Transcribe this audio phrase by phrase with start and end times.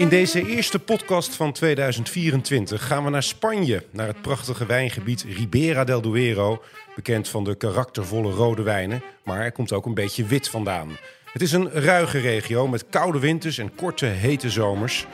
[0.00, 5.84] In deze eerste podcast van 2024 gaan we naar Spanje, naar het prachtige wijngebied Ribera
[5.84, 6.62] del Duero,
[6.94, 10.88] bekend van de karaktervolle rode wijnen, maar er komt ook een beetje wit vandaan.
[11.32, 15.06] Het is een ruige regio met koude winters en korte hete zomers.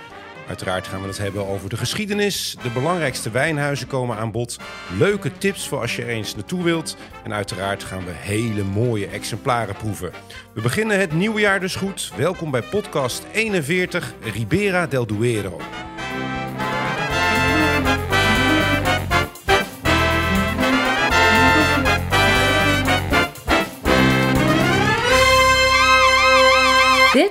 [0.48, 2.56] Uiteraard gaan we het hebben over de geschiedenis.
[2.62, 4.56] De belangrijkste wijnhuizen komen aan bod.
[4.98, 6.96] Leuke tips voor als je er eens naartoe wilt.
[7.24, 10.12] En uiteraard gaan we hele mooie exemplaren proeven.
[10.52, 12.12] We beginnen het nieuwe jaar dus goed.
[12.16, 15.60] Welkom bij podcast 41 Ribera del Duero.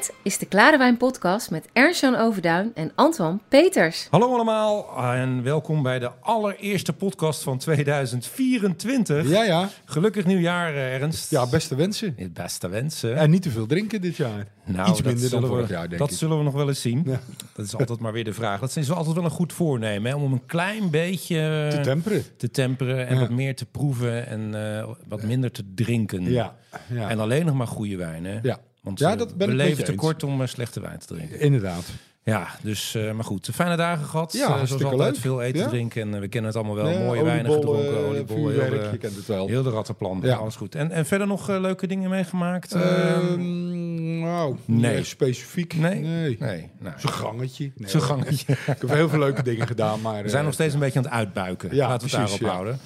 [0.06, 4.08] Dit is de Klare Wijn Podcast met Ernst-Jan Overduin en Antoine Peters.
[4.10, 9.30] Hallo allemaal en welkom bij de allereerste podcast van 2024.
[9.30, 9.70] Ja, ja.
[9.86, 11.32] Gelukkig nieuwjaar, eh, Ernst.
[11.32, 12.14] Ja, beste wensen.
[12.18, 13.16] Het beste wensen.
[13.18, 14.48] En niet te veel drinken dit jaar.
[14.66, 16.18] Nou, Iets minder dan zullen vorig jaar, denk Dat ik.
[16.18, 17.02] zullen we nog wel eens zien.
[17.06, 17.20] Ja.
[17.54, 18.60] Dat is altijd maar weer de vraag.
[18.60, 20.18] Dat is altijd wel een goed voornemen, hè?
[20.18, 22.24] om een klein beetje Te temperen.
[22.38, 23.20] te temperen en Ja.
[23.20, 26.24] wat meer te proeven en eh, wat minder te drinken.
[26.32, 26.56] Ja,
[26.88, 27.10] ja.
[27.10, 28.40] En alleen nog maar goede wijn, hè?
[28.42, 28.58] ja.
[28.86, 30.02] Want Ja, eh, dat ben we ik leven je te eens.
[30.02, 31.40] kort om eh, slechte wijn te drinken.
[31.40, 31.86] inderdaad.
[32.26, 33.50] Ja, dus, eh, maar goed.
[33.54, 34.34] Fijne dagen gehad.
[34.34, 35.16] Ja, Eh, zoals altijd leuk.
[35.22, 35.68] veel eten, Ja.
[35.68, 36.02] drinken.
[36.02, 37.00] En eh, we kennen het allemaal wel.
[37.00, 38.54] Mooie wijnen gedronken, oliebollen.
[38.54, 39.48] vuurwerk, heel, je kent het wel.
[39.48, 40.20] heel de rattenplan.
[40.24, 40.36] Ja.
[40.36, 40.76] Alles goed.
[40.76, 42.74] En, en verder nog leuke dingen meegemaakt?
[42.74, 45.04] Ehm, Ehm, nou, nee.
[45.04, 45.76] specifiek.
[45.76, 46.00] nee?
[46.00, 46.38] Nee.
[46.40, 46.70] Nee.
[46.80, 47.72] Nou, Zo'n gangetje.
[47.76, 48.54] Nee, Zo'n gangetje.
[48.54, 50.24] Ik heb heel veel leuke dingen gedaan, maar...
[50.24, 51.76] We zijn nog steeds een beetje aan het uitbuiken.
[51.76, 52.80] Ja, Laten we het daarop houden.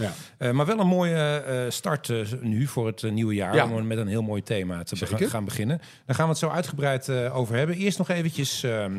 [0.56, 3.56] Maar wel een mooie start nu voor het nieuwe jaar.
[3.56, 3.67] Ja.
[3.72, 4.95] Om met een heel mooi thema te
[5.28, 5.78] gaan beginnen.
[6.06, 7.76] Daar gaan we het zo uitgebreid over hebben.
[7.76, 8.92] Eerst nog eventjes ehm,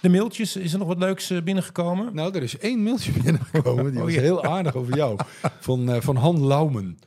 [0.00, 0.56] de mailtjes.
[0.56, 2.14] Is er nog wat leuks eh, binnengekomen?
[2.14, 3.90] Nou, er is één mailtje binnengekomen.
[3.90, 4.20] Die Oh, was ja.
[4.20, 5.18] heel aardig over jou.
[5.60, 6.98] Van, eh, van Han Laumen.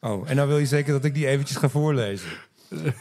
[0.00, 2.28] Oh, en nou wil je zeker dat ik die eventjes ga voorlezen.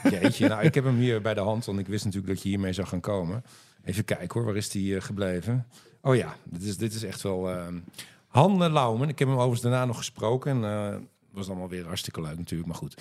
[0.10, 2.50] Jeetje, nou, ik heb hem hier bij de hand, want ik wist natuurlijk dat je
[2.50, 3.44] hiermee zou gaan komen.
[3.86, 5.68] Even kijken hoor, waar is die eh, gebleven?
[6.02, 7.50] Oh ja, dit is, dit is echt wel...
[7.50, 7.76] ehm
[8.28, 10.64] Han Laumen, ik heb hem overigens daarna nog gesproken.
[10.64, 12.96] En was allemaal weer hartstikke leuk natuurlijk, maar goed.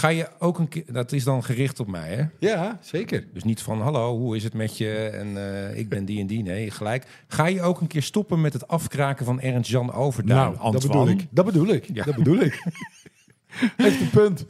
[0.00, 0.84] Ga je ook een keer...
[0.92, 2.24] Dat is dan gericht op mij, hè?
[2.38, 3.26] Ja, zeker.
[3.32, 4.92] Dus niet van, hallo, hoe is het met je?
[4.92, 6.42] En eh, ik ben die en die.
[6.42, 7.06] Nee, gelijk.
[7.28, 11.08] Ga je ook een keer stoppen met het afkraken van Ernst-Jan Overduin, Nou, dat bedoel
[11.08, 11.26] ik.
[11.30, 11.88] Dat bedoel ik.
[11.92, 12.04] Ja.
[12.04, 12.62] Dat bedoel ik.
[13.76, 14.46] Heeft een punt.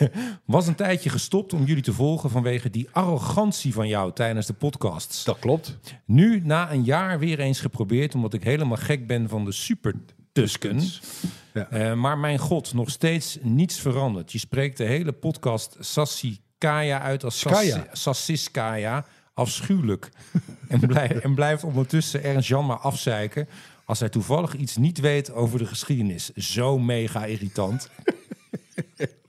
[0.44, 4.52] Was een tijdje gestopt om jullie te volgen vanwege die arrogantie van jou tijdens de
[4.52, 5.24] podcasts.
[5.24, 5.78] Dat klopt.
[6.04, 9.94] Nu, na een jaar, weer eens geprobeerd, omdat ik helemaal gek ben van de super
[10.38, 10.80] Tusken.
[11.54, 11.70] Ja.
[11.70, 14.32] Eh, maar mijn god, nog steeds niets veranderd.
[14.32, 17.38] Je spreekt de hele podcast Sassikaya uit als.
[17.38, 19.06] Sassi- Sassiskaya.
[19.34, 20.08] Afschuwelijk.
[20.68, 23.48] en, blijf, en blijft ondertussen Ernst Jan maar afzeiken...
[23.84, 26.32] als hij toevallig iets niet weet over de geschiedenis.
[26.34, 27.88] Zo mega irritant.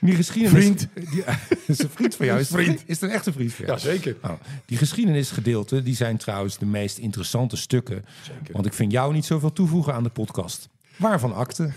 [0.00, 0.58] Die geschiedenis...
[0.64, 0.88] Vriend.
[1.10, 1.24] Die,
[1.66, 2.40] is een vriend van jou.
[2.40, 2.64] Is, Vriend.
[2.66, 2.82] vriend.
[2.86, 3.78] is het een echte vriend van jou?
[3.78, 4.16] Jazeker.
[4.22, 4.30] Oh,
[4.66, 8.04] die geschiedenisgedeelten die zijn trouwens de meest interessante stukken.
[8.52, 10.68] Want ik vind jou niet zoveel toevoegen aan de podcast.
[10.96, 11.70] Waarvan akte?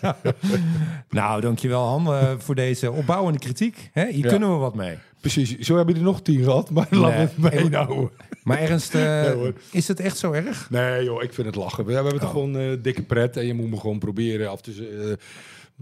[1.10, 3.90] nou, dankjewel Han eh, voor deze opbouwende kritiek.
[3.92, 4.06] Hè?
[4.10, 4.28] Hier Ja.
[4.30, 4.96] kunnen we wat mee.
[5.20, 7.64] Precies, zo hebben er nog tien gehad, maar laten we het Nee.
[7.68, 8.10] mee houden.
[8.42, 10.70] Maar Ernst, eh, Nee, is het echt zo erg?
[10.70, 11.84] Nee joh, ik vind het lachen.
[11.84, 12.30] We hebben toch Oh.
[12.30, 15.18] gewoon eh, dikke pret en je moet me gewoon proberen af te,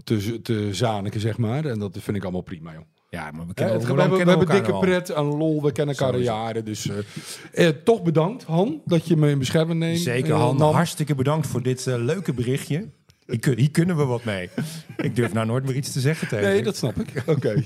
[0.03, 1.65] te, te zaniken, zeg maar.
[1.65, 2.81] En dat vind ik allemaal prima, joh.
[3.09, 6.13] Ja, maar we kennen het- we hebben, we dikke pret en lol, we kennen elkaar
[6.13, 6.65] al jaren.
[6.65, 9.99] Dus eh, eh, toch bedankt, Han, dat je me in bescherming neemt.
[9.99, 12.89] Zeker eh, Han, hartstikke bedankt voor dit eh, leuke berichtje.
[13.31, 14.49] Hier, hier kunnen we wat mee.
[14.97, 17.23] Ik durf nou nooit meer iets te zeggen tegen Nee, dat snap ik.
[17.35, 17.63] Oké,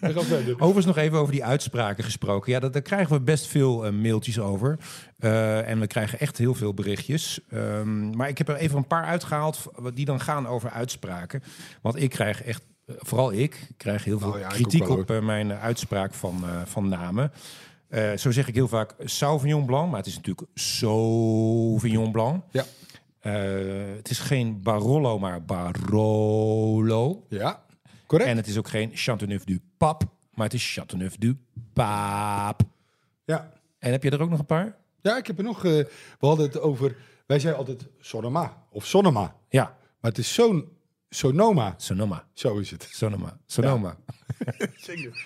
[0.00, 0.54] verder.
[0.54, 2.52] Overigens nog even over die uitspraken gesproken.
[2.52, 4.78] Ja, dat, daar krijgen we best veel eh, mailtjes over.
[5.18, 7.40] Eh, en we krijgen echt heel veel berichtjes.
[7.50, 11.42] Ehm, maar ik heb er even een paar uitgehaald die dan gaan over uitspraken.
[11.82, 14.96] Want ik krijg echt, eh, vooral ik, krijg heel veel Nou ja, ik kritiek wel,
[14.96, 17.32] op mijn uitspraak van, van namen.
[18.16, 22.42] Zo zeg ik heel vaak Sauvignon Blanc, maar het is natuurlijk Sauvignon Blanc.
[22.50, 22.64] Ja.
[23.34, 27.24] Eh, het is geen Barolo, maar Barolo.
[27.28, 27.64] Ja,
[28.06, 28.30] correct.
[28.30, 31.36] En het is ook geen Chateauneuf du Pape, maar het is Chateauneuf du
[31.72, 32.64] Pape.
[33.24, 33.52] Ja.
[33.78, 34.76] En heb je er ook nog een paar?
[35.02, 35.64] ja, ik heb er nog...
[35.64, 35.72] eh,
[36.18, 36.96] we hadden het over...
[37.26, 39.34] Wij zeiden altijd Sonoma of Sonoma.
[39.48, 39.62] Ja,
[40.00, 40.68] Maar het is zo'n
[41.08, 41.74] Sonoma.
[41.76, 42.24] Sonoma.
[42.32, 42.88] Zo is het.
[42.90, 43.37] Sonoma.
[43.50, 43.96] Sonoma.
[44.76, 45.24] Zeker.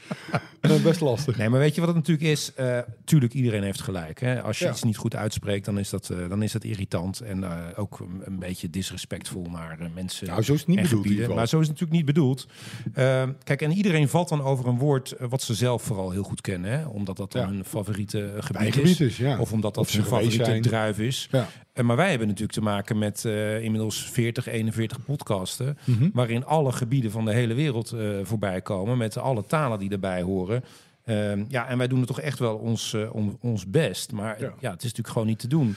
[0.82, 1.36] Best lastig.
[1.36, 2.54] Nee, maar weet je wat het natuurlijk is?
[2.54, 4.20] Eh, tuurlijk, iedereen heeft gelijk.
[4.20, 4.42] Hè?
[4.42, 4.70] Als je Ja.
[4.70, 7.20] iets niet goed uitspreekt, dan is dat, eh, dan is dat irritant.
[7.20, 10.26] En eh, ook een, een beetje disrespectvol naar eh, mensen.
[10.26, 11.10] Nou, zo is het niet en bedoeld in gebieden.
[11.10, 11.36] ieder geval.
[11.36, 12.46] Maar zo is het natuurlijk niet bedoeld.
[12.94, 16.40] Eh, kijk, en iedereen valt dan over een woord wat ze zelf vooral heel goed
[16.40, 16.70] kennen.
[16.70, 16.84] Hè?
[16.86, 17.48] Omdat dat dan Ja.
[17.48, 19.20] hun favoriete gebied is.
[19.38, 20.62] Of omdat dat Of hun favoriete zijn.
[20.62, 21.28] druif is.
[21.30, 21.48] Ja.
[21.72, 25.78] Eh, maar wij hebben natuurlijk te maken met eh, inmiddels 40, 41 podcasten.
[25.84, 26.08] Mhm.
[26.12, 28.98] Waarin alle gebieden van de hele wereld eh, voorbij komen.
[28.98, 30.64] Met alle talen die erbij horen.
[31.04, 34.12] Eh, Ehm, ja, en wij doen er toch echt wel ons, eh, on- ons best.
[34.12, 34.52] Maar ja.
[34.60, 34.70] Ja.
[34.70, 35.74] het is natuurlijk gewoon niet te doen.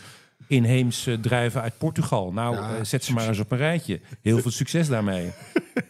[0.48, 2.32] Inheemse druiven uit Portugal.
[2.32, 4.00] Nou, Ja, eh, zet ze maar eens op een rijtje.
[4.22, 5.30] Heel veel succes daarmee.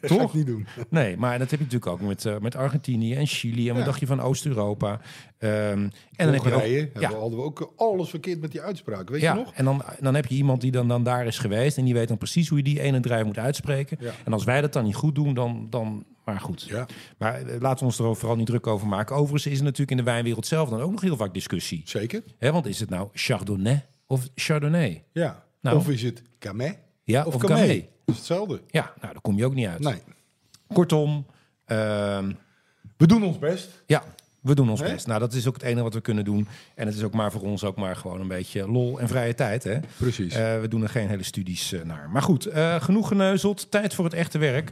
[0.02, 0.18] Toch?
[0.20, 0.34] Toch?
[0.34, 0.68] niet doen.
[0.90, 3.62] Nee, maar dat heb je natuurlijk ook met, eh, met Argentinië en Chili.
[3.68, 3.86] En wat Ja.
[3.86, 5.00] dacht je van Oost-Europa?
[5.38, 9.10] Ehm, en dan heb je ook, ja, hadden we ook alles verkeerd met die uitspraak.
[9.10, 9.54] Weet je nog?
[9.54, 11.78] en dan, dan heb je iemand die dan, dan daar is geweest.
[11.78, 13.98] En die weet dan precies hoe je die ene druif moet uitspreken.
[14.26, 15.68] En als wij dat dan niet goed doen, dan...
[15.70, 16.62] dan maar goed.
[16.70, 16.86] Ja,
[17.18, 19.16] Maar eh, laten we ons er vooral niet druk over maken.
[19.16, 21.82] Overigens is er natuurlijk in de wijnwereld zelf dan ook nog heel vaak discussie.
[21.86, 22.24] zeker.
[22.40, 25.04] Want is het nou Chardonnay of Chardonnay?
[25.12, 25.44] Ja.
[25.62, 25.78] Nou.
[25.78, 27.42] Of is het Camet Ja, of, of?
[27.42, 27.90] Gamay?
[28.06, 28.62] Is hetzelfde.
[28.68, 29.80] Ja, nou, daar kom je ook niet uit.
[29.80, 30.02] Nee.
[30.74, 31.26] Kortom,
[31.66, 32.32] ehm,
[32.98, 33.84] We doen ons best.
[33.86, 34.04] ja,
[34.42, 35.08] we doen ons best.
[35.08, 36.48] Nou, dat is ook het enige wat we kunnen doen.
[36.76, 39.34] En het is ook maar voor ons ook maar gewoon een beetje lol en vrije
[39.34, 39.64] tijd.
[39.64, 39.80] Hè?
[39.98, 40.34] Precies.
[40.34, 42.10] Eh, we doen er geen hele studies eh, naar.
[42.10, 43.72] Maar goed, eh, genoeg geneuzeld.
[43.72, 44.72] Tijd voor het echte werk.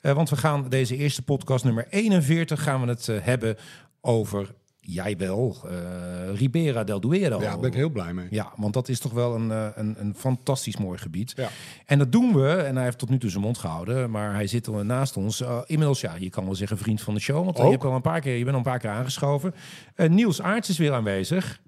[0.00, 3.56] Want we gaan deze eerste podcast, nummer 41, gaan we het hebben
[4.00, 4.54] over,
[4.86, 7.40] jij wel, eh, Ribera del Duero.
[7.40, 8.26] ja, daar ben ik heel blij mee.
[8.30, 11.32] Ja, want dat is toch wel een, eh, een, een fantastisch mooi gebied.
[11.36, 11.48] Ja.
[11.86, 14.46] En dat doen we, en hij heeft tot nu toe zijn mond gehouden, maar hij
[14.46, 15.40] zit al naast ons.
[15.40, 17.94] Eh, inmiddels, ja, je kan wel zeggen vriend van de show, want je, hebt al
[17.94, 19.54] een paar keer, je bent al een paar keer aangeschoven.
[19.96, 21.60] Niels Aarts is weer aanwezig.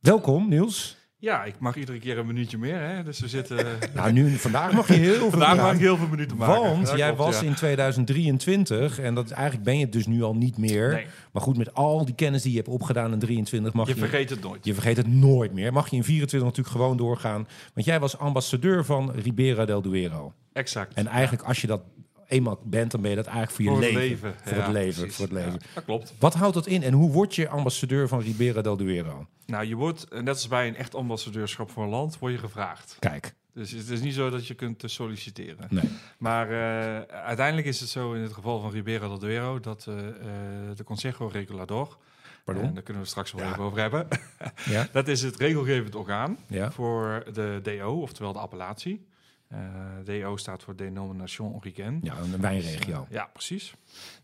[0.00, 0.96] Welkom, Niels.
[1.24, 2.80] Ja, ik mag iedere keer een minuutje meer.
[2.80, 3.02] Hè?
[3.02, 3.66] Dus we zitten.
[3.94, 6.62] Nou, nu, vandaag mag je heel veel Vandaag mag ik heel veel minuten maken.
[6.62, 7.46] Want jij klopt, was ja.
[7.46, 10.92] in 2023, en dat is, eigenlijk ben je het dus nu al niet meer.
[10.92, 11.06] Nee.
[11.32, 13.94] Maar goed, met al die kennis die je hebt opgedaan in 23 mag je...
[13.94, 14.64] Je vergeet het nooit.
[14.64, 15.72] Je vergeet het nooit meer.
[15.72, 17.46] Mag je in 24 natuurlijk gewoon doorgaan.
[17.74, 20.32] Want jij was ambassadeur van Ribera del Duero.
[20.52, 20.94] Exact.
[20.94, 21.80] En eigenlijk als je dat
[22.28, 24.00] eenmaal bent, dan ben je dat eigenlijk voor je Voor leven.
[24.00, 24.34] leven.
[24.44, 25.00] Voor Ja, het leven.
[25.00, 25.16] precies.
[25.16, 25.52] Voor het leven.
[25.52, 26.14] Ja, dat klopt.
[26.18, 29.26] Wat houdt dat in en hoe word je ambassadeur van Ribera del Duero?
[29.46, 32.38] Nou, je wordt, eh, net als bij een echt ambassadeurschap voor een land, word je
[32.38, 32.96] gevraagd.
[32.98, 35.66] Kijk, Dus het is niet zo dat je kunt eh, solliciteren.
[35.70, 35.84] nee.
[36.18, 39.82] Maar eh, uiteindelijk is het zo in het geval van Ribera del Duero dat
[40.76, 41.96] de Consejo Regulador,
[42.44, 42.64] Pardon?
[42.64, 43.50] en daar kunnen we straks wel Ja.
[43.52, 44.06] even over hebben,
[44.64, 46.70] Ja, dat is het regelgevend orgaan ja.
[46.70, 49.06] voor de DO, oftewel de appellatie.
[49.48, 49.60] Eh,
[50.04, 51.98] DO staat voor Denomination Origine.
[52.02, 53.06] ja een wijnregio.
[53.10, 53.74] Ja, precies.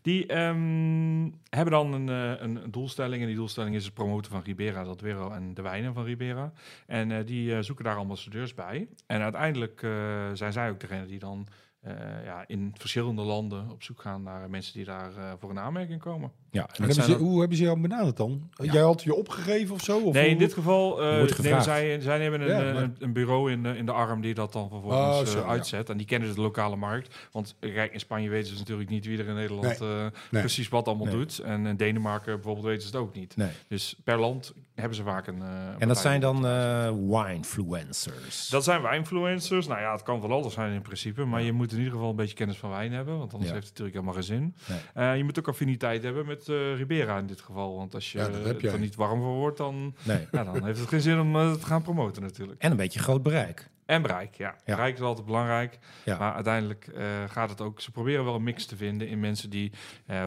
[0.01, 3.21] Die ehm, hebben dan een, eh, een doelstelling.
[3.21, 6.51] En die doelstelling is het promoten van Ribera del Duero en de wijnen van Ribera.
[6.87, 8.87] En eh, die eh, zoeken daar ambassadeurs bij.
[9.07, 9.91] En uiteindelijk eh,
[10.33, 11.47] zijn zij ook degene die dan
[11.81, 15.59] eh, ja, in verschillende landen op zoek gaan naar mensen die daar eh, voor een
[15.59, 16.31] aanmerking komen.
[16.53, 18.49] Ja, en hebben ze, hoe hebben ze jou benaderd dan?
[18.53, 18.71] Ja.
[18.73, 19.99] Jij had je opgegeven of zo?
[19.99, 22.83] Of nee, in dit geval eh, wordt nemen zij, zij nemen een, Ja, eh, maar-
[22.83, 25.43] een, een bureau in de, in de arm die dat dan vervolgens Oh, eh, zo,
[25.47, 25.89] uitzet.
[25.89, 27.15] En die kennen de lokale markt.
[27.31, 29.89] Want eh, kijk, in Spanje weten ze natuurlijk niet wie er in Nederland Nee.
[29.89, 30.41] eh, Nee.
[30.41, 31.15] precies wat allemaal Nee.
[31.15, 31.39] doet.
[31.39, 33.35] En in Denemarken bijvoorbeeld weten ze het ook niet.
[33.67, 35.41] Dus per land hebben ze vaak een.
[35.41, 38.47] eh, En dat zijn dan eh winefluencers.
[38.47, 39.67] dat zijn wijnfluencers.
[39.67, 41.25] Nou ja, het kan van alles zijn in principe.
[41.25, 43.17] Maar je moet in ieder geval een beetje kennis van wijn hebben.
[43.17, 44.79] Want anders heeft het natuurlijk helemaal geen zin.
[44.93, 47.75] Eh, je moet ook affiniteit hebben met eh, Ribera in dit geval.
[47.75, 50.27] Want als je Ja, er niet warm voor wordt, dan, Nee.
[50.31, 52.61] ja, dan heeft het geen zin om eh, te gaan promoten natuurlijk.
[52.61, 53.69] En een beetje groot bereik.
[53.85, 54.55] En bereik, ja.
[54.65, 54.75] Ja.
[54.75, 55.79] Bereik is altijd belangrijk.
[56.05, 56.17] Ja.
[56.17, 57.81] Maar uiteindelijk eh, gaat het ook...
[57.81, 59.71] Ze proberen wel een mix te vinden in mensen die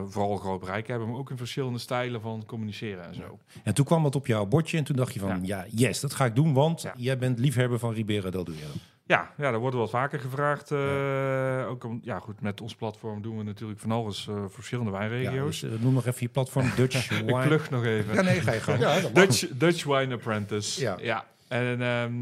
[0.08, 1.08] vooral groot bereik hebben...
[1.08, 3.38] maar ook in verschillende stijlen van communiceren en zo.
[3.62, 6.14] En toen kwam dat op jouw bordje en toen dacht je van, ja, yes, dat
[6.14, 8.72] ga ik doen, want jij bent liefhebber van Ribera del Duero.
[9.06, 10.70] Ja, ja, daar worden wel vaker gevraagd.
[10.70, 14.50] eh, Ook om, ja, goed, met ons platform doen we natuurlijk van alles eh, voor
[14.50, 15.60] verschillende Ja, wijnregio's.
[15.60, 17.46] dus, eh, noem nog even je platform, Dutch Ik Wine.
[17.46, 18.14] plug nog even.
[18.14, 18.78] Ja, nee, ga je gang.
[18.80, 19.00] Ja.
[19.12, 20.80] Dutch, Dutch Wine Apprentice.
[20.80, 20.96] Ja.
[21.00, 21.24] Ja.
[21.48, 22.12] En ehm,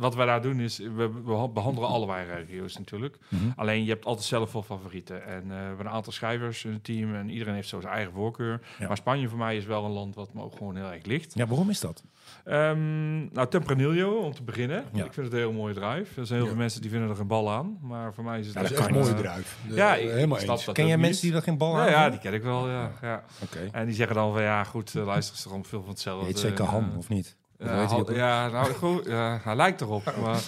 [0.00, 3.16] wat wij daar doen is, we, we behandelen alle wijnregio's natuurlijk.
[3.28, 3.42] Mhm.
[3.56, 5.24] Alleen je hebt altijd zelf wel favorieten.
[5.26, 7.92] En eh, we hebben een aantal schrijvers in het team en iedereen heeft zo zijn
[7.94, 8.60] eigen voorkeur.
[8.78, 8.86] Ja.
[8.88, 11.32] Maar Spanje voor mij is wel een land wat me ook gewoon heel erg ligt.
[11.34, 12.02] Ja, waarom is dat?
[12.44, 14.84] Ehm, nou, Tempranillo om te beginnen.
[14.92, 15.04] Ja.
[15.04, 16.20] Ik vind het een heel mooie drive.
[16.20, 16.46] Er zijn heel Ja.
[16.46, 17.78] veel mensen die vinden er een bal aan.
[17.82, 19.58] Maar voor mij is het Dat is echt een, mooi eh, druif.
[19.68, 20.64] Ja, Eh, ik helemaal eens.
[20.64, 22.20] dat Ken jij mensen die er geen bal aan Ja, ja, hebben?
[22.20, 22.92] die ken ik wel, ja.
[23.02, 23.24] ja.
[23.42, 23.68] Oké.
[23.72, 26.26] En die zeggen dan van, ja goed, uh, luister, is allemaal veel van hetzelfde.
[26.26, 27.36] Heet zeker eh, of niet?
[27.60, 30.14] Dat ja, ja, nou goed, ja, hij lijkt erop.
[30.22, 30.44] Maar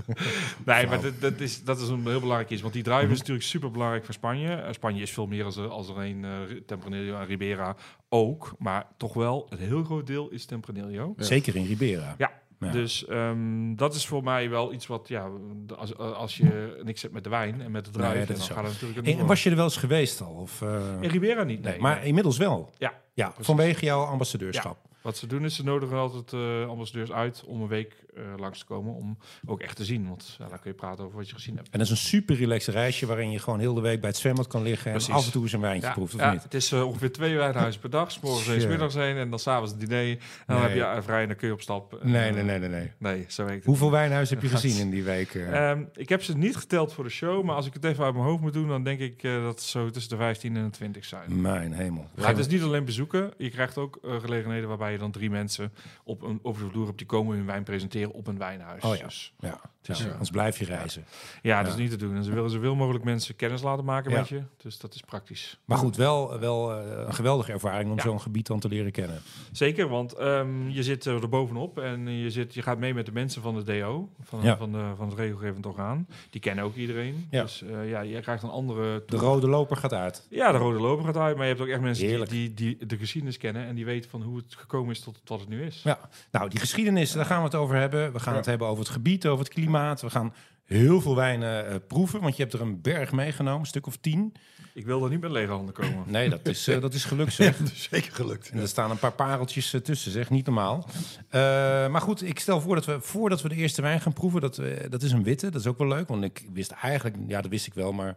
[0.66, 2.62] nee, maar dat, dat, is, dat is een heel belangrijk iets.
[2.62, 3.12] Want die drive Mhm.
[3.12, 4.54] is natuurlijk super belangrijk voor Spanje.
[4.54, 6.30] Eh, Spanje is veel meer als als er een eh,
[6.66, 7.76] Tempranillo en Ribera
[8.08, 8.54] ook.
[8.58, 11.14] Maar toch wel, een heel groot deel is Tempranillo.
[11.16, 12.14] Zeker in Ribera.
[12.18, 12.30] Ja.
[12.58, 12.70] Ja.
[12.70, 15.28] Dus ehm, dat is voor mij wel iets wat, ja,
[15.76, 18.46] als, als je niks hebt met de wijn en met de Nee, druif, dat dan
[18.46, 18.54] zo.
[18.54, 20.32] gaat het natuurlijk En was je er wel eens geweest al?
[20.32, 20.80] Of, eh.
[21.00, 21.80] In Ribera niet, nee.
[21.80, 22.70] maar inmiddels wel.
[22.78, 23.46] Ja, Ja, precies.
[23.46, 24.78] vanwege jouw ambassadeurschap.
[25.04, 28.58] Wat ze doen is, ze nodigen altijd eh, ambassadeurs uit om een week eh, langs
[28.58, 28.94] te komen.
[28.94, 30.08] Om ook echt te zien.
[30.08, 31.68] Want ja, dan kun je praten over wat je gezien hebt.
[31.70, 34.18] En dat is een super relaxed reisje waarin je gewoon heel de week bij het
[34.18, 36.42] zwembad kan liggen en af en toe eens een wijntje Ja, proeft, of ja, niet?
[36.42, 38.10] het is eh, ongeveer twee wijnhuizen per dag.
[38.12, 38.68] 's morgens Ja.
[38.68, 40.10] middags heen en dan s'avonds het diner.
[40.10, 40.66] En dan Nee.
[40.66, 41.98] heb je eh, vrij en dan kun je op stap.
[42.02, 42.90] Nee, nee, nee, nee, nee.
[42.98, 45.34] Nee, zo weet Hoeveel wijnhuizen heb je gezien in die week?
[45.34, 45.70] eh?
[45.70, 48.14] Ehm, ik heb ze niet geteld voor de show, maar als ik het even uit
[48.14, 50.70] mijn hoofd moet doen, dan denk ik dat het zo tussen de 15 en de
[50.70, 51.40] 20 zijn.
[51.40, 52.06] Mijn hemel.
[52.14, 53.32] Maar het is niet alleen bezoeken.
[53.38, 55.72] Je krijgt ook gelegenheden waarbij je dan drie mensen
[56.04, 58.82] op een, over de vloer hebt die komen hun wijn presenteren op een wijnhuis.
[58.84, 59.04] Oh ja.
[59.04, 60.10] Dus, Ja, dus Ja.
[60.10, 61.04] anders blijf je reizen.
[61.42, 62.16] ja, dat is niet te doen.
[62.16, 64.42] En ze willen zoveel mogelijk mensen kennis laten maken met je.
[64.56, 65.58] Dus dat is praktisch.
[65.64, 69.22] Maar goed, wel, wel eh, een geweldige ervaring om zo'n gebied dan te leren kennen.
[69.52, 73.12] Zeker, want ehm, je zit er bovenop en je, zit, je gaat mee met de
[73.12, 76.06] mensen van de DO, van, van, de, van het regelgevend orgaan.
[76.30, 77.26] Die kennen ook iedereen.
[77.30, 79.02] Dus eh, ja, je krijgt een andere...
[79.06, 80.26] De rode loper gaat uit.
[80.30, 82.86] Ja, de rode loper gaat uit, maar je hebt ook echt mensen die, die, die
[82.86, 85.62] de geschiedenis kennen en die weten van hoe het gekomen is tot wat het nu
[85.62, 85.80] is.
[85.84, 85.98] Ja,
[86.30, 88.12] nou, die geschiedenis, daar gaan we het over hebben.
[88.12, 89.72] We gaan het hebben over het gebied, over het klimaat.
[89.74, 93.66] We gaan heel veel wijnen eh, proeven, want je hebt er een berg meegenomen, een
[93.66, 94.34] stuk of tien.
[94.74, 96.04] Ik wil er niet met lege handen komen.
[96.14, 97.56] Nee, dat is, eh, dat is gelukt zeg.
[97.56, 98.50] dat is zeker gelukt.
[98.50, 100.30] En er staan een paar pareltjes eh, tussen, zeg.
[100.30, 100.88] Niet normaal.
[101.28, 101.40] Eh,
[101.88, 104.40] maar goed, ik stel voor dat we, voordat we de eerste wijn gaan proeven...
[104.40, 106.08] Dat, we, dat is een witte, dat is ook wel leuk.
[106.08, 107.92] Want ik wist eigenlijk, ja, dat wist ik wel...
[107.92, 108.16] maar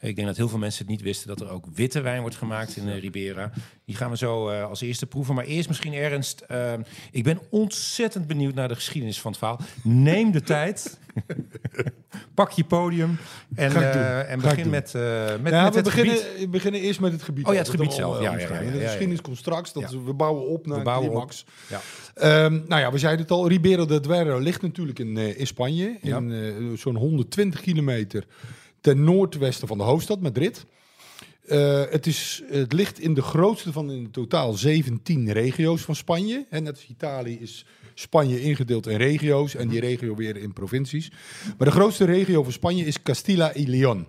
[0.00, 1.28] ik denk dat heel veel mensen het niet wisten...
[1.28, 3.50] dat er ook witte wijn wordt gemaakt in Ribera.
[3.88, 5.34] Die gaan we zo eh, als eerste proeven.
[5.34, 6.40] Maar eerst misschien Ernst.
[6.40, 6.72] eh,
[7.10, 9.60] ik ben ontzettend benieuwd naar de geschiedenis van het verhaal.
[9.82, 10.98] Neem de tijd.
[12.34, 13.18] Pak je podium.
[13.54, 15.02] En, eh, en begin met, eh,
[15.42, 16.40] met, ja, met we het beginnen, gebied.
[16.40, 17.46] we beginnen eerst met het gebied.
[17.46, 18.20] Oh ja, het gebied al, zelf.
[18.20, 19.72] Ja, ja, ja, De geschiedenis komt straks.
[19.72, 21.44] Dat we bouwen op naar bouwen climax.
[21.68, 21.80] Ja.
[22.14, 23.48] Ehm, nou ja, we zeiden het al.
[23.48, 25.96] Ribera del Duero ligt natuurlijk in, in Spanje.
[26.00, 28.26] In zo'n 120 kilometer
[28.80, 30.66] ten noordwesten van de hoofdstad, Madrid.
[31.48, 36.46] Eh, het, is, het ligt in de grootste van in totaal 17 regio's van Spanje.
[36.50, 41.10] En net als Italië is Spanje ingedeeld in regio's en die regio weer in provincies.
[41.58, 44.06] Maar de grootste regio van Spanje is Castilla y León.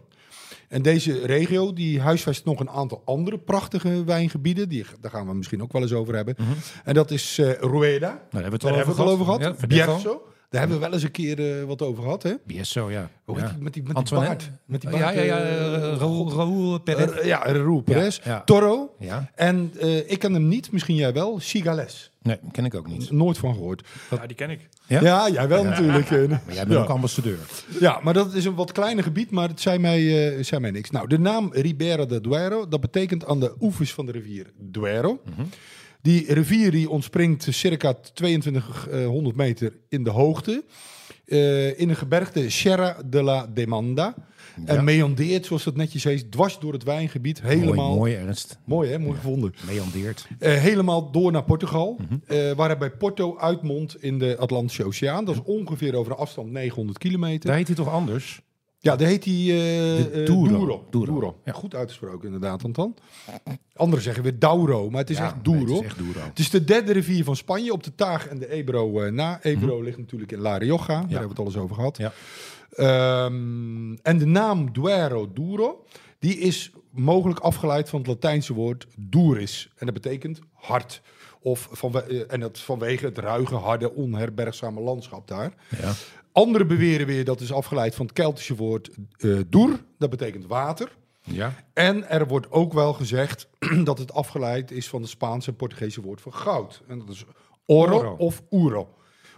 [0.67, 4.69] En deze regio die huisvest nog een aantal andere prachtige wijngebieden.
[4.69, 6.36] Die, daar gaan we misschien ook wel eens over hebben.
[6.84, 8.10] En dat is eh, Rueda.
[8.10, 9.41] Nou, daar hebben we het al over gehad.
[9.41, 9.67] Ja.
[9.67, 10.22] Bierzo.
[10.50, 12.34] Daar hebben we wel eens een keer eh, wat over gehad, hè?
[12.46, 13.10] Bieso, ja.
[13.25, 13.53] Hoe heet ja.
[13.53, 14.50] die- met die, met die baard.
[14.65, 15.15] Met die ja, baard.
[15.15, 15.38] ja, ja.
[15.79, 17.25] Raoul, Raoul Perez.
[17.25, 18.20] ja, Raúl Perez.
[18.24, 18.41] ja.
[18.44, 18.96] Toro.
[19.00, 19.32] ja.
[19.36, 21.38] En eh, ik ken hem niet, misschien jij wel.
[21.39, 22.12] Chigales.
[22.22, 23.12] Nee, ken ik ook niet.
[23.12, 23.88] Nooit van gehoord.
[24.12, 24.70] Ja, die ken ik.
[24.88, 25.01] Ja?
[25.01, 26.12] Ja, jij wel natuurlijk.
[26.12, 26.27] eh.
[26.27, 26.77] Maar jij bent Ja.
[26.84, 27.38] ook ambassadeur.
[27.79, 30.72] Ja, maar dat is een wat kleiner gebied, maar het zei mij, eh, zei mij
[30.72, 30.89] niks.
[30.89, 35.22] Nou, de naam Ribera de Duero, dat betekent aan de oevers van de rivier Duero.
[36.01, 40.63] Die rivier die ontspringt circa 2200 meter in de hoogte.
[41.25, 44.15] eh, in een gebergte Sierra de la Demanda.
[44.65, 44.75] Ja.
[44.75, 47.41] En meandeert, zoals dat netjes heet, dwars door het wijngebied.
[47.41, 47.74] Helemaal.
[47.74, 48.58] Mooi, Mooi, mooi Ernst.
[48.91, 49.00] hè?
[49.00, 49.53] Mooi gevonden.
[49.68, 50.27] Meandeert.
[50.39, 52.00] Eh, helemaal door naar Portugal.
[52.01, 52.13] Mhm.
[52.25, 55.25] eh, waar hij bij Porto uitmondt in de Atlantische Oceaan.
[55.25, 57.48] Dat is ongeveer over een afstand 900 kilometer.
[57.48, 58.41] Daar heet hij toch anders?
[58.82, 60.26] Ja, daar heet hij.
[60.26, 60.88] Douro.
[60.90, 61.40] Douro.
[61.46, 61.52] Ja.
[61.52, 62.96] Goed uitgesproken inderdaad, Anton.
[63.76, 65.74] Anderen zeggen weer Douro, maar het is Ja, echt nee, Douro.
[65.74, 66.20] het is echt Douro.
[66.20, 69.40] Het is de derde rivier van Spanje op de Taag en de Ebro eh, na.
[69.42, 71.98] Ebro ligt natuurlijk in La Rioja, daar hebben we het al eens over gehad.
[72.00, 72.08] Mhm.
[72.08, 72.14] Ja.
[73.26, 75.86] Ehm, en de naam Duero, Douro,
[76.20, 79.70] die is mogelijk afgeleid van het Latijnse woord duris.
[79.78, 81.02] En dat betekent hard.
[81.42, 85.54] Of vanwe- eh, en dat vanwege het ruige, harde, onherbergzame landschap daar.
[85.82, 85.92] Ja.
[86.39, 90.98] Anderen beweren weer dat is afgeleid van het Keltische woord eh dur, dat betekent water.
[91.24, 91.53] Ja.
[91.74, 93.50] En er wordt ook wel gezegd
[93.84, 96.81] dat het afgeleid is van het Spaanse en Portugese woord voor goud.
[96.88, 97.25] En dat is
[97.65, 98.15] oro, Oro.
[98.17, 98.93] of uro.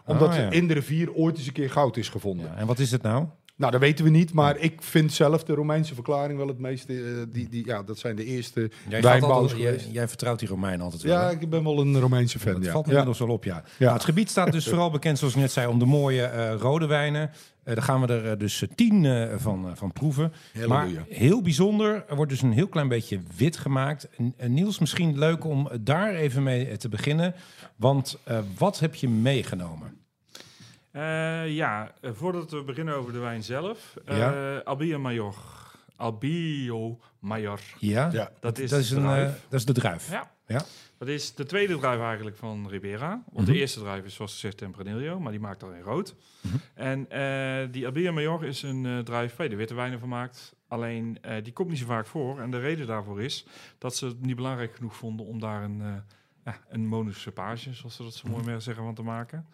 [0.05, 0.49] Omdat Ah, ja.
[0.51, 2.45] in de rivier ooit eens een keer goud is gevonden.
[2.45, 2.55] ja.
[2.55, 3.25] En wat is het nou?
[3.61, 6.93] Nou, dat weten we niet, maar ik vind zelf de Romeinse verklaring wel het meeste.
[6.93, 9.93] eh, die, die, ja, dat zijn de eerste Jij, wijnbouwers altijd, jij, geweest.
[9.93, 11.13] jij vertrouwt die Romeinen altijd wel.
[11.13, 11.31] Ja, hè?
[11.31, 12.53] ik ben wel een Romeinse fan.
[12.53, 12.71] Dat ja.
[12.71, 12.99] valt me ja.
[12.99, 13.63] inmiddels wel op, ja.
[13.79, 16.53] Nou, het gebied staat dus vooral bekend, zoals ik net zei, om de mooie eh,
[16.59, 17.29] rode wijnen.
[17.63, 20.33] Eh daar gaan we er dus tien van, van proeven.
[20.67, 24.09] Maar heel bijzonder, er wordt dus een heel klein beetje wit gemaakt.
[24.37, 27.35] En, Niels, misschien leuk om daar even mee te beginnen.
[27.75, 28.17] Want
[28.57, 30.00] wat heb je meegenomen?
[30.91, 33.95] Eh, ja, eh, voordat we beginnen over de wijn zelf.
[34.05, 34.57] eh Ja.
[34.57, 35.35] Albio Major.
[35.95, 37.59] Albio Major.
[37.79, 38.31] Ja, Ja.
[38.39, 39.45] Dat is, dat, is de een, druif.
[39.49, 40.09] dat is de druif.
[40.11, 40.31] Ja.
[40.47, 40.61] Ja.
[40.97, 43.09] Dat is de tweede druif eigenlijk van Ribera.
[43.09, 43.53] Want Mhm.
[43.55, 46.15] de eerste druif is zoals gezegd Tempranillo, maar die maakt al in rood.
[46.41, 46.55] Mhm.
[46.73, 50.09] En eh, die Albia Major is een eh druif waar je de witte wijnen van
[50.09, 50.55] maakt.
[50.67, 52.39] Alleen eh, die komt niet zo vaak voor.
[52.39, 53.45] En de reden daarvoor is
[53.77, 55.93] dat ze het niet belangrijk genoeg vonden om daar een, eh
[56.45, 59.47] ja, een monocepage, zoals ze dat zo mooi zeggen, van te maken.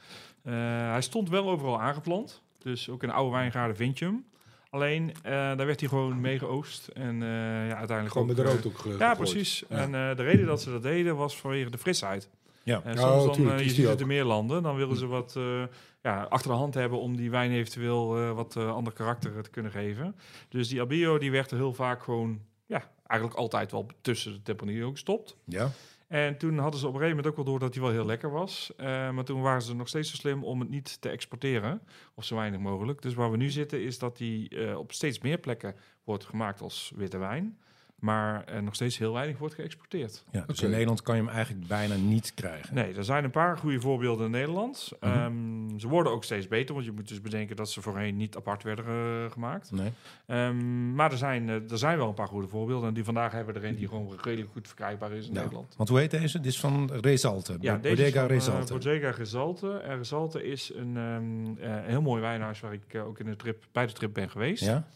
[0.43, 0.53] Eh,
[0.91, 2.41] hij stond wel overal aangeplant.
[2.57, 4.25] Dus ook in oude wijngaarden vind je hem.
[4.69, 6.87] Alleen, eh, daar werd hij gewoon mee geoost.
[6.87, 8.99] En eh, ja, uiteindelijk Gewoon ook, met de rood ook.
[8.99, 9.63] ja, precies.
[9.69, 9.77] Ja.
[9.77, 12.29] En eh, de reden dat ze dat deden was vanwege de frisheid.
[12.67, 12.81] Ja.
[12.83, 13.99] En soms dan, je die ziet het ook.
[13.99, 15.63] in meer landen, dan willen ze wat eh,
[16.01, 19.49] ja, achter de hand hebben om die wijn eventueel eh, wat eh, ander karakter te
[19.49, 20.15] kunnen geven.
[20.49, 24.41] Dus die Albio die werd er heel vaak gewoon, ja, eigenlijk altijd wel tussen de
[24.41, 25.35] Tempranillo gestopt.
[25.45, 25.71] Ja.
[26.07, 28.05] En toen hadden ze op een gegeven moment ook wel door dat hij wel heel
[28.05, 28.73] lekker was.
[28.77, 31.81] Eh, maar toen waren ze nog steeds zo slim om het niet te exporteren.
[32.15, 33.01] Of zo weinig mogelijk.
[33.01, 36.61] Dus waar we nu zitten is dat hij eh, op steeds meer plekken wordt gemaakt
[36.61, 37.59] als witte wijn.
[37.99, 40.23] Maar eh, nog steeds heel weinig wordt geëxporteerd.
[40.31, 42.75] Ja, dus in Nederland kan je hem eigenlijk bijna niet krijgen.
[42.75, 44.91] Nee, er zijn een paar goede voorbeelden in Nederland.
[44.99, 45.11] Mhm.
[45.11, 48.35] Ehm, ze worden ook steeds beter, want je moet dus bedenken dat ze voorheen niet
[48.35, 49.71] apart werden eh, gemaakt.
[49.71, 49.91] Nee.
[50.25, 52.87] Ehm, maar er zijn, eh, er zijn wel een paar goede voorbeelden.
[52.87, 55.39] En die vandaag hebben we er een die gewoon redelijk goed verkrijgbaar is in Ja.
[55.41, 55.73] Nederland.
[55.77, 56.37] Want hoe heet deze?
[56.39, 57.57] Dit is van Resalte.
[57.59, 58.73] Ja, deze Bodega is van, Resalte.
[58.73, 59.77] Bodega Resalte.
[59.77, 63.63] En Resalte is een ehm, eh, heel mooi wijnhuis waar ik ook in de trip,
[63.71, 64.63] bij de trip ben geweest.
[64.65, 64.87] ja?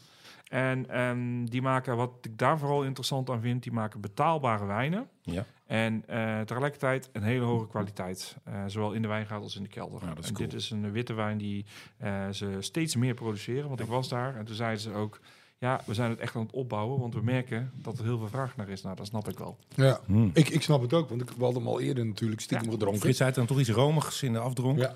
[0.51, 5.07] En ehm, die maken, wat ik daar vooral interessant aan vind, die maken betaalbare wijnen.
[5.21, 5.45] Ja.
[5.65, 8.35] En eh, tegelijkertijd een hele hoge kwaliteit.
[8.43, 9.99] eh, zowel in de wijngaard als in de kelder.
[10.01, 10.49] Ja, dat is en cool.
[10.49, 11.65] dit is een witte wijn die
[11.97, 13.67] eh, ze steeds meer produceren.
[13.67, 15.19] Want ik was daar en toen zeiden ze ook...
[15.57, 18.27] Ja, we zijn het echt aan het opbouwen, want we merken dat er heel veel
[18.27, 18.81] vraag naar is.
[18.81, 19.57] Nou, dat snap ik wel.
[19.75, 20.31] Ja, Hmm.
[20.33, 22.71] ik, ik snap het ook, want ik we hadden hem al eerder natuurlijk stiekem Ja,
[22.73, 22.99] gedronken.
[23.01, 24.77] Frits uit dan toch iets romigs in de afdronk.
[24.79, 24.93] Ja.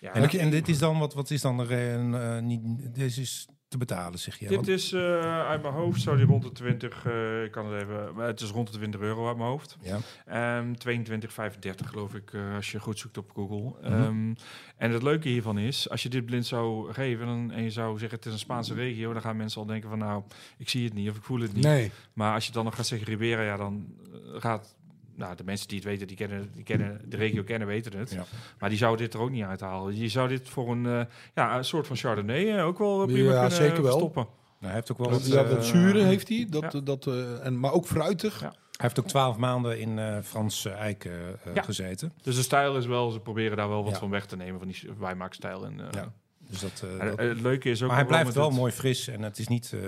[0.00, 2.60] Ja, En, en dit is dan, wat, wat is dan eh, niet,
[2.94, 4.48] deze is te betalen, zeg je?
[4.48, 7.82] Dit is eh, uit mijn hoofd, zou die rond de 20, eh, ik kan het
[7.82, 9.76] even, maar het is rond de 20 euro uit mijn hoofd.
[9.80, 9.98] ja.
[10.26, 13.88] Ehm 22, 35 geloof ik, eh, als je goed zoekt op Google.
[13.90, 13.92] Mhm.
[13.92, 14.34] Ehm,
[14.76, 17.98] en het leuke hiervan is, als je dit blind zou geven dan, en je zou
[17.98, 20.22] zeggen het is een Spaanse regio, dan gaan mensen al denken van nou,
[20.58, 21.64] ik zie het niet of ik voel het niet.
[21.64, 23.86] Nee, Maar als je dan nog gaat zeggen Ribera, ja dan
[24.34, 24.74] gaat...
[25.16, 28.10] Nou, de mensen die het weten, die kennen, die kennen de regio kennen, weten het.
[28.10, 28.24] Ja.
[28.58, 29.96] Maar die zouden dit er ook niet uithalen.
[29.96, 31.00] Je zou dit voor een, eh,
[31.34, 33.96] ja, een soort van Chardonnay eh, ook wel eh, prima Ja, kunnen zeker wel.
[33.98, 34.22] stoppen.
[34.22, 36.80] Nou, hij heeft ook wel dat, wat, dat zure heeft hij, dat, ja.
[36.80, 38.40] dat, eh, en, maar ook fruitig.
[38.40, 38.46] Ja.
[38.48, 41.08] Hij heeft ook twaalf maanden in eh Frans Eik
[41.54, 41.62] Ja.
[41.62, 42.12] gezeten.
[42.22, 43.98] Dus de stijl is wel, ze proberen daar wel wat Ja.
[43.98, 45.64] van weg te nemen van die wijnmaakstijl.
[45.64, 46.12] En, eh, Ja.
[46.60, 49.08] Dus dat, eh, dat- het leuke is ook maar hij blijft wel het- mooi fris
[49.08, 49.80] en het is niet, eh,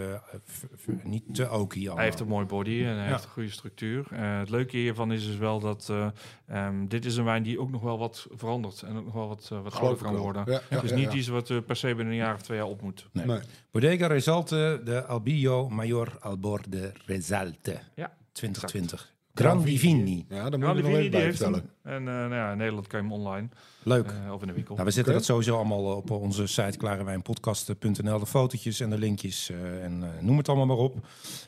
[1.04, 1.96] niet te oaky allemaal.
[1.96, 3.11] Hij heeft een mooi body en hij Ja.
[3.11, 4.06] heeft een goede structuur.
[4.11, 6.06] Eh, het leuke hiervan is dus wel dat eh,
[6.46, 9.28] ehm, dit is een wijn die ook nog wel wat verandert en ook nog wel
[9.28, 10.23] wat, wat ouder kan wel.
[10.23, 10.42] worden.
[10.46, 11.18] Ja, ja, dus ja, niet ja.
[11.18, 13.08] iets wat per se binnen een jaar of twee jaar op moet.
[13.12, 13.26] Nee.
[13.26, 13.38] Nee.
[13.70, 17.78] Bodega Resalte, de Albillo Mayor Albor de Resalte.
[17.94, 19.14] Ja, 2020.
[19.35, 20.26] Gran Divini.
[20.28, 21.70] Ja, dan moet je die er nog even bij vertellen.
[21.82, 23.48] En eh, nou ja, in Nederland kan je hem online
[23.88, 24.07] Leuk.
[24.27, 24.75] eh, of in de winkel.
[24.75, 28.18] Nou, we zetten dat sowieso allemaal op onze site klarewijnpodcast.nl.
[28.18, 30.96] De fotootjes en de linkjes eh, en eh, noem het allemaal maar op.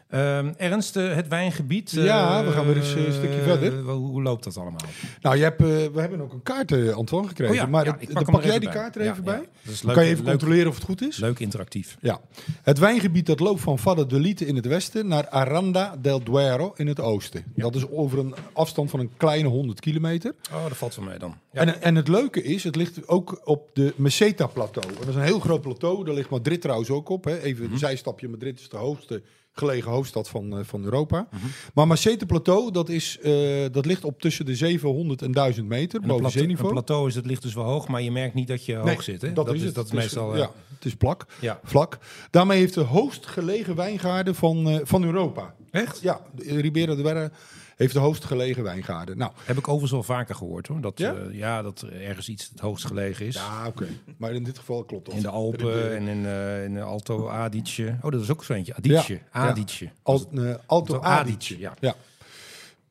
[0.08, 1.96] Ehm, Ernst, het wijngebied.
[1.96, 3.80] eh, Ja, we gaan weer eens, een stukje verder.
[3.82, 4.80] hoe, loopt dat allemaal?
[5.20, 7.54] Nou, je hebt, we hebben ook een kaart, Antoine, gekregen.
[7.54, 8.78] Oh ja, maar ja, het- pak jij die bij.
[8.78, 9.30] kaart er Ja, even ja.
[9.30, 9.48] bij?
[9.82, 11.16] Leuk, kan je even leuk, controleren of het goed is.
[11.16, 11.96] leuk interactief.
[12.00, 12.20] Ja.
[12.62, 17.00] Het wijngebied dat loopt van Valladolid in het westen naar Aranda del Duero in het
[17.00, 17.44] oosten.
[17.56, 20.34] Dat is over een afstand van een kleine 100 kilometer.
[20.52, 21.34] Oh, dat valt wel mee dan.
[21.52, 21.60] Ja.
[21.60, 24.88] En, en het leuke is, het ligt ook op de Meseta-plateau.
[24.88, 27.24] En dat is een heel groot plateau, daar ligt Madrid trouwens ook op.
[27.24, 27.40] Hè.
[27.40, 27.72] Even Mhm.
[27.72, 31.28] een zijstapje, Madrid is de hoogste gelegen hoofdstad van, eh, van Europa.
[31.30, 31.42] Mhm.
[31.74, 33.32] Maar Meseta-plateau, dat, is, eh,
[33.72, 36.72] dat ligt op tussen de 700 en 1000 meter En een, boven plate- een zeeniveau.
[36.72, 39.02] plateau is, het ligt dus wel hoog, maar je merkt niet dat je Nee, hoog
[39.02, 39.22] zit.
[39.22, 39.32] Hè?
[39.32, 39.74] Dat, is het.
[39.74, 40.32] Dat is Het meestal...
[40.32, 41.60] eh, ja, het is plak, ja.
[41.64, 41.98] vlak.
[42.30, 45.54] Daarmee heeft de hoogst gelegen wijngaarden van, van Europa.
[45.70, 46.00] Echt?
[46.00, 47.30] Ja, Ribera de Werre
[47.78, 49.18] heeft de hoogst gelegen wijngaarden.
[49.18, 50.80] Nou, Heb ik overigens wel vaker gehoord hoor.
[50.80, 51.12] Dat, Ja?
[51.12, 51.18] ja?
[51.32, 53.34] ja, dat er ergens iets het hoogst gelegen is.
[53.34, 53.86] ja, oké.
[54.16, 55.14] Maar in dit geval klopt dat.
[55.14, 57.96] In de Alpen en in, eh in de Alto Adige.
[58.02, 58.74] Oh, dat is ook zo eentje.
[58.74, 59.12] Adige.
[59.12, 59.90] Ja, Adige.
[60.02, 61.58] Al, eh, Alto Alto Adige.
[61.58, 61.74] Ja.
[61.80, 61.94] Ja.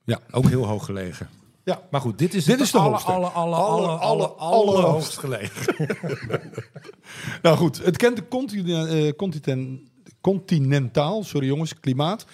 [0.04, 0.20] Ja.
[0.32, 1.30] Ook heel hoog gelegen.
[1.64, 1.82] Ja.
[1.92, 3.12] Maar goed, dit is, Dit is de alle, hoogste.
[3.12, 5.76] alle, alle, Alle- alle, alle- hoogst gelegen.
[7.42, 9.88] Nou goed, het kent de continen, eh, continen-
[10.28, 12.26] continentaal sorry jongens, klimaat.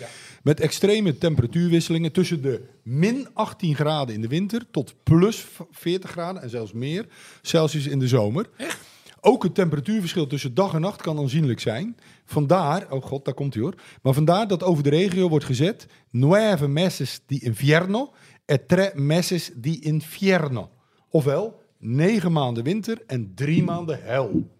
[0.43, 6.41] Met extreme temperatuurwisselingen tussen de min 18 graden in de winter tot plus 40 graden
[6.41, 7.05] en zelfs meer
[7.41, 8.49] Celsius in de zomer.
[9.21, 11.97] Ook het temperatuurverschil tussen dag en nacht kan aanzienlijk zijn.
[12.25, 13.75] Vandaar, oh god, daar komt hij hoor.
[14.01, 18.13] Maar vandaar dat over de regio wordt gezet: nueve meses di invierno
[18.45, 20.69] e tre meses di infierno.
[21.09, 24.51] Ofwel, negen maanden winter en drie maanden hel.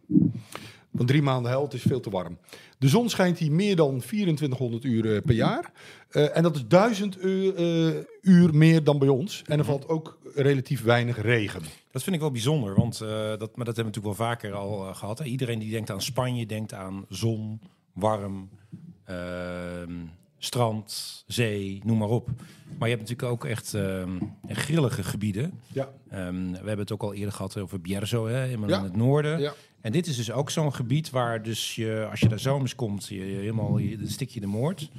[0.94, 2.38] Want drie maanden hel, het is veel te warm.
[2.78, 5.72] De zon schijnt hier meer dan 2400 uur eh, per jaar.
[6.10, 9.42] Eh, en dat is 1000 uur, eh, uur meer dan bij ons.
[9.46, 11.62] En er valt ook relatief weinig regen.
[11.92, 14.88] Dat vind ik wel bijzonder, want dat, maar dat hebben we natuurlijk wel vaker al
[14.88, 15.20] eh, gehad.
[15.20, 15.26] Hè.
[15.26, 17.62] Iedereen die denkt aan Spanje, denkt aan zon,
[17.94, 18.50] warm,
[19.06, 19.92] ehm,
[20.38, 22.28] strand, zee, noem maar op.
[22.80, 25.60] Maar je hebt natuurlijk ook echt ehm, grillige gebieden.
[25.74, 25.90] Ja.
[26.10, 28.52] Ehm, we hebben het ook al eerder gehad over Bierzo, hè, Ja.
[28.52, 29.40] in het noorden.
[29.40, 29.54] Ja.
[29.84, 33.08] En dit is dus ook zo'n gebied waar dus je, als je daar zomers komt,
[33.08, 34.89] je, je helemaal, je, dan stik je de moord.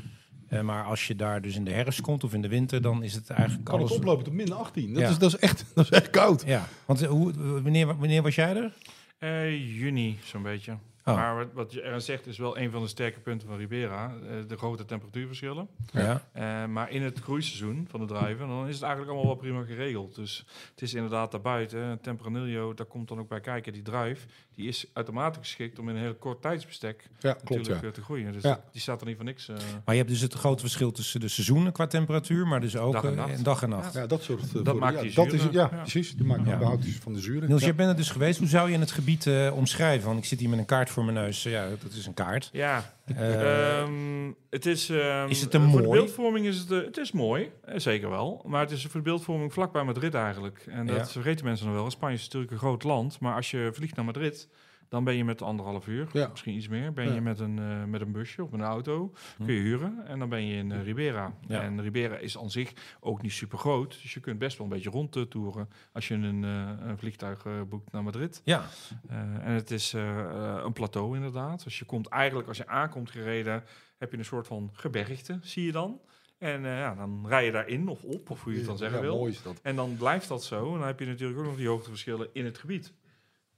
[0.48, 3.02] Eh, maar als je daar dus in de herfst komt of in de winter, dan
[3.02, 3.90] is het eigenlijk Kan alles...
[3.90, 4.92] het oplopen tot min 18.
[4.94, 5.08] Dat, Ja.
[5.08, 6.42] is, dat, is, echt, dat is echt koud.
[6.46, 8.72] Ja, want eh, hoe, wanneer, wanneer was jij er?
[9.18, 10.76] Eh, juni, zo'n beetje.
[11.06, 11.14] Oh.
[11.14, 14.14] Maar wat, wat je er zegt is wel een van de sterke punten van Ribera.
[14.28, 15.68] eh, de grote temperatuurverschillen.
[15.92, 16.22] Ja.
[16.32, 19.62] Eh, maar in het groeiseizoen van de druiven, dan is het eigenlijk allemaal wel prima
[19.64, 20.14] geregeld.
[20.14, 21.98] Dus het is inderdaad daarbuiten.
[22.02, 23.72] Tempranillo, daar komt dan ook bij kijken.
[23.72, 27.48] Die druif, die is automatisch geschikt om in een heel kort tijdsbestek Ja, klopt.
[27.50, 27.88] natuurlijk Ja.
[27.88, 28.32] eh, te groeien.
[28.32, 28.64] Dus Ja.
[28.72, 29.48] die staat er niet voor niks.
[29.48, 32.76] eh, Maar je hebt dus het grote verschil tussen de seizoenen qua temperatuur, maar dus
[32.76, 33.44] ook Dag en nacht.
[33.44, 33.94] dag en nacht.
[33.94, 34.52] Ja, dat soort.
[34.52, 35.66] Dat voor- maakt die dat is, ja, Ja.
[35.66, 36.16] precies.
[36.16, 36.58] Die maakt Ja.
[36.58, 37.48] behoudt dus van de zuren.
[37.48, 37.66] Niels, Ja.
[37.66, 38.38] jij bent er dus geweest.
[38.38, 40.06] Hoe zou je het gebied omschrijven?
[40.06, 41.42] Want ik zit hier met een kaart voor mijn neus.
[41.42, 42.48] Ja, dat is een kaart.
[42.52, 45.98] ja, Eh, Ehm, het is, ehm, Is het te eh, Voor de mooi?
[46.00, 48.42] beeldvorming is het, eh, het is mooi, eh, zeker wel.
[48.46, 50.64] Maar het is voor de beeldvorming vlakbij Madrid eigenlijk.
[50.68, 51.06] En dat Ja.
[51.06, 51.90] vergeten mensen nog wel.
[51.90, 53.20] Spanje is natuurlijk een groot land.
[53.20, 54.48] Maar als je vliegt naar Madrid,
[54.94, 56.28] dan ben je met anderhalf uur, Ja.
[56.28, 56.92] misschien iets meer.
[56.92, 57.14] Ben Ja.
[57.14, 59.44] je met een, eh, met een busje of een auto, Hm.
[59.44, 60.06] kun je huren.
[60.06, 61.34] En dan ben je in eh, Ribera.
[61.48, 61.60] Ja.
[61.62, 63.98] En Ribera is aan zich ook niet super groot.
[64.02, 67.52] Dus je kunt best wel een beetje rondtoeren als je een, eh, een vliegtuig eh,
[67.68, 68.40] boekt naar Madrid.
[68.44, 68.64] ja,
[69.08, 71.64] Eh, en het is eh, eh, een plateau inderdaad.
[71.64, 73.64] Dus je komt eigenlijk, als je aankomt gereden,
[73.98, 76.00] heb je een soort van gebergte, zie je dan.
[76.38, 78.98] En eh, ja, dan rij je daarin of op, of hoe je het dan zeggen
[78.98, 79.16] ja, wil.
[79.16, 79.60] mooi is dat.
[79.62, 80.72] En dan blijft dat zo.
[80.72, 82.92] En dan heb je natuurlijk ook nog die hoogteverschillen in het gebied.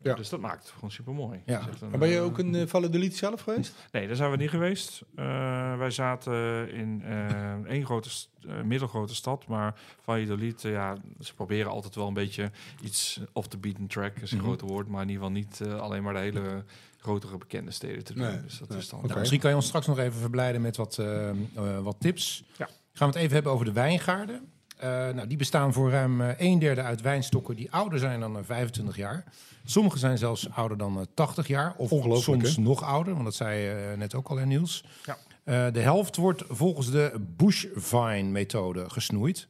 [0.02, 0.14] Ja.
[0.14, 1.42] Dus dat maakt het gewoon super mooi.
[1.46, 1.68] Ja.
[1.90, 3.74] Maar ben je ook een uh, Valladolid zelf geweest?
[3.92, 5.02] Nee, daar zijn we niet geweest.
[5.14, 10.96] Eh, wij zaten in eh één grote, st- eh, middelgrote stad, maar Valladolid, eh, ja,
[11.20, 12.50] ze proberen altijd wel een beetje
[12.82, 14.46] iets off the beaten track, is een Mhm.
[14.46, 16.64] grote woord, maar in ieder geval niet eh, alleen maar de hele
[16.98, 18.22] grotere bekende steden te doen.
[18.22, 18.78] Nee, dus dat nee.
[18.78, 19.00] is dan.
[19.06, 21.36] Nou, misschien kan je ons straks nog even verblijden met wat, eh, eh,
[21.82, 22.44] wat tips.
[22.56, 22.68] Ja.
[22.92, 24.50] Gaan we het even hebben over de wijngaarden.
[24.76, 28.36] Eh, nou, die bestaan voor ruim eh, een derde uit wijnstokken die ouder zijn dan
[28.36, 29.24] eh, 25 jaar.
[29.68, 31.74] Sommige zijn zelfs ouder dan eh, 80 jaar.
[31.76, 31.90] Of
[32.22, 32.62] soms hè?
[32.62, 34.84] nog ouder, want dat zei je eh, net ook al, hè, Niels.
[35.04, 35.16] Ja.
[35.44, 39.48] Eh, de helft wordt volgens de bushvine-methode gesnoeid.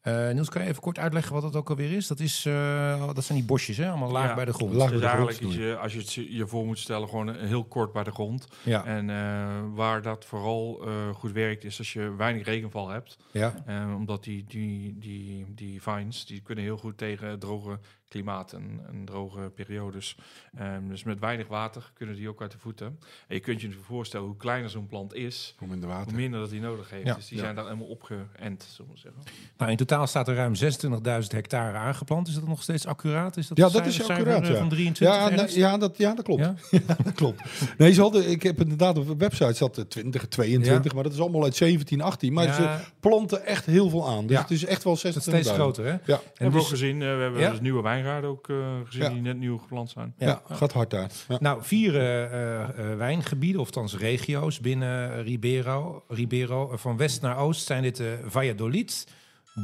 [0.00, 2.06] Eh, Niels, kan je even kort uitleggen wat dat ook alweer is?
[2.06, 3.88] Dat, is, eh, dat zijn die bosjes, hè?
[3.88, 4.34] allemaal laag Ja.
[4.34, 4.72] bij de grond.
[4.74, 7.26] Laag- Dus de grond eigenlijk is je, als je het je voor moet stellen, gewoon
[7.26, 8.48] een- heel kort bij de grond.
[8.62, 13.16] Ja, En eh, waar dat vooral eh, goed werkt, is als je weinig regenval hebt.
[13.30, 13.54] ja.
[13.66, 18.80] Eh, omdat die, die, die, die vines, die kunnen heel goed tegen droge klimaat en,
[18.88, 20.16] en droge periodes.
[20.56, 22.86] Ehm, dus met weinig water kunnen die ook uit de voeten.
[23.28, 26.14] En je kunt je voorstellen hoe kleiner zo'n plant is, Om in de hoe water.
[26.14, 27.06] minder dat die nodig heeft.
[27.06, 27.14] Ja.
[27.14, 27.42] Dus die Ja.
[27.42, 29.22] zijn daar helemaal opgeënt, zullen we zeggen.
[29.56, 32.28] Nou, in totaal staat er ruim 26.000 hectare aangeplant.
[32.28, 33.36] Is dat nog steeds accuraat?
[33.36, 34.56] Is dat Ja, dat is accuraat, eh, ja.
[34.56, 36.40] Van 23 Ja, ja, dat, ja, dat klopt.
[36.40, 36.54] Ja?
[36.86, 37.42] Ja, dat klopt.
[37.78, 41.12] Nee, ze hadden, ik heb inderdaad op de website zat er 20, 22, maar dat
[41.12, 42.32] is allemaal uit 17, 18.
[42.32, 42.68] Maar Ja, ze
[43.00, 44.26] planten echt heel veel aan.
[44.26, 44.42] Dus Ja.
[44.42, 45.90] het is echt wel het 60 is steeds groter, hè?
[45.90, 47.50] Ja, En we hebben dus- ook gezien, eh, we hebben Ja?
[47.50, 49.08] dus nieuwe wijngaarden ook eh, gezien Ja.
[49.10, 50.14] die net nieuw geplant zijn.
[50.18, 50.42] ja.
[50.50, 51.10] gaat hard daar.
[51.28, 51.36] Ja.
[51.40, 56.04] Nou, vier eh, eh, eh, wijngebieden, of althans regio's binnen eh, Ribero.
[56.08, 56.70] Ribero.
[56.72, 59.06] Eh, Van west naar oost zijn dit eh, Valladolid,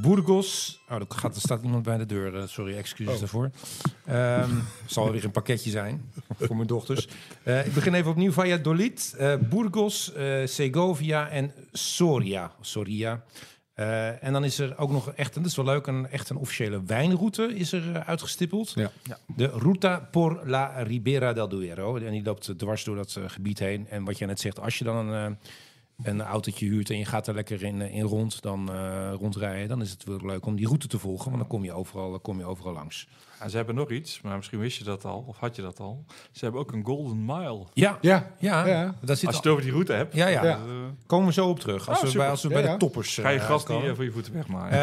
[0.02, 0.80] Burgos.
[0.90, 2.36] Oh, er, gaat, er staat iemand bij de deur.
[2.36, 3.18] eh, sorry, excuses Oh.
[3.20, 3.50] daarvoor.
[4.04, 4.50] Ehm
[4.86, 7.08] zal weer een pakketje zijn voor mijn dochters.
[7.42, 8.32] Eh, ik begin even opnieuw.
[8.32, 12.52] Valladolid, eh, Burgos, eh, Segovia en Soria.
[12.60, 13.24] Soria.
[13.74, 16.28] Eh, en dan is er ook nog echt, en dat is wel leuk, een, echt
[16.30, 18.72] een officiële wijnroute is er uitgestippeld.
[18.74, 18.90] Ja.
[19.02, 19.18] Ja.
[19.36, 21.96] De Ruta por la Ribera del Duero.
[21.96, 23.86] En die loopt dwars door dat gebied heen.
[23.88, 25.38] En wat jij net zegt, als je dan een,
[26.02, 29.68] een autootje huurt en je gaat er lekker in, eh, in rond, dan eh, rondrijden,
[29.68, 31.24] dan is het wel leuk om die route te volgen.
[31.26, 33.08] Want dan kom je overal, kom je overal langs.
[33.38, 35.80] En ze hebben nog iets, maar misschien wist je dat al, of had je dat
[35.80, 36.04] al.
[36.32, 37.64] Ze hebben ook een Golden Mile.
[37.72, 40.44] Ja, Ja, ja, zit Als je al- het over die route hebt, ja, ja.
[40.44, 40.54] Ja.
[40.56, 40.60] eh,
[41.06, 41.88] komen we zo op terug.
[41.88, 42.20] Als Oh, we super.
[42.22, 42.72] bij, als we Ja, bij ja.
[42.72, 43.88] de toppers ga je eh, niet uitkomen.
[43.88, 44.78] eh, voor je voeten wegmaken.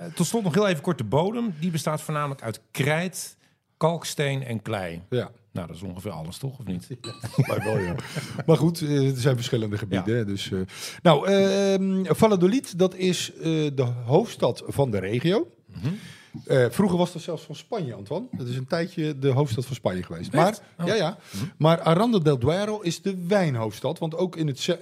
[0.00, 1.54] Ehm, tot slot nog heel even kort de bodem.
[1.60, 3.36] Die bestaat voornamelijk uit krijt,
[3.76, 5.02] kalksteen en klei.
[5.10, 5.30] ja.
[5.56, 6.58] Nou, dat is ongeveer alles, toch?
[6.58, 6.88] Of niet?
[7.46, 7.94] Maar, wel, ja.
[8.46, 10.16] maar goed, eh, er zijn verschillende gebieden.
[10.16, 10.58] hè, Dus, eh,
[11.02, 13.42] nou, ehm Valladolid, dat is eh,
[13.74, 15.50] de hoofdstad van de regio.
[15.66, 15.92] Mhm.
[16.70, 18.26] Vroeger was dat zelfs van Spanje, Antoine.
[18.32, 20.32] Dat is een tijdje de hoofdstad van Spanje geweest.
[20.32, 20.58] Maar?
[20.80, 20.86] Oh.
[20.86, 21.18] ja, ja.
[21.56, 23.98] maar Aranda del Duero is de wijnhoofdstad.
[23.98, 24.78] Want ook in het,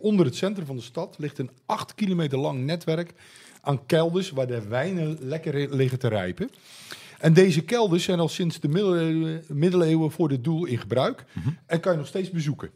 [0.00, 3.14] onder het centrum van de stad ligt een acht kilometer lang netwerk
[3.60, 6.50] aan kelders waar de wijnen lekker liggen te rijpen.
[7.24, 8.68] En deze kelders zijn al sinds de
[9.48, 11.24] middeleeuwen, voor dit doel in gebruik.
[11.32, 11.48] Mhm.
[11.66, 12.70] En kan je nog steeds bezoeken.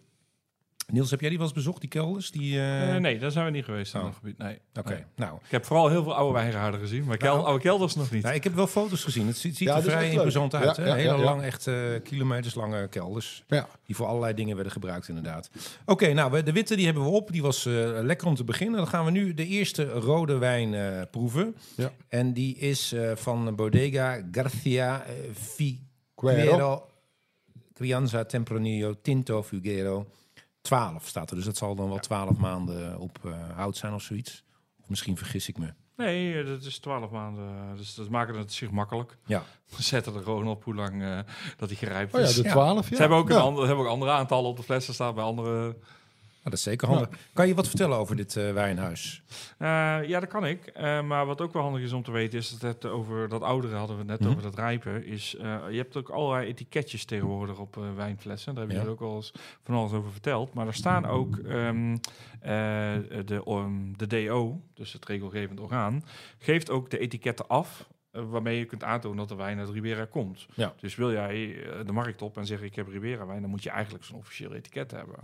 [0.92, 2.30] Niels, heb jij die wel eens bezocht, die kelders?
[2.30, 4.06] Die, eh, Eh, nee, daar zijn we niet geweest in Oh.
[4.06, 4.38] dat gebied.
[4.38, 4.58] Nee.
[4.78, 5.04] Oké, Nee.
[5.16, 5.38] nou.
[5.44, 7.46] Ik heb vooral heel veel oude wijngaarden gezien, maar kel- Nou.
[7.46, 8.22] oude kelders nog niet.
[8.22, 8.34] nou.
[8.34, 9.26] Ik heb wel foto's gezien.
[9.26, 10.76] Het ziet, ziet Ja, er vrij imposant uit.
[10.76, 10.88] Ja, hè?
[10.88, 11.22] ja, Hele ja, ja.
[11.24, 13.44] lang, echt eh, kilometers lange kelders.
[13.48, 13.68] Ja.
[13.84, 15.50] Die voor allerlei dingen werden gebruikt, inderdaad.
[15.86, 17.32] Oké, nou, we- de witte die hebben we op.
[17.32, 17.72] Die was eh,
[18.02, 18.76] lekker om te beginnen.
[18.78, 21.56] Dan gaan we nu de eerste rode wijn eh, proeven.
[21.76, 21.92] Ja.
[22.08, 25.04] En die is eh, van Bodega Garcia.
[25.34, 26.86] Figuero
[27.74, 30.06] Crianza Tempranillo Tinto Fugero
[30.68, 31.36] 12 staat er.
[31.36, 34.44] Dus dat zal dan wel 12 maanden op eh, hout zijn of zoiets.
[34.82, 35.72] Of misschien vergis ik me.
[35.96, 37.76] Nee, eh, dat is 12 maanden.
[37.76, 39.16] Dus dat maken het zich makkelijk.
[39.26, 39.42] Ja.
[39.76, 41.18] We zetten er gewoon op hoe lang eh,
[41.56, 42.34] dat hij gerijpt Oh ja, is.
[42.34, 42.50] de Ja.
[42.50, 42.88] 12.
[42.88, 42.94] Ja.
[42.94, 43.34] Ze hebben ook, Ja.
[43.36, 45.76] een ander, hebben ook andere aantallen op de flessen staan bij andere.
[46.48, 47.30] Nou, dat is zeker handig.
[47.32, 49.22] Kan je wat vertellen over dit eh, wijnhuis?
[49.58, 49.68] Eh,
[50.08, 50.66] ja, dat kan ik.
[50.66, 53.42] Eh, maar wat ook wel handig is om te weten, is dat het over dat
[53.42, 54.28] oudere hadden we net Mhm.
[54.30, 55.04] over dat rijpen.
[55.04, 55.30] Is,
[55.70, 58.54] je hebt ook allerlei etiketjes tegenwoordig op wijnflessen.
[58.54, 58.88] Daar heb je Ja.
[58.88, 59.32] ook wel eens
[59.64, 60.54] van alles over verteld.
[60.54, 61.92] Maar er staan ook ehm,
[62.40, 62.50] eh,
[63.24, 66.04] de, um, de DO, dus het regelgevend orgaan,
[66.38, 67.88] geeft ook de etiketten af.
[68.12, 70.46] waarmee je kunt aantonen dat de wijn uit Ribera komt.
[70.54, 70.74] Ja.
[70.80, 71.56] Dus wil jij
[71.86, 74.54] de markt op en zeggen ik heb Ribera wijn, dan moet je eigenlijk zo'n officieel
[74.54, 75.14] etiket hebben.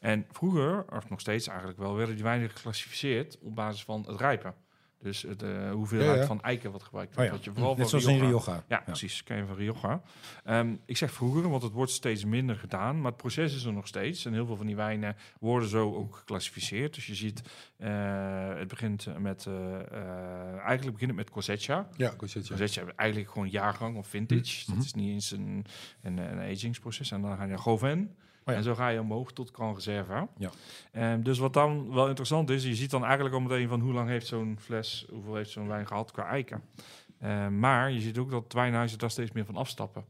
[0.00, 4.20] En vroeger, of nog steeds eigenlijk wel, werden die wijnen geclassificeerd op basis van het
[4.20, 4.54] rijpen.
[5.02, 6.26] Dus het, eh, hoeveelheid Ja, ja.
[6.26, 7.30] van eiken wat gebruikt Oh wordt.
[7.30, 7.36] ja.
[7.36, 8.64] Wat je vooral Net van zoals in Rioja- Rioja.
[8.68, 9.22] ja, precies.
[9.24, 10.02] Ken je van Rioja.
[10.44, 13.00] Ehm, ik zeg vroeger, want het wordt steeds minder gedaan.
[13.00, 14.24] Maar het proces is er nog steeds.
[14.24, 16.94] En heel veel van die wijnen worden zo ook geclassificeerd.
[16.94, 17.42] Dus je ziet,
[17.76, 19.46] eh, het begint met...
[19.46, 19.74] eh,
[20.58, 21.88] eigenlijk begint het met Cosecha.
[21.96, 22.54] Ja, Cosecha.
[22.56, 24.64] Cosecha eigenlijk gewoon jaargang of vintage.
[24.66, 24.76] Mhm.
[24.76, 25.64] Dat is niet eens een,
[26.02, 27.10] een, een agingsproces.
[27.10, 28.16] En dan ga je naar Gauvin.
[28.50, 28.58] Oh ja.
[28.58, 30.28] En zo ga je omhoog tot Grand Reserve.
[30.38, 30.50] Ja.
[30.92, 33.92] Ehm, dus wat dan wel interessant is, je ziet dan eigenlijk al meteen van hoe
[33.92, 36.62] lang heeft zo'n fles, hoeveel heeft zo'n wijn gehad qua eiken.
[37.20, 40.04] Ehm, maar je ziet ook dat wijnhuizen daar steeds meer van afstappen.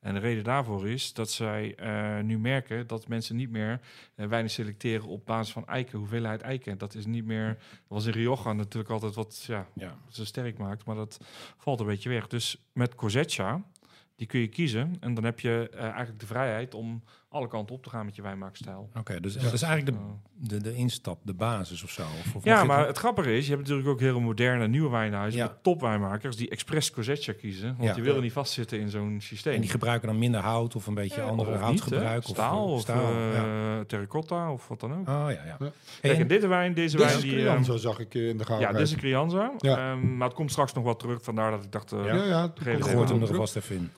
[0.00, 3.80] En de reden daarvoor is dat zij eh, nu merken dat mensen niet meer
[4.14, 6.78] eh, wijnen selecteren op basis van eiken, hoeveelheid eiken.
[6.78, 9.96] Dat is niet meer, dat was in Rioja natuurlijk altijd wat ja, Ja.
[10.08, 11.18] ze sterk maakt, maar dat
[11.56, 12.26] valt een beetje weg.
[12.26, 13.62] Dus met Cosecha,
[14.16, 17.02] die kun je kiezen en dan heb je eh, eigenlijk de vrijheid om
[17.34, 18.88] alle kanten op te gaan met je wijnmaakstijl.
[18.98, 22.02] Oké, dus dat is eigenlijk de, de, de instap, de basis of zo.
[22.02, 24.90] Of, of Ja, maar het- het grappige is, je hebt natuurlijk ook hele moderne nieuwe
[24.90, 25.46] wijnhuizen Ja.
[25.46, 27.94] met topwijnmakers die expres Cosecha kiezen, want Ja.
[27.94, 29.54] die willen niet vastzitten in zo'n systeem.
[29.54, 32.22] En die gebruiken dan minder hout of een beetje Ja, andere of houtgebruik.
[32.26, 32.28] hè?
[32.32, 33.10] staal of, of, staal.
[33.12, 33.84] eh, ja.
[33.86, 35.08] terracotta of wat dan ook.
[35.08, 35.56] Oh ja, ja.
[35.60, 35.70] Ja.
[36.00, 37.30] Kijk, en- en deze wijn, deze Dit wijn die...
[37.32, 38.66] Crianza, zag ik eh, in de ehm, gaten.
[38.66, 39.52] ja, dit is een Crianza.
[39.58, 39.90] Ja.
[39.92, 41.92] Ehm, maar het komt straks nog wat terug, vandaar dat ik dacht...
[41.92, 42.42] eh, Ja, ja.
[42.42, 43.90] Het kwam gooit hem er vast even in.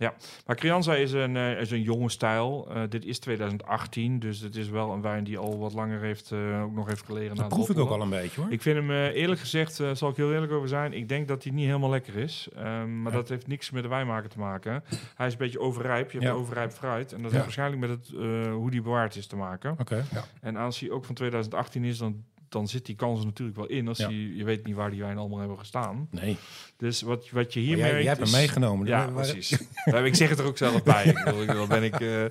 [0.46, 2.68] Maar Crianza is een, eh, is een jonge stijl.
[2.70, 6.32] Eh, dit is 2018, dus het is wel een wijn die al wat langer heeft,
[6.32, 7.36] eh, ook nog heeft gelegen.
[7.36, 8.52] Dat proef ik ook al een beetje hoor.
[8.52, 11.28] Ik vind hem eh, eerlijk gezegd, eh, zal ik heel eerlijk over zijn, ik denk
[11.28, 12.48] dat hij niet helemaal lekker is.
[12.56, 13.18] Ehm, maar Ja.
[13.18, 14.84] dat heeft niks met de wijnmaker te maken.
[15.16, 16.10] Hij is een beetje overrijp.
[16.10, 16.36] Je hebt Ja.
[16.38, 17.12] overrijp fruit.
[17.12, 17.30] En dat Ja.
[17.30, 18.08] heeft waarschijnlijk met het,
[18.50, 19.76] hoe die bewaard is te maken.
[19.80, 20.04] Oké.
[20.40, 22.24] En als hij ook van 2018 is, dan,
[22.56, 23.88] dan zit die kans natuurlijk wel in.
[23.88, 24.06] Als Ja.
[24.06, 26.08] hij, je weet niet waar die wijnen allemaal hebben gestaan.
[26.10, 26.36] Nee,
[26.76, 28.86] Dus wat, wat je hier jij, merkt jij hebt is- hem meegenomen.
[28.86, 29.58] Ja, precies.
[29.84, 31.04] Ja, ik zeg het er ook zelf bij.
[31.04, 31.92] Ik bedoel, Dan ben ik...
[31.92, 32.22] eh daar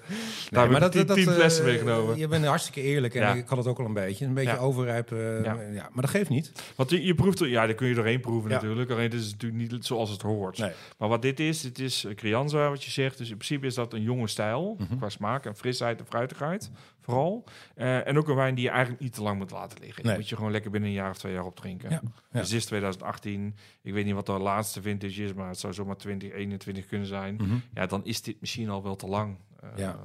[0.62, 2.18] heb maar ik tien, tien eh, flessen meegenomen.
[2.18, 3.34] Je bent hartstikke eerlijk en Ja.
[3.34, 4.26] ik had het ook al een beetje.
[4.26, 4.58] Een beetje Ja.
[4.58, 5.12] overrijp.
[5.12, 5.54] eh, Ja.
[5.94, 6.52] Maar dat geeft niet.
[6.76, 8.90] Want je, je proeft er, ja, daar kun je doorheen proeven natuurlijk.
[8.92, 10.58] Alleen dit is natuurlijk niet zoals het hoort.
[10.58, 10.72] Nee.
[10.98, 13.18] Maar wat dit is, dit is eh, Crianza, wat je zegt.
[13.18, 14.98] Dus in principe is dat een jonge stijl, Mhm.
[14.98, 16.70] qua smaak en frisheid en fruitigheid,
[17.06, 17.44] vooral.
[17.76, 19.96] Eh, en ook een wijn die je eigenlijk niet te lang moet laten liggen.
[20.02, 20.20] Die Nee.
[20.20, 21.90] moet je gewoon lekker binnen een jaar of twee jaar opdrinken.
[21.90, 22.40] Ja, ja.
[22.40, 23.56] Dus dit is 2018.
[23.82, 27.36] Ik weet niet wat de laatste vintage is, maar het zou zomaar 2021 kunnen zijn.
[27.36, 27.56] Mhm.
[27.74, 29.38] Ja, dan is dit misschien al wel te lang.
[29.74, 30.00] Eh, Ja.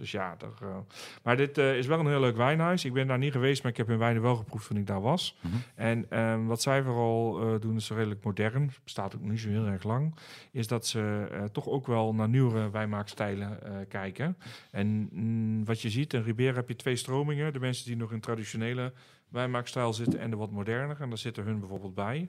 [0.00, 0.76] Dus ja, daar, eh,
[1.22, 2.84] maar dit eh, is wel een heel leuk wijnhuis.
[2.84, 5.00] Ik ben daar niet geweest, maar ik heb hun wijnen wel geproefd toen ik daar
[5.00, 5.36] was.
[5.40, 5.54] Mhm.
[5.74, 8.70] En ehm, wat zij vooral eh, doen, is redelijk modern.
[8.84, 10.14] Bestaat ook niet zo heel erg lang.
[10.50, 14.36] Is dat ze toch ook wel naar nieuwere wijnmaakstijlen kijken.
[14.70, 17.52] En mm, wat je ziet, in Ribera heb je twee stromingen.
[17.52, 18.92] De mensen die nog in traditionele
[19.28, 21.00] wijnmaakstijl zitten en de wat moderner.
[21.00, 22.28] En daar zitten hun bijvoorbeeld bij.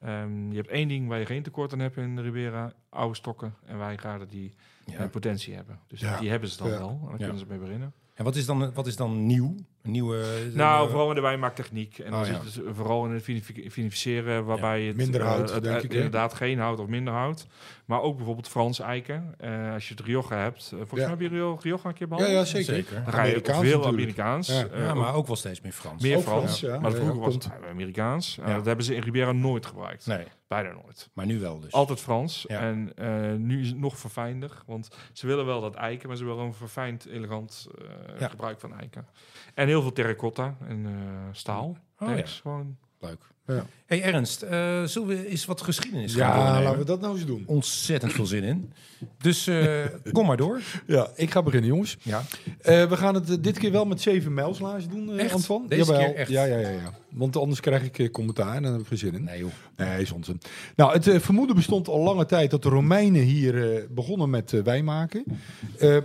[0.00, 2.72] Ehm, je hebt één ding waar je geen tekort aan hebt in Ribera.
[2.88, 4.98] Oude stokken en wijngaarden die Ja.
[4.98, 5.78] eh, potentie hebben.
[5.86, 6.88] Dus die hebben ze dan wel.
[6.90, 7.16] En dan Ja.
[7.16, 7.92] kunnen ze mee beginnen.
[8.18, 9.54] En wat is dan, wat is dan nieuw?
[9.82, 10.24] Een nieuwe...
[10.54, 11.98] Nou, eh, vooral in de wijnmaaktechniek.
[11.98, 12.40] En dan zit ja.
[12.44, 16.34] het vooral in het vinifi- vinificeren, waarbij het, Minder eh, hout, denk eh, ik, inderdaad
[16.34, 17.46] geen hout of minder hout.
[17.84, 19.34] Maar ook bijvoorbeeld Frans eiken.
[19.38, 20.62] Eh, als je het Rioja hebt.
[20.72, 21.06] eh, volgens Ja.
[21.06, 22.48] mij heb je Rio- Rioja een keer Ja, behandeld.
[22.50, 22.74] ja, zeker.
[22.74, 23.04] Zeker.
[23.04, 23.86] Dan ga je veel natuurlijk.
[23.86, 24.48] Amerikaans.
[24.48, 24.66] Ja.
[24.66, 26.02] eh, ja, maar ook wel steeds meer Frans.
[26.02, 26.42] meer Ook Frans.
[26.44, 26.80] Frans, ja.
[26.80, 27.48] Maar Ja, vroeger ja, was het.
[27.70, 28.38] Amerikaans.
[28.38, 28.54] Eh, Ja.
[28.54, 30.06] dat hebben ze in Ribera nooit gebruikt.
[30.06, 31.10] Nee, Bijna nooit.
[31.12, 31.72] maar nu wel dus.
[31.72, 32.44] Altijd Frans.
[32.48, 32.60] Ja.
[32.60, 34.62] En eh, nu is het nog verfijnder.
[34.66, 38.28] Want ze willen wel dat eiken, maar ze willen een verfijnd, elegant eh, Ja.
[38.28, 39.06] gebruik van eiken.
[39.54, 40.92] En heel veel terracotta en eh,
[41.32, 41.76] staal.
[41.98, 42.76] Oh, Tanks, gewoon.
[43.00, 43.20] Leuk.
[43.54, 43.66] Ja.
[43.86, 46.62] Hey Ernst, eh, zullen we eens wat geschiedenis gaan Ja, doornemen?
[46.62, 47.42] laten we dat nou eens doen.
[47.46, 48.72] Ontzettend veel zin in.
[49.20, 50.60] Dus eh, kom maar door.
[50.86, 51.96] Ja, ik ga beginnen, jongens.
[52.02, 52.22] Ja.
[52.60, 55.32] Eh, we gaan het dit keer wel met zeven mijlslaars doen, Echt?
[55.32, 55.68] Antoine.
[55.68, 56.06] Deze Jawel.
[56.06, 56.30] keer echt?
[56.30, 56.92] Ja, ja, ja, ja.
[57.10, 59.24] Want anders krijg ik commentaar en dan heb ik geen zin in.
[59.24, 59.50] Nee joh.
[59.76, 60.40] Nee, is onzin.
[60.76, 65.24] Nou, het vermoeden bestond al lange tijd dat de Romeinen hier begonnen met wijnmaken.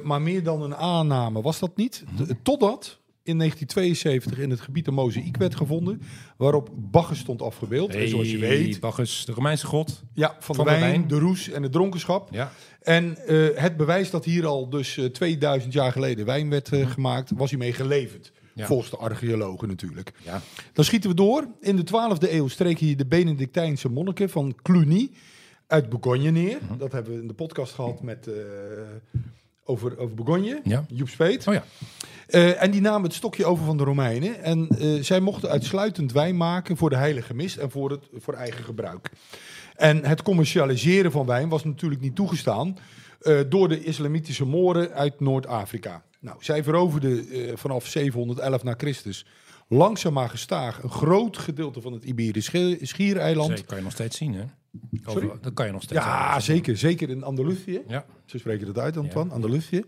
[0.04, 2.04] Maar meer dan een aanname was dat niet.
[2.44, 6.02] Totdat in 1972 in het gebied een mozaïek werd gevonden.
[6.38, 7.96] Waarop Bacchus stond afgebeeld.
[7.96, 10.04] en zoals je weet, Bacchus, de Romeinse god.
[10.14, 12.28] ja, van, van de de wijn, de roes en het dronkenschap.
[12.32, 12.52] Ja.
[12.82, 16.82] En eh, het bewijs dat hier al dus eh, 2000 jaar geleden wijn werd Mhm.
[16.82, 18.32] eh, gemaakt, was hiermee geleverd.
[18.56, 18.66] Ja.
[18.66, 20.14] volgens de archeologen natuurlijk.
[20.24, 20.42] Ja.
[20.74, 21.48] Dan schieten we door.
[21.62, 25.10] In de 12e eeuw streken hier de Benedictijnse monniken van Cluny
[25.68, 26.58] uit Bourgogne neer.
[26.62, 26.78] Mhm.
[26.78, 28.34] Dat hebben we in de podcast gehad met, eh,
[29.66, 30.62] over, over Bourgogne.
[30.64, 30.86] Ja.
[30.88, 31.48] Joep Speet.
[31.48, 31.64] Oh ja.
[32.28, 34.44] Eh, en die namen het stokje over van de Romeinen.
[34.44, 38.34] En eh, zij mochten uitsluitend wijn maken voor de heilige mis en voor, het, voor
[38.34, 39.12] eigen gebruik.
[39.76, 42.78] En het commercialiseren van wijn was natuurlijk niet toegestaan
[43.22, 46.04] eh, door de islamitische Moren uit Noord-Afrika.
[46.20, 47.26] Nou, zij veroverden
[47.58, 49.26] vanaf 711 na Christus
[49.68, 53.50] langzaam maar gestaag een groot gedeelte van het Iberische schiereiland.
[53.50, 54.44] Dat kan je nog steeds zien, hè?
[55.06, 55.32] Sorry?
[55.42, 56.78] Dat kan je nog steeds Ja, zeker.
[56.78, 57.82] Zeker in Andalusië.
[57.88, 58.06] Ja.
[58.26, 59.36] Zo spreken dat uit, Antoine, Ja.
[59.36, 59.84] Andalusië.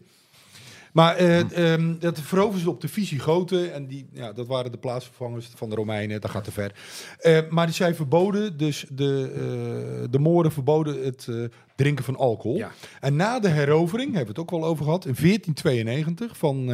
[0.96, 3.74] Maar eh, ehm, dat veroverden ze op de Visigoten.
[3.74, 6.22] En die, ja, dat waren de plaatsvervangers van de Romeinen.
[6.22, 6.72] Dat gaat te ver.
[7.20, 11.28] Eh, maar zij verboden, dus de, eh, de Mooren verboden het
[11.76, 12.58] drinken van alcohol.
[12.58, 12.72] Ja.
[13.00, 16.72] En na de herovering, hebben we het ook wel over gehad, in 1492 van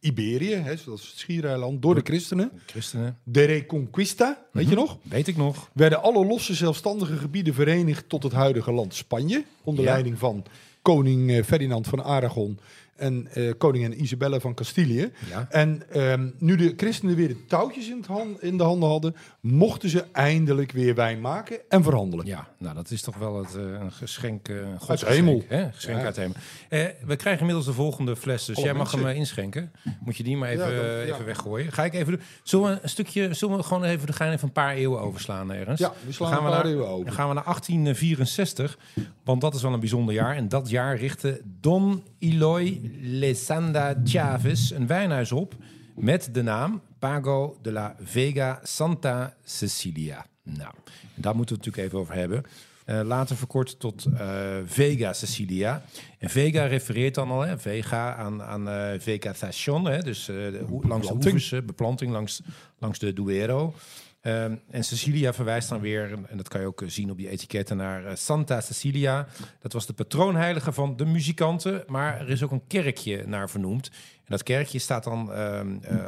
[0.00, 2.50] Iberië, hè, dat is het schiereiland, door de christenen.
[2.66, 3.18] Christenen.
[3.22, 4.98] De Reconquista, weet je nog?
[5.02, 5.70] Weet ik nog.
[5.72, 9.44] werden alle losse zelfstandige gebieden verenigd tot het huidige land Spanje.
[9.64, 9.90] Onder Ja.
[9.90, 10.44] leiding van
[10.82, 12.58] koning Ferdinand van Aragon
[13.02, 15.12] en eh, koningin Isabella van Castilië.
[15.30, 15.46] Ja.
[15.50, 19.14] En ehm, nu de christenen weer de touwtjes in, hand, in de handen hadden,
[19.46, 22.26] mochten ze eindelijk weer wijn maken en verhandelen.
[22.26, 25.42] Ja, nou dat is toch wel het, eh, een geschenk, een Uit de godsgeschenk, hemel.
[25.48, 25.72] Hè?
[25.72, 26.04] Geschenk Ja.
[26.04, 26.36] uit de hemel.
[26.68, 29.72] Eh, we krijgen inmiddels de volgende fles, dus Alle jij mag hem inschenken.
[30.00, 31.12] Moet je die maar even, Ja, dan- ja.
[31.14, 31.72] even weggooien.
[31.72, 32.22] Ga ik even doen.
[32.42, 35.80] Zullen we een stukje, zullen we gewoon even, gaan even een paar eeuwen overslaan ergens?
[35.80, 37.04] Ja, we slaan Dan een gaan paar naar, eeuwen over.
[37.04, 38.78] Dan gaan we naar 1864,
[39.24, 40.36] want dat is wel een bijzonder jaar.
[40.36, 45.54] En dat jaar richtte Don Eloy Lesanda Chavez een wijnhuis op
[45.94, 50.26] met de naam Pago de la Vega Santa Cecilia.
[50.42, 50.74] Nou,
[51.14, 52.44] daar moeten we het natuurlijk even over hebben.
[52.84, 55.82] Eh, later verkort tot eh, Vega Cecilia.
[56.18, 61.50] En Vega refereert dan al, hè, Vega, aan, aan hè, dus de langs de oevers,
[61.50, 62.42] beplanting langs,
[62.78, 63.74] langs de Duero.
[64.22, 67.28] Ehm, en Cecilia verwijst dan weer, en- dat kan je ook eh, zien op die
[67.28, 69.26] etiketten, naar eh, Santa Cecilia.
[69.60, 73.88] Dat was de patroonheilige van de muzikanten, maar er is ook een kerkje naar vernoemd.
[74.16, 75.98] En dat kerkje staat dan ehm, eh,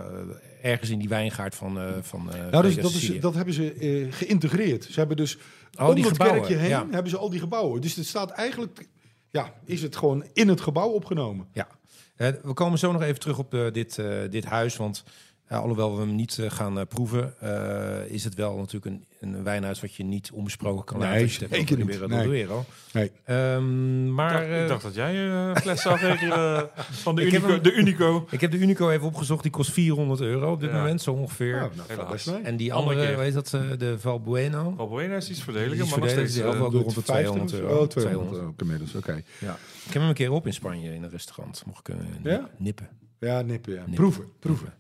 [0.63, 4.07] ergens in die wijngaard van, eh van eh, Nou, dus, dat, is, dat hebben ze
[4.11, 4.85] geïntegreerd.
[4.85, 5.39] Ze hebben dus
[5.79, 6.87] Oh, om die het gebouwen, kerkje heen ja.
[6.91, 7.81] hebben ze al die gebouwen.
[7.81, 8.89] Dus het staat eigenlijk,
[9.31, 11.47] ja, is het gewoon in het gebouw opgenomen.
[11.53, 11.69] Ja,
[12.17, 14.77] we komen zo nog even terug op dit, dit huis.
[14.77, 15.05] Want
[15.47, 19.05] eh, alhoewel we hem niet eh, gaan eh, proeven, eh, is het wel natuurlijk een,
[19.21, 21.49] een wijnhuis wat je niet onbesproken kan Nee, laten.
[21.51, 22.09] zeker niet.
[22.09, 22.65] Duero.
[22.93, 23.11] Nee.
[23.25, 27.23] Ehm, maar ik, dacht, eh, ik dacht dat jij eh, een fles regelen van de
[27.27, 28.27] Unico, hem- de Unico.
[28.31, 29.43] ik heb de Unico even opgezocht.
[29.43, 30.77] Die kost 400 euro op dit Ja.
[30.77, 31.57] moment, zo ongeveer.
[31.57, 32.11] Nou, nou, Helaas.
[32.11, 32.41] best mee.
[32.43, 34.75] en die Andere weet dat, de Valbueno.
[34.77, 35.47] Valbuena is iets is
[35.91, 36.33] maar nog steeds...
[36.35, 37.81] die eh, ook rond de 50 200 of- euro.
[37.81, 37.91] Oh, 200
[38.29, 38.43] 200.
[38.43, 39.23] ook inmiddels, oké.
[39.39, 39.57] Ja.
[39.87, 41.63] Ik heb hem een keer op in Spanje in een restaurant.
[41.67, 42.49] Mocht ik Ja?
[42.57, 42.89] nippen.
[43.21, 43.79] Ja, nippen, ja.
[43.79, 43.95] Nippen.
[43.95, 44.73] Proeven, proeven.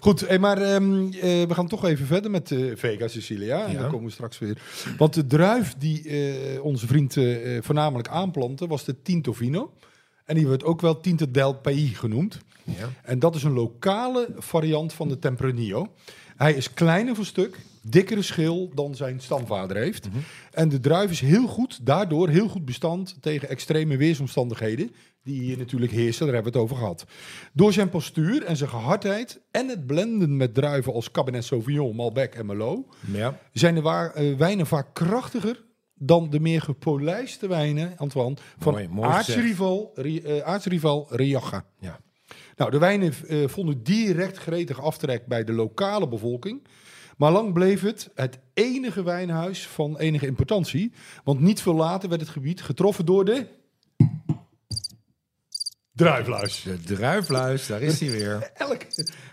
[0.00, 3.66] Goed, hey, maar ehm, eh, we gaan toch even verder met eh Vega Sicilia.
[3.66, 4.62] En daar komen we straks weer.
[4.98, 7.16] Want de druif die eh, onze vriend
[7.60, 9.72] voornamelijk aanplantte, was de Tinto Vino.
[10.24, 12.38] En die wordt ook wel Tinto del País genoemd.
[12.64, 12.90] Ja.
[13.02, 15.92] En dat is een lokale variant van de Tempranillo.
[16.36, 20.08] Hij is kleiner van stuk, dikkere schil dan zijn stamvader heeft.
[20.50, 24.90] En de druif is heel goed, daardoor heel goed bestand tegen extreme weersomstandigheden.
[25.24, 27.04] Die hier natuurlijk heersen, daar hebben we het over gehad.
[27.52, 32.34] Door zijn postuur en zijn gehardheid en het blenden met druiven als Cabernet Sauvignon, Malbec
[32.34, 32.96] en Merlot...
[33.12, 33.38] ja.
[33.52, 38.88] zijn de wa- eh, wijnen vaak krachtiger dan de meer gepolijste wijnen, Antoine, van Mooi,
[38.88, 39.28] mooi gezegd.
[39.38, 41.64] aartsrival, Ri- eh, aartsrival Rioja.
[41.80, 42.00] Ja.
[42.56, 46.66] Nou, de wijnen eh, vonden direct gretig aftrek bij de lokale bevolking.
[47.16, 50.92] Maar lang bleef het het enige wijnhuis van enige importantie.
[51.24, 53.46] Want niet veel later werd het gebied getroffen door de...
[55.94, 56.62] Druifluis.
[56.62, 58.50] De druifluis, daar is hij weer.
[58.54, 58.82] Elk,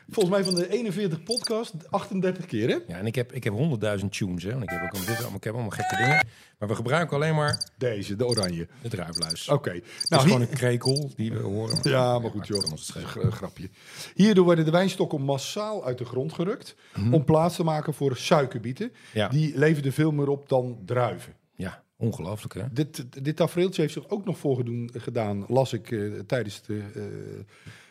[0.10, 2.78] volgens mij van de 41 podcast, 38 keer hè?
[2.88, 4.52] Ja, en ik heb, ik heb 100.000 tunes, hè.
[4.52, 6.26] Want ik heb ook dit, allemaal, ik heb allemaal gekke dingen.
[6.60, 8.68] Maar we gebruiken alleen maar Deze, de oranje.
[8.82, 9.48] de druifluis.
[9.50, 9.70] Oké.
[9.70, 11.80] Nou, is Nou, gewoon een krekel die we horen.
[11.82, 12.62] Ja, maar goed joh.
[12.70, 13.70] Dat is een gra- grapje.
[14.16, 16.76] Hierdoor werden de wijnstokken massaal uit de grond gerukt.
[17.12, 18.92] Om plaats te maken voor suikerbieten.
[19.14, 19.28] Ja.
[19.28, 21.34] Die leverden veel meer op dan druiven.
[21.56, 22.64] Ja, ongelooflijk, hè?
[22.72, 27.02] Dit, dit tafereeltje heeft zich ook nog voorgedoen gedaan, las ik eh, tijdens de eh,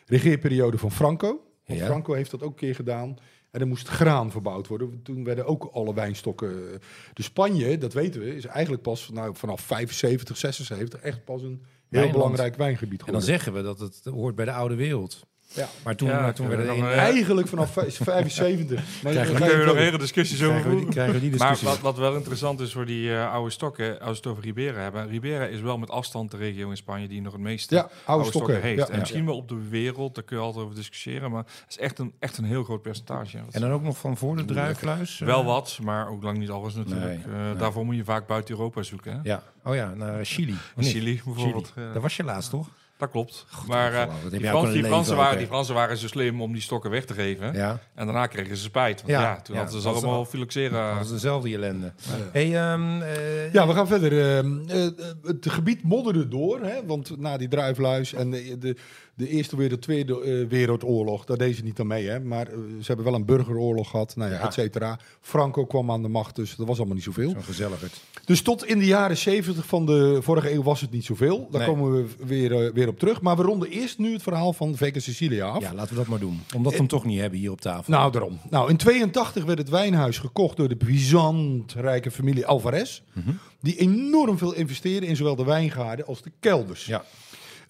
[0.05, 1.27] regeerperiode van Franco.
[1.65, 1.85] Want Ja.
[1.85, 3.17] Franco heeft dat ook een keer gedaan.
[3.51, 4.99] En er moest graan verbouwd worden.
[5.03, 6.73] Toen werden ook alle wijnstokken.
[6.73, 6.79] eh,
[7.13, 11.47] De Spanje, dat weten we, is eigenlijk pas nou, vanaf 75, 76 echt pas een
[11.47, 12.11] heel Wijnland.
[12.13, 13.27] belangrijk wijngebied En dan geworden.
[13.27, 15.27] zeggen we dat het hoort bij de oude wereld.
[15.53, 15.67] Ja.
[15.83, 18.77] Maar toen, Ja, maar toen werden dan, in, eh, Eigenlijk vanaf vijf- 75.
[19.03, 20.93] Maar Krijgen Daar dan ga kunnen we nog hele discussies over krijgen, we die, voeren.
[20.93, 24.09] krijgen we die Maar wat, wat wel interessant is voor die eh, oude stokken, als
[24.09, 25.07] we het over Ribera hebben.
[25.07, 28.25] Ribera is wel met afstand de regio in Spanje die nog het meeste Ja, oude
[28.25, 28.61] stokken.
[28.61, 28.87] heeft.
[28.87, 28.93] Ja.
[28.93, 31.31] En misschien wel op de wereld, daar kun je altijd over discussiëren.
[31.31, 33.37] Maar het is echt een, echt een heel groot percentage.
[33.51, 35.21] En dan ook nog van voor de druifluis?
[35.21, 37.05] eh, wel wat, maar ook lang niet alles natuurlijk.
[37.25, 37.55] Nee, Eh, nee.
[37.55, 39.11] Daarvoor moet je vaak buiten Europa zoeken.
[39.13, 39.19] Hè?
[39.23, 39.43] Ja.
[39.63, 40.55] Oh ja, naar Chili.
[40.77, 41.71] Chili bijvoorbeeld.
[41.73, 41.85] Chili.
[41.87, 42.67] eh, Daar was je laatst, toch?
[43.01, 43.45] Dat klopt.
[43.67, 46.61] maar eh, heb die, Frans- die, Fransen waren, die Fransen waren zo slim om die
[46.61, 47.53] stokken weg te geven.
[47.53, 47.79] Ja.
[47.95, 49.01] En daarna kregen ze spijt.
[49.01, 50.93] Want Ja, ja, toen ja, hadden ze allemaal filoxera.
[50.93, 51.93] Dat is dezelfde ellende.
[52.31, 54.37] Hey, ehm, eh, Ja, we gaan verder.
[54.37, 54.91] Ehm, eh, eh,
[55.23, 58.75] het gebied modderde door, hè, want na die druifluis en de, de,
[59.21, 62.53] de Eerste Wereld, Tweede eh, Wereldoorlog, daar deden ze niet aan mee, hè, maar eh,
[62.79, 64.45] ze hebben wel een burgeroorlog gehad, nou ja, Ja.
[64.45, 64.99] et cetera.
[65.21, 67.29] Franco kwam aan de macht, dus dat was allemaal niet zoveel.
[67.29, 68.01] Zo gezelligerd.
[68.25, 71.47] Dus tot in de jaren 70 van de vorige eeuw was het niet zoveel.
[71.51, 71.69] Daar Nee.
[71.69, 73.21] komen we weer, eh, weer op terug.
[73.21, 75.61] Maar we ronden eerst nu het verhaal van Vega Sicilia af.
[75.61, 76.41] Ja, laten we dat maar doen.
[76.55, 77.93] Omdat we hem toch niet hebben hier op tafel.
[77.93, 78.39] Nou, daarom.
[78.49, 83.01] Nou, in 82 werd het wijnhuis gekocht door de puissant rijke familie Alvarez.
[83.13, 83.31] Mhm.
[83.61, 86.85] Die enorm veel investeren in zowel de wijngaarden als de kelders.
[86.85, 87.03] Ja.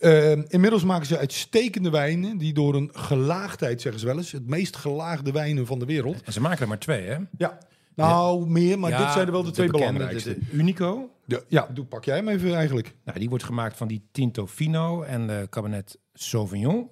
[0.02, 4.47] Eh, inmiddels maken ze uitstekende wijnen die door een gelaagdheid, zeggen ze wel eens, het
[4.47, 6.22] meest gelaagde wijnen van de wereld.
[6.22, 7.18] En ze maken er maar twee, hè?
[7.38, 7.58] Ja.
[7.95, 10.34] Nou, meer, maar Ja, dit zijn er wel de, twee belangrijkste.
[10.34, 11.10] de- de Unico.
[11.26, 12.93] De- ja, doe, pak jij hem even eigenlijk.
[13.06, 16.89] Nou, die wordt gemaakt van die Tinto Fino en de Cabernet Sauvignon.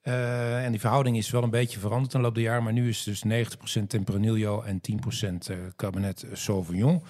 [0.00, 2.62] Eh, en die verhouding is wel een beetje veranderd in de loop der jaren.
[2.62, 7.02] Maar nu is het dus 90% Tempranillo en 10% eh, Cabernet Sauvignon.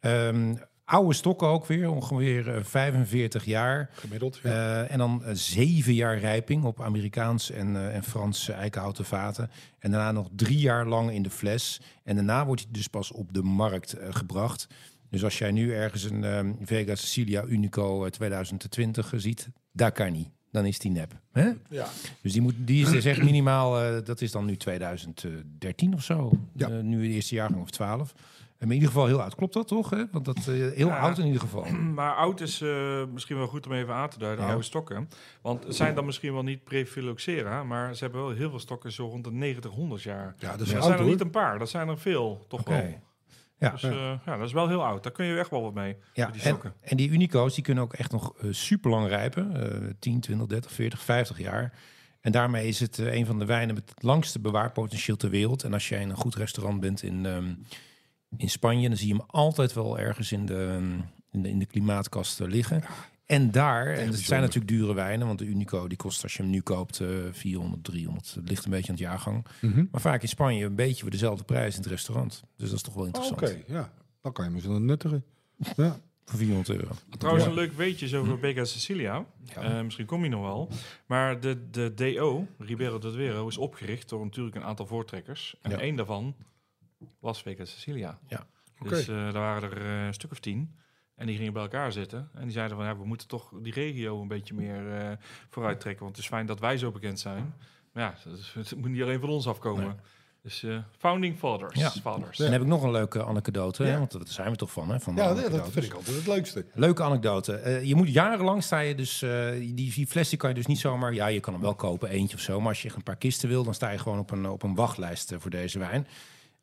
[0.00, 0.54] Ehm,
[0.92, 3.90] oude stokken ook weer, ongeveer eh, 45 jaar.
[3.92, 4.40] Gemiddeld.
[4.42, 9.50] Eh, en dan eh, zeven jaar rijping op Amerikaans en, eh, en Frans eikenhouten vaten.
[9.78, 11.80] En daarna nog drie jaar lang in de fles.
[12.04, 14.68] En daarna wordt hij dus pas op de markt eh, gebracht.
[15.10, 20.12] Dus als jij nu ergens een ehm, Vega Sicilia Unico eh, 2020 ziet, daar kan
[20.12, 20.28] niet.
[20.50, 21.20] Dan is die nep.
[21.32, 21.50] Hè?
[21.68, 21.88] ja.
[22.22, 26.02] Dus die, moet, die is dus echt minimaal, eh, dat is dan nu 2013 of
[26.02, 26.30] zo.
[26.54, 26.68] Ja.
[26.68, 28.14] Eh, nu de eerste jaargang of 12.
[28.62, 29.34] In ieder geval heel oud.
[29.34, 29.90] Klopt dat toch?
[29.90, 30.04] Hè?
[30.12, 30.98] Want dat, eh, heel Ja.
[30.98, 31.64] oud in ieder geval.
[31.94, 34.50] Maar oud is eh, misschien wel goed om even aan te duiden, Ja.
[34.50, 35.08] oude stokken.
[35.42, 38.92] Want het zijn dan misschien wel niet Prephyloxera, maar ze hebben wel heel veel stokken
[38.92, 40.34] zo rond de 90, 100 jaar.
[40.38, 41.10] ja, dat Dat is oud zijn er hoor.
[41.10, 43.00] niet een paar, dat zijn er veel, toch wel.
[43.58, 43.70] Ja.
[43.70, 45.02] Dus eh, ja, dat is wel heel oud.
[45.02, 45.96] Daar kun je echt wel wat mee.
[46.12, 49.72] Ja, die en, en die unico's die kunnen ook echt nog super lang rijpen.
[49.72, 51.72] eh 10, 20, 30, 40, 50 jaar.
[52.20, 55.62] En daarmee is het een van de wijnen met het langste bewaarpotentieel ter wereld.
[55.62, 57.54] En als jij in een goed restaurant bent in, ehm,
[58.36, 61.58] in Spanje, dan zie je hem altijd wel ergens in de, ehm, in de, in
[61.58, 62.82] de klimaatkast eh, liggen.
[63.26, 66.42] En daar, en het zijn natuurlijk dure wijnen, want de Unico die kost als je
[66.42, 68.34] hem nu koopt eh 400, 300.
[68.34, 69.46] Het ligt een beetje aan het jaargang.
[69.60, 69.84] Mhm.
[69.90, 72.42] Maar vaak in Spanje een beetje voor dezelfde prijs in het restaurant.
[72.56, 73.64] Dus dat is toch wel Oké, interessant.
[73.66, 73.92] ja.
[74.20, 75.24] Dan kan je me zo'n nuttigen.
[75.76, 75.96] Ja.
[76.24, 76.94] Voor 400 euro.
[77.18, 77.50] Trouwens, Ja.
[77.50, 79.24] een leuk weetje is over Vega Sicilia.
[79.54, 80.68] Eh, misschien kom je nog wel.
[81.06, 85.54] Maar de, de DO, Ribera del Duero, is opgericht door natuurlijk een aantal voortrekkers.
[85.62, 85.78] En Ja.
[85.78, 86.34] één daarvan
[87.18, 88.18] was Vega Sicilia.
[88.28, 88.46] Ja.
[88.78, 90.74] Dus eh, daar waren er eh, een stuk of tien.
[91.14, 92.30] En die gingen bij elkaar zitten.
[92.34, 95.16] En die zeiden van, ja, we moeten toch die regio een beetje meer eh
[95.50, 96.04] vooruit trekken.
[96.04, 97.54] Want het is fijn dat wij zo bekend zijn.
[97.92, 99.84] Maar ja, het, moet niet alleen van ons afkomen.
[99.84, 99.94] Nee.
[100.42, 101.80] Dus eh, founding fathers.
[101.80, 101.90] Ja.
[101.90, 102.38] fathers.
[102.38, 103.98] En dan heb ik nog een leuke anekdote, hè, Ja.
[103.98, 105.00] want daar zijn we toch van, hè?
[105.00, 106.64] Van Ja, dat, vind ik altijd het leukste.
[106.74, 107.54] Leuke anekdote.
[107.54, 110.66] Eh, je moet jarenlang sta je dus, eh, die, die fles die kan je dus
[110.66, 113.02] niet zomaar, ja, je kan hem wel kopen, eentje of zo, maar als je een
[113.02, 116.06] paar kisten wil, dan sta je gewoon op een, op een wachtlijst voor deze wijn.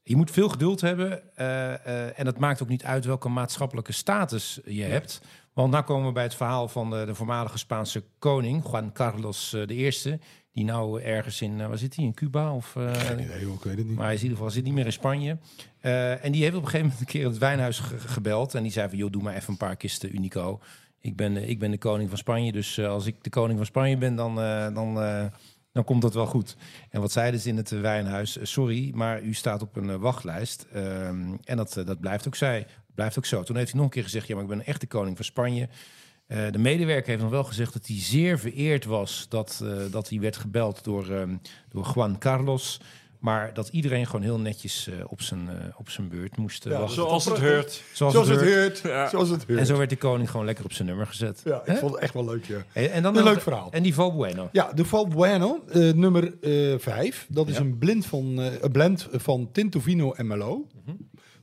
[0.09, 3.91] Je moet veel geduld hebben eh, eh, en het maakt ook niet uit welke maatschappelijke
[3.91, 5.21] status je hebt.
[5.53, 9.53] Want nou komen we bij het verhaal van de, de voormalige Spaanse koning, Juan Carlos
[9.53, 10.17] eh, I,
[10.53, 12.53] die nou ergens in, eh, waar zit hij, in Cuba?
[12.53, 13.95] Of, eh, Geen idee, ik weet het niet.
[13.95, 15.37] maar hij is in ieder geval zit niet meer in Spanje.
[15.79, 18.55] Eh, en die heeft op een gegeven moment een keer het wijnhuis ge- gebeld.
[18.55, 20.59] En die zei van, joh, doe maar even een paar kisten Unico.
[21.01, 22.51] Ik ben, eh, ik ben de koning van Spanje.
[22.51, 25.25] Dus eh, als ik de koning van Spanje ben, dan, eh, dan, eh,
[25.79, 26.55] dan komt dat wel goed.
[26.89, 28.37] En wat zeiden ze in het eh, wijnhuis?
[28.37, 30.67] Eh, sorry, maar u staat op een eh, wachtlijst.
[30.73, 33.43] Ehm, en dat, dat blijft ook, zij, blijft ook zo.
[33.43, 35.25] Toen heeft hij nog een keer gezegd, ja, maar ik ben echt de koning van
[35.25, 35.69] Spanje.
[36.27, 40.37] De medewerker heeft nog wel gezegd dat hij zeer vereerd was dat, dat hij werd
[40.37, 41.35] gebeld door, ehm,
[41.69, 42.81] door Juan Carlos.
[43.19, 46.71] Maar dat iedereen gewoon heel netjes eh, op, zijn, eh, op zijn beurt moest eh,
[46.71, 46.95] Ja, wachten.
[46.95, 47.83] Zoals het heurt.
[47.93, 48.49] Zoals, Zoals het hoort.
[48.49, 48.79] heurt.
[48.79, 49.09] Ja.
[49.09, 49.59] Zoals het heurt.
[49.59, 51.41] En zo werd de koning gewoon lekker op zijn nummer gezet.
[51.45, 52.57] Ja, ik vond het echt wel leuk, ja.
[52.73, 53.67] En, en dan Een leuk verhaal.
[53.71, 54.49] En die Valbueno.
[54.51, 56.33] Ja, de Val Bueno, eh, nummer
[56.77, 57.25] 5.
[57.29, 57.61] dat is Ja.
[57.61, 60.59] een, blind van, eh, een blend van Tinto Vino en Merlot.
[60.85, 60.95] Mhm.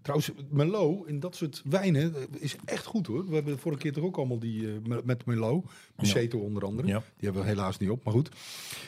[0.07, 3.29] Trouwens, Merlot in dat soort wijnen eh, is echt goed hoor.
[3.29, 5.65] We hebben de vorige keer toch ook allemaal die eh, me- met Merlot.
[5.97, 6.89] Peseto onder andere.
[6.89, 6.99] Ja.
[6.99, 8.29] Die hebben we helaas niet op, maar goed.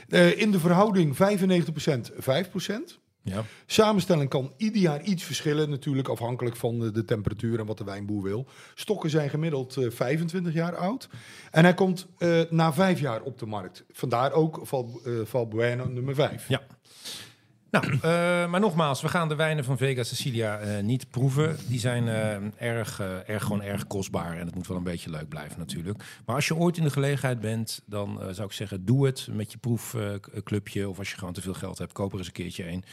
[0.09, 2.99] Eh, in de verhouding 95% 5%.
[3.23, 3.45] Ja.
[3.67, 7.85] Samenstelling kan ieder jaar iets verschillen, natuurlijk afhankelijk van de, de temperatuur en wat de
[7.85, 8.47] wijnboer wil.
[8.75, 11.09] Stokken zijn gemiddeld eh, 25 jaar oud.
[11.51, 12.07] En hij komt
[12.51, 13.85] na vijf jaar op de markt.
[13.93, 16.49] Vandaar ook Val, Valbuena nummer 5.
[16.49, 16.63] Ja.
[17.71, 18.01] Nou, eh,
[18.51, 21.57] maar nogmaals, we gaan de wijnen van Vega Sicilia eh, niet proeven.
[21.67, 25.29] Die zijn eh, erg, erg, gewoon erg kostbaar en het moet wel een beetje leuk
[25.29, 26.05] blijven natuurlijk.
[26.27, 29.53] Maar als je ooit in de gelegenheid bent, dan zou ik zeggen, doe het met
[29.53, 30.89] je proefclubje.
[30.89, 32.85] of als je gewoon te veel geld hebt, koop er eens een keertje een.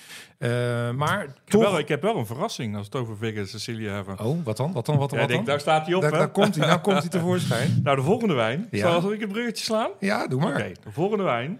[0.95, 3.93] Maar Ik heb, wel, ik heb wel een verrassing als we het over Vega Sicilia
[3.93, 4.19] hebben.
[4.19, 4.71] Oh, wat dan?
[4.71, 4.97] Wat dan?
[4.97, 5.19] Wat dan?
[5.19, 7.73] Ja, denk, daar staat hij op, Daar, komt hij, nou komt hij tevoorschijn.
[7.83, 8.67] Nou, de volgende wijn.
[8.71, 9.01] Ja.
[9.01, 9.89] Zal ik een bruggetje slaan?
[9.99, 10.53] Ja, doe maar.
[10.53, 11.59] Oké, de volgende wijn.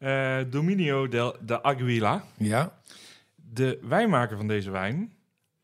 [0.00, 2.24] Eh, Dominio del, de Aguila.
[2.36, 2.72] Ja,
[3.34, 5.12] De wijnmaker van deze wijn,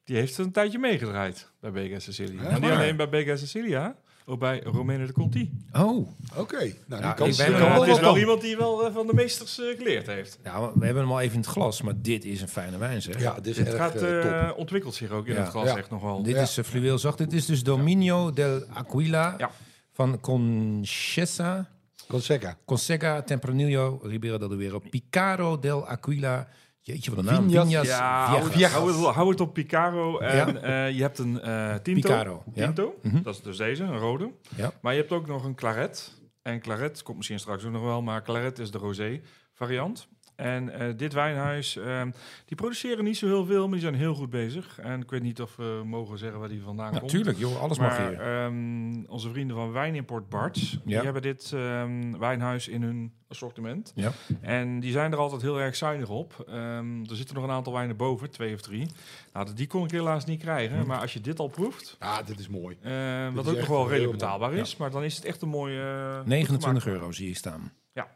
[0.04, 2.42] die heeft een tijdje meegedraaid bij Bega Sicilia.
[2.42, 2.78] Ja, en niet waar?
[2.78, 5.52] alleen bij Bega Sicilia, ook bij Romene de Conti.
[5.72, 6.08] oh.
[6.36, 8.40] Oké, nou, Ja, die kans ik ben kan er Ja, wel het is wel iemand
[8.40, 10.38] die wel eh, van de meesters eh, geleerd heeft.
[10.42, 13.02] Nou, we hebben hem al even in het glas, maar dit is een fijne wijn,
[13.02, 13.20] zeg.
[13.20, 14.58] Ja, dit is Het erg gaat, eh, eh, top.
[14.58, 15.40] ontwikkelt zich ook in Ja.
[15.40, 15.76] het glas Ja.
[15.76, 16.22] echt nog wel.
[16.22, 16.40] Dit Ja.
[16.42, 17.18] is uh, fluweel zacht.
[17.18, 19.50] Dit is dus Dominio del Aquila Ja.
[19.92, 21.70] van Conchessa,
[22.08, 22.58] Conseca.
[22.64, 26.48] Consega, Tempranillo, Ribera del Duero, Picaro del Aquila.
[26.80, 27.48] Jeetje, wat een naam.
[27.66, 28.72] Viñas Ja, hou het, Viejas.
[28.72, 30.18] hou, het, hou het op Picaro.
[30.18, 30.60] En Ja.
[30.86, 32.08] eh, je hebt een eh Tinto.
[32.08, 32.64] Picaro, ja.
[32.64, 32.94] Tinto.
[33.02, 33.22] Mhm.
[33.22, 34.30] Dat is dus deze, een rode.
[34.56, 34.72] Ja.
[34.80, 36.12] Maar je hebt ook nog een Claret.
[36.42, 39.20] En Claret komt misschien straks ook nog wel, maar Claret is de rosé
[39.52, 40.08] variant.
[40.36, 42.10] En eh, dit wijnhuis, ehm,
[42.44, 44.78] die produceren niet zo heel veel, maar die zijn heel goed bezig.
[44.78, 47.02] En ik weet niet of we mogen zeggen waar die vandaan komt.
[47.02, 48.20] Natuurlijk, joh, alles mag Maar hier.
[48.20, 50.78] ehm, onze vrienden van Wijnimport Barts, Ja.
[50.84, 53.92] die hebben dit ehm, wijnhuis in hun assortiment.
[53.94, 54.12] Ja.
[54.40, 56.44] En die zijn er altijd heel erg zuinig op.
[56.48, 58.86] Ehm, er zitten nog een aantal wijnen boven, twee of drie.
[59.32, 60.78] Nou, die kon ik helaas niet krijgen.
[60.80, 60.86] Hm.
[60.86, 62.76] Maar als je dit al proeft, Ja, dit is mooi.
[62.80, 64.16] eh, Dit wat is ook nog wel redelijk mooi.
[64.18, 65.80] betaalbaar is, maar dan is het echt een mooie...
[66.20, 67.00] eh, 29 gemaakt.
[67.00, 67.72] euro zie je staan.
[67.92, 68.08] Ja.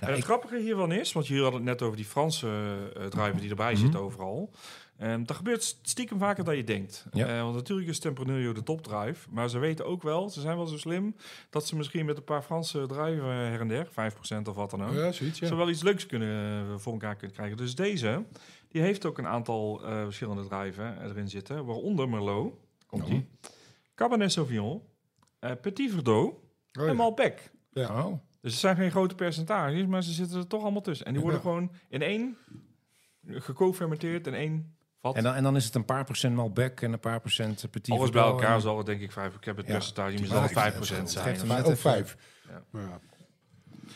[0.00, 2.46] Nou, en het ik- grappige hiervan is, want jullie hadden het net over die Franse
[2.96, 3.80] uh, druiven die erbij Mhm.
[3.80, 4.50] zitten overal.
[5.02, 7.06] Um, dat gebeurt stiekem vaker dan je denkt.
[7.12, 7.36] Ja.
[7.36, 9.26] Uh, want natuurlijk is Tempranillo de topdruif.
[9.30, 11.16] Maar ze weten ook wel, ze zijn wel zo slim...
[11.50, 13.86] dat ze misschien met een paar Franse druiven her en der...
[13.86, 14.94] 5% of wat dan ook...
[14.94, 15.46] Ja, zoiets, ja.
[15.46, 17.56] zo wel iets leuks kunnen, uh, voor elkaar kunnen krijgen.
[17.56, 18.24] Dus deze,
[18.68, 21.64] die heeft ook een aantal uh, verschillende druiven erin zitten.
[21.64, 22.54] Waaronder Merlot,
[22.86, 23.28] komt die.
[23.94, 24.82] Cabernet Sauvignon,
[25.60, 26.34] Petit Verdot
[26.80, 26.96] Oh, en.
[26.96, 27.50] Malbec.
[27.72, 28.20] Ja.
[28.40, 31.06] Dus het zijn geen grote percentages, maar ze zitten er toch allemaal tussen.
[31.06, 31.46] En die worden Ja.
[31.46, 32.36] gewoon in één
[33.28, 35.16] geco-fermenteerd in één vat.
[35.16, 37.94] En dan, en dan is het een paar procent Malbec en een paar procent Petit
[37.94, 39.34] Alles bij elkaar en- zal het denk ik vijf.
[39.34, 39.72] Ik heb het Ja.
[39.72, 41.36] percentage, zal ik- 5 procent het zijn.
[41.36, 42.16] hem Maar ook vijf.
[42.48, 42.62] Ja.
[42.72, 43.00] Ja.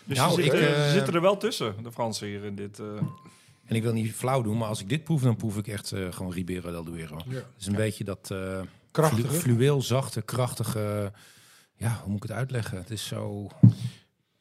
[0.05, 2.55] Dus Nou, ze, zitten, ik, eh, ze zitten er wel tussen, de Fransen hier in
[2.55, 2.78] dit.
[2.78, 2.86] eh,
[3.64, 5.92] En ik wil niet flauw doen, maar als ik dit proef, dan proef ik echt
[5.92, 7.20] eh, gewoon Ribera del Duero.
[7.28, 7.34] Ja.
[7.34, 9.28] Het is een beetje dat eh Krachtige.
[9.28, 11.12] flu- fluweel, zachte, krachtige...
[11.76, 12.78] Ja, hoe moet ik het uitleggen?
[12.78, 13.49] Het is zo...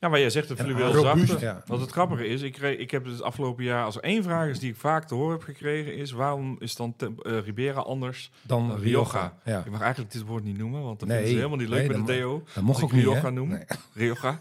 [0.04, 1.38] Ja, maar jij zegt het fluweel zachte.
[1.40, 1.64] Ja.
[1.66, 4.48] Wat het grappige is, ik, kreeg, ik heb het afgelopen jaar, als er één vraag
[4.50, 8.32] is die ik vaak te horen heb gekregen, is waarom is dan eh, Ribera anders
[8.42, 9.10] Dan dan Rioja.
[9.10, 9.34] Rioja?
[9.46, 9.60] Ja.
[9.66, 11.98] Ik mag eigenlijk dit woord niet noemen, want dat Nee, ze helemaal niet leuk nee,
[11.98, 12.44] met de DO.
[12.54, 13.32] Dat mocht ook ik niet, Rioja hè?
[13.32, 13.48] noem.
[13.50, 13.64] Nee.
[13.94, 14.40] Rioja.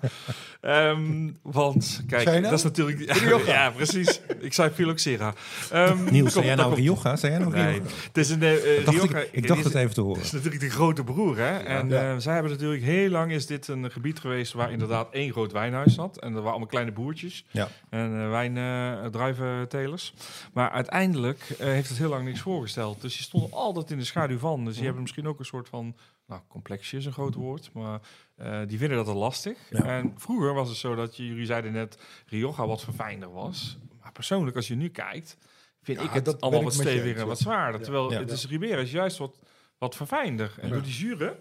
[0.61, 2.41] Ehm, want, kijk, nou?
[2.41, 2.99] dat is natuurlijk...
[3.05, 3.45] Ja, Rioja.
[3.65, 4.21] ja, precies.
[4.41, 5.35] Ik zei Phylloxera.
[5.71, 7.17] Ehm, Niels, zei jij nou Rioja?
[7.17, 7.83] Zei jij nou Nee, Rioja?
[8.07, 8.43] het is een...
[8.43, 10.17] eh, Dacht Rioja, ik, ik dacht is- het even te horen.
[10.17, 11.57] het is natuurlijk de grote broer, hè?
[11.59, 15.31] En eh, zij hebben natuurlijk heel lang is dit een gebied geweest waar inderdaad één
[15.53, 16.19] wijnhuis zat.
[16.19, 17.69] En er waren allemaal kleine boertjes Ja.
[17.89, 20.15] en uh, wijndruiventelers.
[20.53, 23.01] maar uiteindelijk uh, heeft het heel lang niks voorgesteld.
[23.01, 24.65] Dus die stonden altijd in de schaduw van.
[24.65, 25.97] Dus die hebben misschien ook een soort van,
[26.27, 28.01] nou complexje is een groot woord, maar
[28.43, 29.59] uh, die vinden dat al lastig.
[29.71, 29.83] Ja.
[29.85, 33.79] En vroeger was het zo dat je, jullie zeiden net, Rioja wat verfijnder was.
[34.03, 35.37] Maar persoonlijk, als je nu kijkt,
[35.83, 37.79] vind Ja, ik het dat allemaal wat steviger en wat zwaarder.
[37.81, 37.85] Ja.
[37.87, 39.39] Terwijl het is Ribera is juist wat,
[39.79, 40.55] wat verfijnder.
[40.61, 41.37] En door die zuren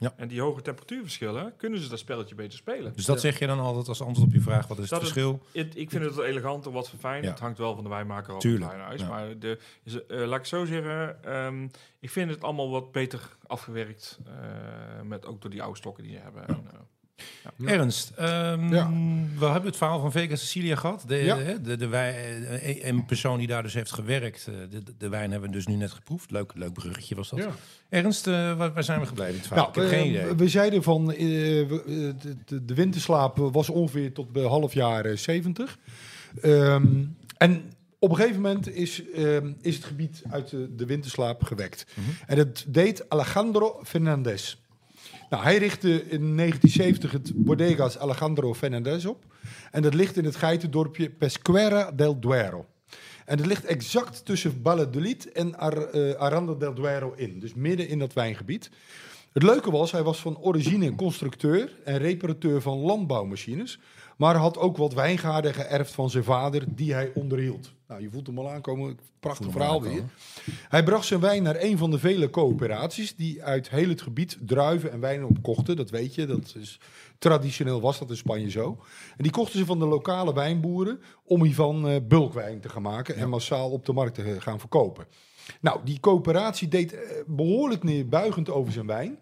[0.00, 0.12] Ja.
[0.16, 2.92] en die hoge temperatuurverschillen kunnen ze dat spelletje beter spelen.
[2.92, 5.00] Dus dat zeg je dan altijd als antwoord op je vraag, wat is het Dat
[5.00, 5.40] het- verschil?
[5.52, 7.24] Het- ik vind het wel eleganter, wat verfijnd.
[7.24, 7.30] Ja.
[7.30, 9.00] Het hangt wel van de wijnmaker af Tuurlijk, het wijnhuis.
[9.00, 9.08] ja.
[9.08, 11.68] Maar de, is, eh, laat ik zo zeggen, ehm,
[12.00, 14.18] ik vind het allemaal wat beter afgewerkt.
[14.26, 16.46] eh, met ook door die oude stokken die ze hebben.
[16.46, 16.78] En, eh,
[17.56, 17.66] Ja.
[17.66, 18.90] Ernst, ehm, Ja.
[19.38, 21.04] we hebben het verhaal van Vega Sicilia gehad.
[21.06, 21.36] De, Ja.
[21.36, 24.46] de, de, de wij- eh, een persoon die daar dus heeft gewerkt.
[24.48, 26.30] eh, De, de, de wijn hebben we dus nu net geproefd.
[26.30, 27.38] Leuk, leuk bruggetje was dat.
[27.38, 27.50] Ja.
[27.88, 29.70] Ernst, eh, waar, waar zijn we gebleven in het verhaal?
[29.74, 30.34] Nou, ik heb geen idee.
[30.34, 31.14] We zeiden van de,
[32.46, 35.78] de, de winterslaap was ongeveer tot bij half jaar eh, 70.
[36.42, 36.86] Ehm,
[37.36, 41.86] en op een gegeven moment is, ehm, is het gebied uit de, de winterslaap gewekt.
[41.94, 42.08] Mhm.
[42.26, 44.56] En dat deed Alejandro Fernandez.
[45.30, 49.24] Nou, hij richtte in 1970 het Bodegas Alejandro Fernandez op.
[49.70, 52.66] En dat ligt in het geitendorpje Pesquera del Duero.
[53.24, 57.40] En het ligt exact tussen Valladolid en eh, Aranda del Duero in.
[57.40, 58.70] Dus midden in dat wijngebied.
[59.32, 63.78] Het leuke was, hij was van origine constructeur en reparateur van landbouwmachines.
[64.16, 67.72] Maar had ook wat wijngaarden geërfd van zijn vader, die hij onderhield.
[67.88, 68.98] Nou, je voelt hem al aankomen.
[69.20, 70.02] Prachtig verhaal al weer.
[70.68, 74.38] Hij bracht zijn wijn naar een van de vele coöperaties die uit heel het gebied
[74.40, 75.76] druiven en wijnen opkochten.
[75.76, 76.80] Dat weet je, dat is,
[77.18, 78.78] traditioneel was dat in Spanje zo.
[79.16, 83.16] En die kochten ze van de lokale wijnboeren om hiervan eh, bulkwijn te gaan maken
[83.16, 85.06] en massaal op de markt te gaan verkopen.
[85.60, 89.18] Nou, die coöperatie deed eh, behoorlijk neerbuigend over zijn wijn.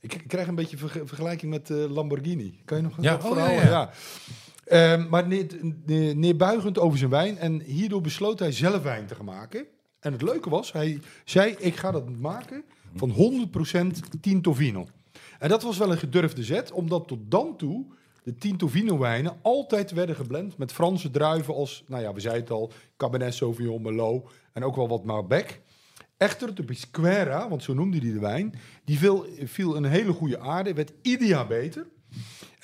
[0.00, 2.60] Ik, ik krijg een beetje verge- vergelijking met eh, Lamborghini.
[2.64, 3.50] Kan je nog Ja, dat oh, verhaal?
[3.52, 3.90] ja, ja.
[4.66, 5.46] Ehm, maar neer,
[5.86, 7.38] neer- neerbuigend over zijn wijn.
[7.38, 9.66] En hierdoor besloot hij zelf wijn te gaan maken.
[10.00, 14.86] En het leuke was, hij zei: Ik ga dat maken van 100% Tinto Vino.
[15.38, 17.86] En dat was wel een gedurfde zet, omdat tot dan toe
[18.22, 22.42] de Tinto Vino wijnen altijd werden geblend met Franse druiven als, nou ja, we zeiden
[22.42, 25.60] het al, Cabernet Sauvignon, Merlot en ook wel wat Malbec.
[26.16, 28.54] Echter, de Bisquera, want zo noemde hij de wijn,
[28.84, 31.86] die viel, viel een hele goede aarde, werd ieder jaar beter.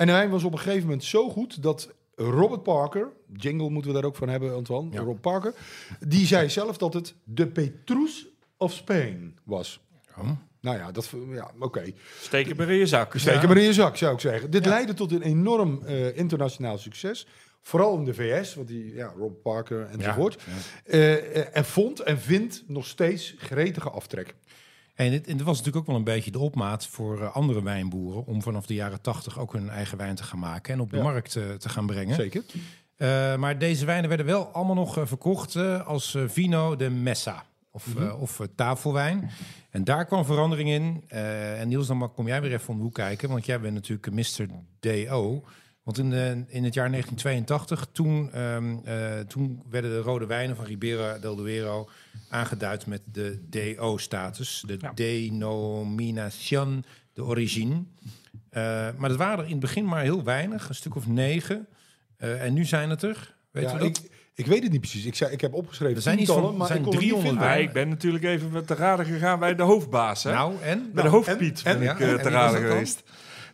[0.01, 3.97] En wijn was op een gegeven moment zo goed dat Robert Parker, jingle moeten we
[4.01, 5.01] daar ook van hebben, Antoine, Ja.
[5.01, 5.55] Rob Parker,
[6.09, 8.27] die zei zelf dat het de Petrus
[8.57, 9.81] of Spain was.
[10.19, 10.31] Oh.
[10.61, 11.85] Nou ja, dat, ja oké.
[12.21, 13.15] Steek het maar in je zak.
[13.17, 13.39] Steek Ja.
[13.39, 14.51] hem maar in je zak, zou ik zeggen.
[14.51, 17.27] Dit leidde tot een enorm eh, internationaal succes.
[17.63, 20.43] Vooral in de VS, want die, ja, Rob Parker enzovoort.
[20.85, 24.35] Eh, eh, en vond en vindt nog steeds gretige aftrek.
[25.05, 27.63] En dit, en dit was natuurlijk ook wel een beetje de opmaat voor eh, andere
[27.63, 30.91] wijnboeren om vanaf de jaren tachtig ook hun eigen wijn te gaan maken en op
[30.91, 31.03] de Ja.
[31.03, 32.15] markt eh, te gaan brengen.
[32.15, 32.43] Zeker.
[32.97, 37.45] Eh, maar deze wijnen werden wel allemaal nog verkocht als vino de messa.
[37.73, 38.11] Of, Mhm.
[38.11, 39.31] of tafelwijn.
[39.71, 41.05] En daar kwam verandering in.
[41.09, 43.29] En Niels, dan kom jij weer even om de hoek kijken.
[43.29, 44.47] Want jij bent natuurlijk Mr.
[44.81, 45.45] DO.
[45.83, 50.57] Want in, de, in het jaar 1982, toen, ehm, eh, toen werden de rode wijnen
[50.57, 51.89] van Ribera del Duero
[52.29, 54.63] aangeduid met de DO-status.
[54.67, 54.93] De Ja.
[54.95, 57.83] Denominación de Origine.
[58.51, 61.67] Eh, maar dat waren er in het begin maar heel weinig, een stuk of negen.
[62.17, 63.35] Eh, en nu zijn het er.
[63.51, 63.87] Weet Ja, je dat?
[63.87, 65.05] ik, ik weet het niet precies.
[65.05, 66.95] Ik, zei, ik heb opgeschreven Er zijn iets tientallen, van- maar er zijn ik kon
[66.95, 67.59] het niet 300 vinden.
[67.63, 70.23] Ja, ik ben natuurlijk even met te raden gegaan bij de hoofdbaas.
[70.23, 70.33] Hè?
[70.33, 70.79] nou, en?
[70.79, 72.87] bij de nou, hoofdpiet en- ben en- ik ja, eh, te raden dan?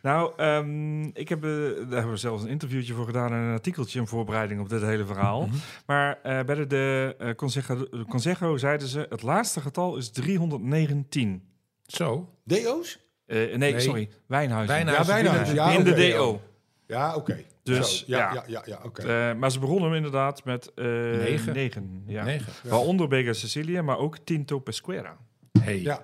[0.07, 3.53] Nou, ehm, ik heb, eh, daar hebben we zelfs een interviewtje voor gedaan en een
[3.53, 5.47] artikeltje in voorbereiding op dit hele verhaal.
[5.47, 5.57] Mhm.
[5.87, 11.43] Maar eh, bij de, de eh, Consejo, Consejo zeiden ze, het laatste getal is 319.
[11.87, 12.29] Zo.
[12.45, 12.99] DO's?
[13.27, 13.81] Eh, nee, Nee.
[13.81, 14.75] sorry, Wijnhuizen.
[14.75, 15.15] Wijnhuizen.
[15.15, 15.55] Ja, Wijnhuizen.
[15.55, 16.41] Ja, in de DO.
[16.87, 17.45] Ja, oké.
[17.63, 18.33] Dus, Zo, ja, ja.
[18.35, 19.03] ja, ja, ja, oké.
[19.03, 21.55] Eh, maar ze begonnen hem inderdaad met eh Negen.
[21.55, 22.03] negen.
[22.07, 22.25] ja.
[22.25, 22.53] Negen.
[22.69, 25.17] Waaronder Bega Sicilia, maar ook Tinto Pesquera.
[25.61, 25.81] Hey.
[25.83, 26.03] Ja.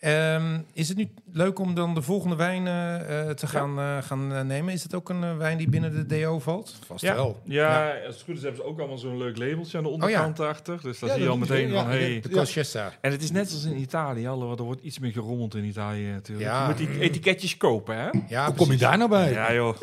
[0.00, 3.96] Ehm, is het nu leuk om dan de volgende wijn eh, eh, te gaan, eh,
[4.02, 4.72] gaan nemen?
[4.72, 6.74] Is het ook een wijn die binnen de DO valt?
[6.86, 7.40] Vast Ja, wel.
[7.44, 10.40] ja, als het goed is hebben ze ook allemaal zo'n leuk labeltje aan de onderkant
[10.40, 10.78] achter.
[10.82, 11.88] Dus daar Ja, zie je al meteen van, ja.
[11.88, 12.20] hey.
[12.20, 12.28] De.
[12.30, 12.98] Colchester.
[13.00, 16.06] En het is net als in Italië, alhoewel er wordt iets meer gerommeld in Italië
[16.10, 16.48] natuurlijk.
[16.48, 16.60] Ja.
[16.62, 18.08] Je moet die etiketjes kopen, hè?
[18.28, 19.32] Ja, Hoe kom je daar nou bij?
[19.32, 19.76] Ja joh,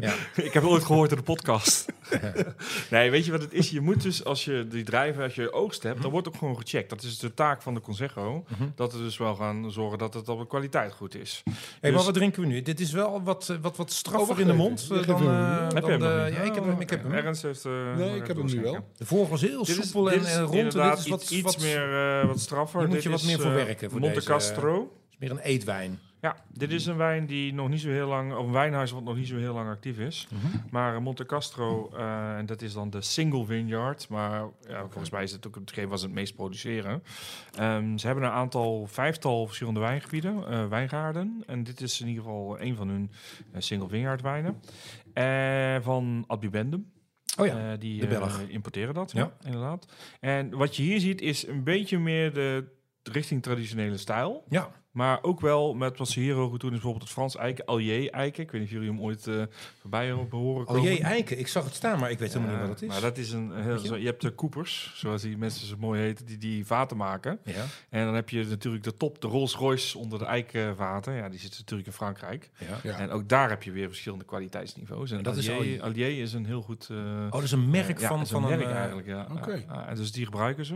[0.00, 0.12] Ja.
[0.42, 1.86] ik heb ooit gehoord in de podcast.
[2.90, 3.70] nee, weet je wat het is?
[3.70, 6.56] Je moet dus, als je die drijven, als je oogst hebt, dan wordt ook gewoon
[6.56, 6.90] gecheckt.
[6.90, 8.44] Dat is de taak van de Consejo.
[8.48, 8.68] Mhm.
[8.74, 11.42] Dat we dus wel gaan zorgen dat het op de kwaliteit goed is.
[11.44, 12.62] Hey, Dus- maar wat drinken we nu?
[12.62, 14.86] Dit is wel wat, eh, wat, wat straffer Oh, in de mond.
[14.90, 15.28] Eh, heb dan, hem.
[15.68, 16.34] eh, Heb je dan hem de- nog niet?
[16.36, 16.80] ja, ik heb hem.
[16.80, 17.12] Ik heb hem.
[17.12, 17.64] Ernst heeft...
[17.96, 18.88] Nee, ik heb hem nu wel.
[18.96, 20.72] De vorige was heel Dit is- soepel dit en, rond.
[20.72, 22.78] Dit is wat, iets, wat, meer wat straffer.
[22.78, 24.92] Hier moet Dit je wat is, meer voor werken Monte Castro.
[25.10, 26.00] is meer een eetwijn.
[26.24, 29.02] Ja, dit is een wijn die nog niet zo heel lang, of een wijnhuis wat
[29.02, 30.28] nog niet zo heel lang actief is.
[30.30, 30.56] Mhm.
[30.70, 34.08] Maar eh, Monte Castro, eh, en dat is dan de single vineyard.
[34.08, 37.02] Maar ja, volgens mij is het ook hetgeen wat ze het meest produceren.
[37.54, 41.42] Ehm, ze hebben een aantal, vijftal verschillende wijngebieden, eh, wijngaarden.
[41.46, 43.10] En dit is in ieder geval een van hun
[43.58, 44.60] single vineyard wijnen.
[45.82, 46.92] Van Adbibendum.
[47.38, 48.08] Oh ja, die
[48.48, 49.20] importeren dat, Ja.
[49.20, 49.46] ja.
[49.46, 49.86] inderdaad.
[50.20, 52.64] En wat je hier ziet is een beetje meer de
[53.02, 54.44] richting traditionele stijl.
[54.48, 54.82] ja.
[54.94, 58.10] Maar ook wel met wat ze hier ook doen, is bijvoorbeeld het Frans eiken, Allier
[58.10, 58.42] eiken.
[58.42, 59.42] Ik weet niet of jullie hem ooit eh,
[59.80, 60.82] voorbij hebben horen komen.
[60.82, 61.38] jee, eiken.
[61.38, 62.94] Ik zag het staan, maar ik weet helemaal Ja, niet wat het is.
[62.94, 63.86] Maar dat is een heel, Weet je?
[63.86, 67.38] zo, je hebt de koepers, zoals die mensen zo mooi heten, die die vaten maken.
[67.44, 71.12] Ja, En dan heb je natuurlijk de top, de Rolls Royce onder de eikenvaten.
[71.14, 72.50] Ja, die zit natuurlijk in Frankrijk.
[72.58, 72.66] ja.
[72.90, 72.98] Ja.
[72.98, 75.10] En ook daar heb je weer verschillende kwaliteitsniveaus.
[75.10, 76.88] En dat is Allier, Allier is een heel goed...
[76.90, 79.26] eh, Oh, dat is een merk van, van een merk eh, eigenlijk, ja.
[79.32, 79.52] Oké.
[79.68, 80.74] Ja, ja, dus die gebruiken ze.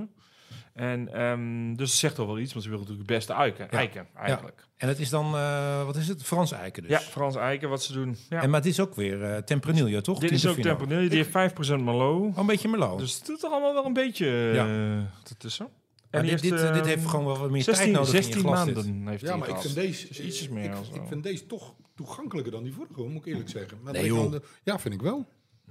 [0.78, 3.66] En ehm, dus het zegt al wel iets, want ze willen natuurlijk het beste eiken,
[3.70, 3.78] Ja.
[3.78, 4.66] eiken eigenlijk.
[4.76, 6.22] En het is dan, eh, wat is het?
[6.22, 6.90] Frans eiken dus.
[6.90, 8.16] Ja, Frans eiken, wat ze doen.
[8.28, 8.42] Ja.
[8.42, 10.18] En, maar het is ook weer eh Tempranillo, toch?
[10.18, 10.56] Dit is ook.
[10.56, 12.30] Tempranillo, die heeft 5% Merlot.
[12.30, 12.98] Oh, een beetje Merlot.
[12.98, 14.66] Dus het doet er allemaal wel een beetje Ja.
[14.66, 15.68] uh, ertussen.
[16.10, 17.96] Maar die dit, dit, heeft, eh, dit ehm, heeft gewoon wel wat meer 16, tijd
[17.96, 18.74] nodig in je 16 glas dit.
[18.74, 21.74] maanden heeft Ja, maar ik vind deze, Dus ietsjes meer ik, ik vind deze toch
[21.94, 23.78] toegankelijker dan die vorige, moet ik eerlijk zeggen.
[23.82, 24.30] Maar Nee, joh.
[24.30, 25.26] de- ja, vind ik wel.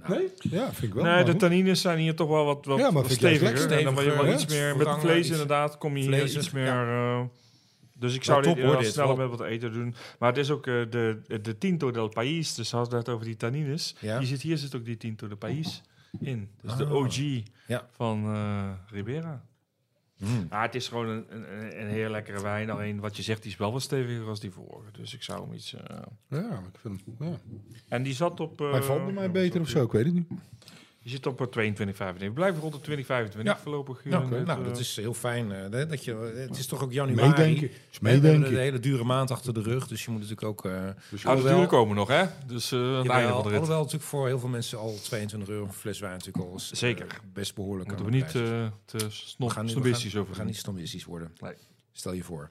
[0.08, 0.28] Nee?
[0.38, 1.04] Ja, vind ik wel.
[1.04, 1.40] nee, de goed.
[1.40, 3.72] tannines zijn hier toch wel wat, wat, Ja, maar wat steviger.
[3.72, 4.78] En dan je wel iets meer...
[4.78, 6.66] Met vlees inderdaad kom je hier iets meer...
[6.66, 7.20] ja.
[7.20, 7.26] eh,
[8.00, 8.92] dus ik zou top, dit hoor, dit.
[8.92, 9.96] sneller Wel- met wat eten doen.
[10.20, 12.56] Maar het is ook eh, de, de Tinto del País.
[12.56, 13.96] Dus als het over die tannines.
[14.00, 14.18] Ja.
[14.20, 15.82] Die zit, hier zit ook die Tinto del País
[16.20, 16.50] in.
[16.62, 16.94] Dus de Ah.
[16.94, 17.16] OG
[17.68, 17.88] Ja.
[17.92, 19.46] van eh, Ribera.
[20.18, 20.48] Mm.
[20.50, 22.70] Maar het is gewoon een, een, een heel lekkere wijn.
[22.70, 24.92] Alleen wat je zegt, die is wel wat steviger als die vorige.
[24.92, 25.74] Dus ik zou hem iets...
[25.74, 25.98] eh,
[26.28, 27.40] Ja, ik vind ja.
[27.90, 28.62] en die zat op...
[28.62, 30.28] eh, Hij valt bij mij beter of zo, ik weet het niet.
[31.08, 32.18] Die zit op eh, 22,95.
[32.18, 33.60] We blijven rond de 2025 Ja.
[33.60, 34.04] voorlopig.
[34.04, 35.52] hier Nou, het, nou, eh, dat is heel fijn.
[35.52, 37.28] eh, dat je, het is toch ook januari.
[37.30, 37.70] Meedenken.
[37.70, 38.54] Is We hebben meedenken.
[38.54, 40.66] de hele dure maand achter de rug, dus je moet natuurlijk ook...
[40.66, 42.24] eh Nou, de Alhoewel- komen nog, hè?
[42.46, 43.58] Dus eh aan het jawel, einde van de rit.
[43.58, 46.72] alhoewel natuurlijk voor heel veel mensen al 22 euro een fles wijn natuurlijk al is,
[46.72, 47.08] eh, Zeker.
[47.34, 50.22] best behoorlijk Moeten aan we de niet eh, te snob, we gaan, we snobistisch gaan,
[50.22, 51.32] over we gaan niet snobistisch worden.
[51.40, 51.54] Nee.
[51.92, 52.50] Stel je voor.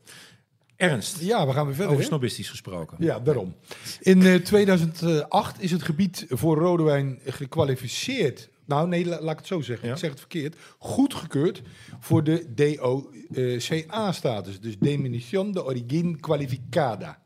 [0.77, 1.93] Ernst, Ja, we gaan weer verder.
[1.93, 2.97] over snobistisch gesproken.
[3.01, 3.55] Ja, daarom.
[4.01, 8.49] In eh, 2008 is het gebied voor rode wijn gekwalificeerd.
[8.65, 9.87] Nou, nee, la- laat ik het zo zeggen.
[9.89, 9.95] Ja.
[9.95, 10.57] Ik zeg het verkeerd.
[10.79, 11.63] Goedgekeurd
[12.01, 14.61] voor de DOCA-status.
[14.61, 17.19] Dus Diminution de Origine Qualificada.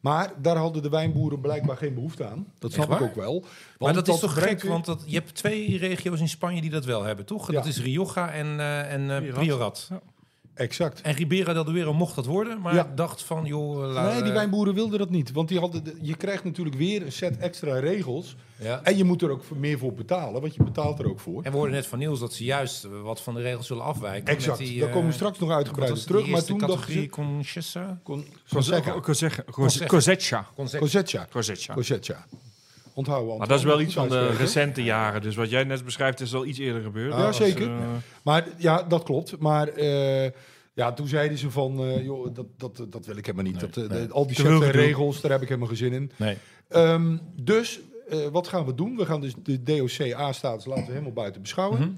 [0.00, 2.46] Maar daar hadden de wijnboeren blijkbaar geen behoefte aan.
[2.58, 3.40] Dat snap ik ook wel.
[3.40, 6.70] Maar Want dat is toch gek, want dat, je hebt twee regio's in Spanje die
[6.70, 7.46] dat wel hebben, toch?
[7.52, 7.70] Dat Ja.
[7.70, 9.38] is Rioja en, eh en eh, Priorat.
[9.38, 9.88] Priorat.
[10.54, 11.00] Exact.
[11.00, 12.92] En Ribera del Duero mocht dat worden, maar Ja.
[12.94, 13.92] dacht van, joh...
[13.92, 15.32] laat- Nee, die wijnboeren wilden dat niet.
[15.32, 18.36] Want die hadden de- je krijgt natuurlijk weer een set extra regels.
[18.56, 18.80] Ja.
[18.82, 21.42] En je moet er ook voor- meer voor betalen, want je betaalt er ook voor.
[21.42, 23.84] En we hoorden net van Niels dat ze juist eh, wat van de regels zullen
[23.84, 24.34] afwijken.
[24.34, 24.58] Exact.
[24.58, 26.26] met die, Daar eh, komen we straks nog uitgebreid terug.
[26.26, 27.08] Maar toen dachten categorie ze...
[27.08, 28.00] Conchessa?
[28.02, 29.00] Con, Cosetcha.
[29.00, 29.42] Cosetcha.
[31.30, 31.74] Cosetcha.
[31.74, 32.26] Cosetcha.
[32.94, 33.38] Onthouden.
[33.38, 35.22] Maar dat is wel iets van de recente jaren.
[35.22, 37.12] Dus wat jij net beschrijft is al iets eerder gebeurd.
[37.14, 37.66] Ja, Dus, zeker.
[37.66, 37.78] eh,
[38.24, 39.38] Maar ja, dat klopt.
[39.38, 40.30] Maar eh,
[40.74, 43.60] ja, toen zeiden ze van, eh, joh, dat, dat, dat wil ik helemaal niet.
[43.60, 44.06] Nee, dat, nee.
[44.06, 44.64] de- al die en gedoe.
[44.70, 46.10] regels, daar heb ik helemaal geen zin in.
[46.16, 46.36] Nee.
[46.68, 48.96] Ehm, dus eh, wat gaan we doen?
[48.96, 51.78] We gaan dus de DOC-A-status laten we helemaal buiten beschouwen.
[51.80, 51.90] Mhm.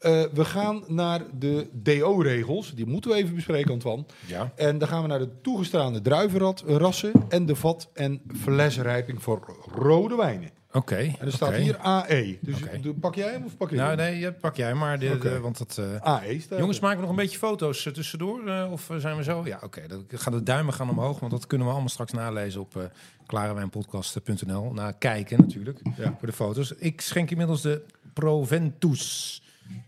[0.00, 2.74] Eh, we gaan naar de DO-regels.
[2.74, 4.04] Die moeten we even bespreken, Antoine.
[4.26, 4.52] Ja.
[4.56, 10.14] En dan gaan we naar de toegestaande druivenrassen en de vat- en flesrijping voor rode
[10.16, 10.50] wijnen.
[10.72, 10.94] Oké.
[10.96, 12.38] En er staat hier AE.
[12.40, 13.96] Dus de- pak jij hem of pak ik Nou, hem?
[13.98, 14.98] nee, ja, pak jij maar.
[14.98, 18.68] De, want dat, eh, AE staat Jongens, maken we nog een beetje foto's eh, tussendoor?
[18.70, 19.42] of zijn we zo?
[19.44, 19.86] Ja, oké.
[19.86, 22.82] Dan gaan de duimen gaan omhoog, want dat kunnen we allemaal straks nalezen op eh
[23.26, 24.72] klarewijnpodcast.nl.
[24.72, 26.14] Na kijken natuurlijk, Ja.
[26.18, 26.72] voor de foto's.
[26.78, 27.82] Ik schenk inmiddels de
[28.14, 29.42] Proventus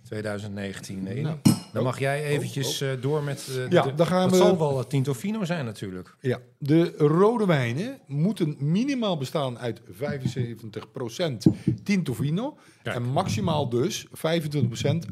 [0.04, 1.22] 2019 in.
[1.22, 1.36] Nou.
[1.72, 3.46] Dan mag jij eventjes eh, door met...
[3.48, 6.16] eh, de- Ja, dan gaan dat we- zal wel het Tintofino zijn natuurlijk.
[6.20, 11.46] Ja, de rode wijnen moeten minimaal bestaan uit 75%
[11.82, 12.56] Tinto.
[12.82, 12.96] Kijk.
[12.96, 14.10] En maximaal dus 25%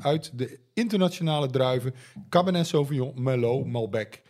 [0.01, 1.95] uit de internationale druiven
[2.29, 4.23] Cabernet Sauvignon, Merlot, Malbec.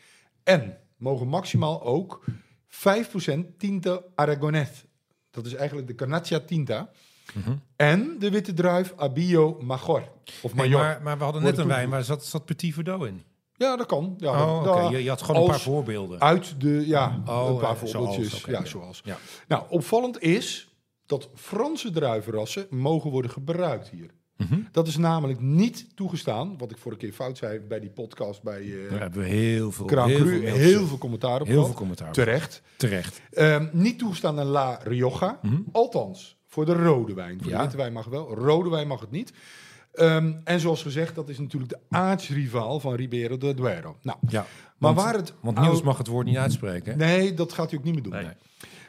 [0.42, 2.24] En mogen maximaal ook
[2.68, 4.84] 5% Tinto Aragonés.
[5.30, 6.90] Dat is eigenlijk de Carnaccia Tinta.
[7.34, 7.50] Mhm.
[7.76, 10.02] En de witte druif Abio Major.
[10.42, 10.80] Of Hey, Major.
[10.82, 13.22] maar, maar we hadden net een wijn, waar zat, zat Petit Verdot in?
[13.56, 14.14] Ja, dat kan.
[14.18, 14.88] Ja, oh, dat- oké.
[14.96, 16.20] Je, je had gewoon een paar voorbeelden.
[16.20, 18.44] Uit de, ja, Oh, een paar eh, zoals, voorbeeldjes.
[18.44, 18.64] ja, ja.
[18.64, 19.00] zoals.
[19.04, 19.18] Ja.
[19.48, 20.74] Nou, opvallend is
[21.06, 24.10] dat Franse druivenrassen mogen worden gebruikt hier.
[24.36, 24.60] Mhm.
[24.72, 28.60] Dat is namelijk niet toegestaan, wat ik vorige keer fout zei bij die podcast bij
[28.62, 30.28] eh Daar hebben we heel veel, Kraan heel Cru.
[30.28, 30.88] veel, heel, mailtjes.
[30.88, 32.12] veel commentaar op heel veel commentaar.
[32.12, 32.62] Terecht.
[32.76, 33.20] Terecht.
[33.30, 35.38] Ehm, niet toegestaan in La Rioja.
[35.42, 35.56] Mhm.
[35.72, 37.38] Althans, voor de rode wijn.
[37.42, 37.56] Voor Ja.
[37.56, 39.32] de witte wijn mag wel, rode wijn mag het niet.
[39.92, 43.96] Ehm, en zoals gezegd, dat is natuurlijk de aartsrivaal van Ribera del Duero.
[44.02, 44.40] Nou, Ja.
[44.78, 45.32] maar want, waar het...
[45.40, 46.92] Want Niels mag het woord niet uitspreken.
[46.92, 46.98] hè?
[46.98, 48.12] Nee, dat gaat hij ook niet meer doen.
[48.12, 48.24] Nee.
[48.24, 48.32] Nee.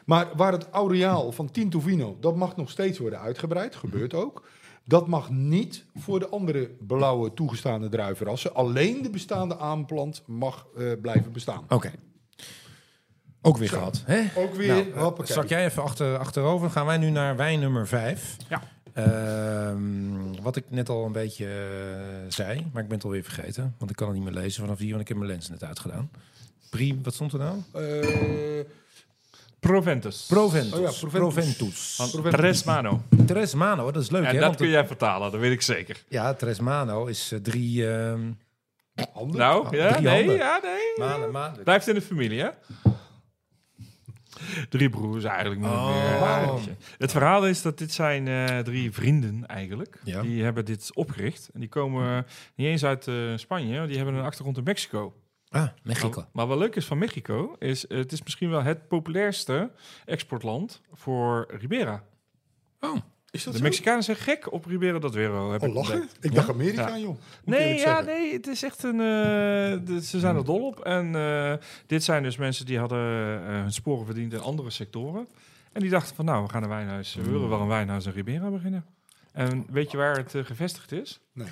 [0.04, 4.42] Maar waar het Aureaal van Tinto Vino, dat mag nog steeds worden uitgebreid, gebeurt ook.
[4.84, 8.54] Dat mag niet voor de andere blauwe toegestaande druivenrassen.
[8.54, 11.64] Alleen de bestaande aanplant mag eh, blijven bestaan.
[11.68, 11.90] Oké.
[13.42, 13.76] Ook weer Zo.
[13.76, 14.02] gehad.
[14.06, 14.22] Hè?
[14.34, 16.70] Ook weer, Nou, zak jij even achter, achterover.
[16.70, 18.36] Gaan wij nu naar wijn nummer 5.
[18.48, 18.62] Ja.
[20.42, 23.74] wat ik net al een beetje eh, zei, maar ik ben het alweer vergeten.
[23.78, 25.64] Want ik kan het niet meer lezen vanaf hier, want ik heb mijn lens net
[25.64, 26.10] uitgedaan.
[26.70, 27.56] Pri, wat stond er nou?
[27.72, 28.64] Eh,
[29.60, 30.26] Proventus.
[30.28, 30.72] Proventus.
[30.72, 31.10] Oh ja, Proventus.
[31.10, 31.94] Proventus.
[31.96, 32.40] Van Proventus.
[32.40, 33.02] Tresmano.
[33.26, 34.32] Tresmano, dat is leuk En hè?
[34.34, 36.04] dat want kun jij vertalen, dat weet ik zeker.
[36.08, 38.20] Ja, Tresmano is eh, drie ehm
[39.12, 39.38] handen?
[39.38, 40.36] Nou, ja, drie nee, handen.
[40.36, 41.06] ja, nee.
[41.08, 41.64] maanden, maanden.
[41.64, 42.48] Blijft in de familie, hè?
[44.68, 45.64] Drie broers eigenlijk.
[45.64, 45.86] Oh.
[45.86, 46.18] meer.
[46.18, 46.60] Wauw.
[46.98, 50.00] Het verhaal is dat dit zijn eh, drie vrienden eigenlijk.
[50.04, 50.22] Ja.
[50.22, 51.50] Die hebben dit opgericht.
[51.52, 53.78] En die komen niet eens uit eh, Spanje.
[53.78, 55.14] maar Die hebben een achtergrond in Mexico.
[55.48, 56.20] Ah, Mexico.
[56.20, 59.70] Maar, maar wat leuk is van Mexico, is eh, het is misschien wel het populairste
[60.04, 62.04] exportland voor Ribera.
[62.80, 62.96] Oh,
[63.32, 63.64] Is dat De zo?
[63.64, 65.52] Mexicanen zijn gek op Ribera dat Duero.
[65.52, 66.00] Heb Oh, ik lachen?
[66.00, 66.24] ontdekt.
[66.24, 66.98] Ik dacht Amerika, Ja.
[66.98, 67.08] joh.
[67.08, 69.00] Moet Nee, ja, nee, het is echt een.
[69.00, 70.80] eh, de- ze zijn er dol op.
[70.80, 71.54] En eh,
[71.86, 75.26] dit zijn dus mensen die hadden eh, hun sporen verdiend in andere sectoren.
[75.72, 78.12] En die dachten van, nou, we gaan een wijnhuis, we willen wel een wijnhuis in
[78.12, 78.84] Ribera beginnen.
[79.32, 81.20] En weet je waar het gevestigd is?
[81.32, 81.48] Nee.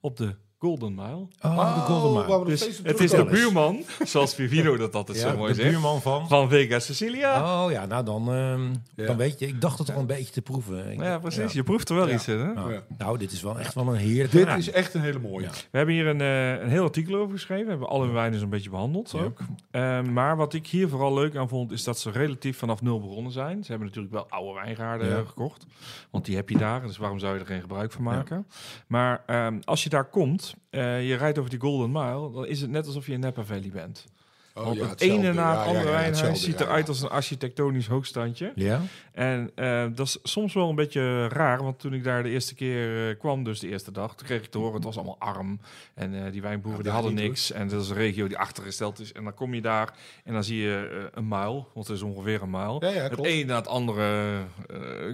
[0.00, 1.26] Op de Golden Mile.
[1.42, 2.26] Oh, de Golden Mile.
[2.26, 5.48] waar we nog Dus het is de buurman, zoals Vivino dat altijd Ja, zo mooi
[5.52, 6.28] de zegt, buurman van...
[6.28, 7.64] van Vega Sicilia.
[7.64, 8.62] Oh ja, nou dan, ehm,
[8.94, 9.06] Ja.
[9.06, 9.46] dan weet je.
[9.46, 10.92] Ik dacht het al een beetje te proeven.
[10.92, 11.42] Ik- ja, precies.
[11.42, 11.48] ja.
[11.52, 12.14] Je proeft er wel Ja.
[12.14, 12.52] iets in, hè?
[12.52, 12.82] Nou, Ja.
[12.98, 15.44] nou, dit is wel echt wel een heerlijke Dit is echt een hele mooie.
[15.44, 15.50] Ja.
[15.70, 17.64] We hebben hier een, eh, een heel artikel over geschreven.
[17.64, 19.20] We hebben alle wijnen zo'n beetje behandeld Ja.
[19.22, 19.38] ook.
[19.70, 23.00] Eh, maar wat ik hier vooral leuk aan vond, is dat ze relatief vanaf nul
[23.00, 23.64] begonnen zijn.
[23.64, 25.16] Ze hebben natuurlijk wel oude wijngaarden Ja.
[25.16, 25.66] eh, gekocht.
[26.10, 28.46] Want die heb je daar, dus waarom zou je er geen gebruik van maken?
[28.86, 32.70] Maar ehm, als je daar komt, je rijdt over die Golden Mile, dan is het
[32.70, 34.04] net alsof je in Napa Valley bent.
[34.54, 38.52] Oh, Want ja, het ene na het andere wijnhuis ziet eruit als een architectonisch hoogstandje.
[38.54, 38.80] Ja?
[39.12, 42.54] En eh, dat is soms wel een beetje raar, want toen ik daar de eerste
[42.54, 45.18] keer eh, kwam, dus de eerste dag, toen kreeg ik te horen, het was allemaal
[45.18, 45.60] arm.
[45.94, 47.52] En eh, die wijnboeren die hadden niks.
[47.52, 49.12] En dat is een regio die achtergesteld is.
[49.12, 49.94] En dan kom je daar
[50.24, 52.84] en dan zie je een muil, want het is ongeveer een muil.
[52.84, 54.38] Ja, ja, het een na het andere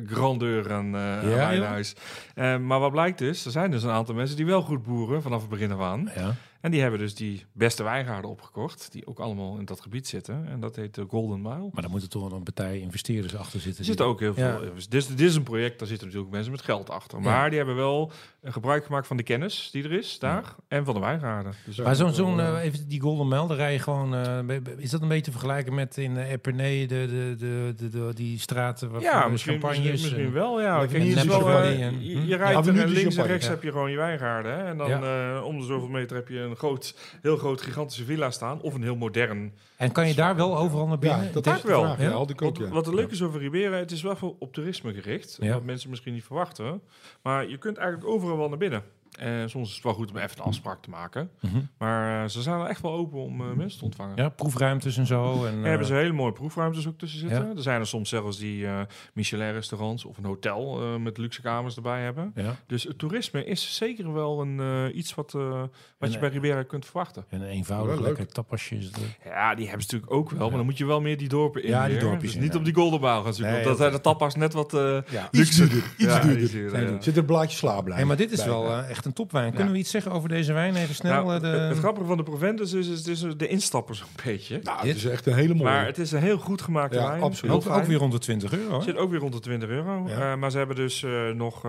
[0.06, 1.94] grandeur en wijnhuis.
[2.36, 5.40] Maar wat blijkt dus, er zijn dus een aantal mensen die wel goed boeren vanaf
[5.40, 6.10] het begin af aan.
[6.14, 6.34] Ja.
[6.60, 10.46] En die hebben dus die beste wijngaarden opgekocht, die ook allemaal in dat gebied zitten.
[10.48, 11.68] En dat heet de Golden Mile.
[11.72, 13.78] Maar dan moet er toch wel een partij investeerders achter zitten.
[13.80, 14.64] Er zitten ook heel veel.
[14.64, 14.70] Ja.
[14.74, 17.20] Dus dit, dit is een project, daar zitten natuurlijk mensen met geld achter.
[17.20, 20.84] Maar die hebben wel een gebruik gemaakt van de kennis die er is daar en
[20.84, 21.52] van de wijngaarden.
[21.64, 24.14] Dus Maar zo'n, eh, even die Golden Mile, daar rij je gewoon...
[24.14, 27.88] eh, is dat een beetje te vergelijken met in uh, Epernay, de, de, de, de,
[27.88, 30.02] de- die straten waar ja, de misschien, champagne misschien, is?
[30.02, 30.60] misschien wel.
[30.60, 30.90] Ja, Kijk,
[31.24, 32.26] wel, eh, je, hm?
[32.26, 33.52] je rijdt er links en rechts ja.
[33.52, 34.52] heb je gewoon je wijngaarden.
[34.52, 34.64] Hè?
[34.64, 38.30] En dan eh, om de zoveel meter heb je een groot, heel groot gigantische villa
[38.30, 38.60] staan.
[38.60, 39.52] Of een heel modern.
[39.76, 41.24] En kan je daar wel overal naar binnen?
[41.26, 41.82] Ja, dat is wel.
[41.82, 41.98] vraag.
[41.98, 42.10] Ja, Ja.
[42.10, 42.72] had ik ook, Wat, ja.
[42.74, 45.36] wat er leuk is over Ribera, het is wel veel op toerisme gericht.
[45.40, 45.52] Ja.
[45.52, 46.80] Wat mensen misschien niet verwachten.
[47.22, 48.82] Maar je kunt eigenlijk overal wel naar binnen.
[49.18, 51.30] En soms is het wel goed om even een afspraak te maken.
[51.40, 51.58] Mhm.
[51.78, 54.16] Maar eh, ze zijn wel echt wel open om eh, mensen te ontvangen.
[54.16, 55.44] Ja, proefruimtes en zo.
[55.44, 57.46] En, eh, hebben ze hele mooie proefruimtes ook tussen zitten.
[57.48, 57.54] Ja.
[57.56, 58.80] Er zijn er soms zelfs die eh
[59.14, 62.32] Michelin-restaurants of een hotel eh, met luxe kamers erbij hebben.
[62.34, 62.56] ja.
[62.66, 66.20] Dus het toerisme is zeker wel een, eh, iets wat, eh, wat En, je eh,
[66.20, 67.24] bij Ribera kunt verwachten.
[67.28, 68.76] En een eenvoudig lekker tapasje.
[68.76, 69.02] is het, eh.
[69.30, 71.62] Ja, die hebben ze natuurlijk ook wel, maar dan moet je wel meer die dorpen
[71.62, 71.68] in.
[71.68, 72.58] Ja, die dorpjes Dus in, niet ja.
[72.58, 75.28] op die Goldenbouw gaan zoeken, Nee, dat zijn de tapas net wat eh Ja.
[75.30, 75.76] Iets duurder.
[75.76, 76.42] Iets ja, duurder.
[76.42, 77.00] iets duurder, ja.
[77.00, 77.94] Zit er een blaadje sla bij.
[77.94, 79.54] Hey, maar dit is bij, wel eh, echt een topwijn.
[79.54, 80.76] Kunnen we iets zeggen over deze wijn?
[80.76, 81.24] Even snel.
[81.24, 81.46] Nou, eh, de...
[81.46, 84.60] het, grappige van de Proventus is, is, het is de instapper zo'n beetje.
[84.62, 85.64] Nou, het is echt een hele mooie.
[85.70, 87.22] maar het is een heel goed gemaakte Ja, wijn.
[87.22, 87.54] absoluut.
[87.54, 88.78] Ook, ook weer rond de 20 euro.
[88.78, 88.82] Hè?
[88.82, 90.04] Zit ook weer rond de 20 euro.
[90.08, 90.32] Ja.
[90.32, 91.62] Eh, maar ze hebben dus eh, nog,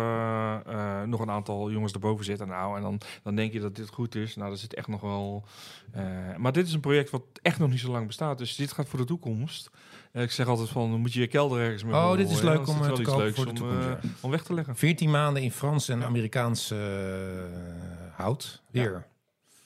[1.06, 2.48] nog een aantal jongens erboven zitten.
[2.48, 4.36] Nou, en dan, dan denk je dat dit goed is.
[4.36, 5.44] Nou, dat zit echt nog wel.
[5.92, 6.04] eh,
[6.38, 8.38] maar dit is een project wat echt nog niet zo lang bestaat.
[8.38, 9.70] Dus dit gaat voor de toekomst.
[10.14, 12.68] Ik zeg altijd van, dan moet je je kelder ergens mee Oh, dit is leuk
[12.68, 14.76] om, eh, te kopen voor de toekomst, eh, om weg te leggen.
[14.76, 16.78] 14 maanden in Frans en Amerikaans eh,
[18.12, 18.64] hout.
[18.72, 19.06] Weer.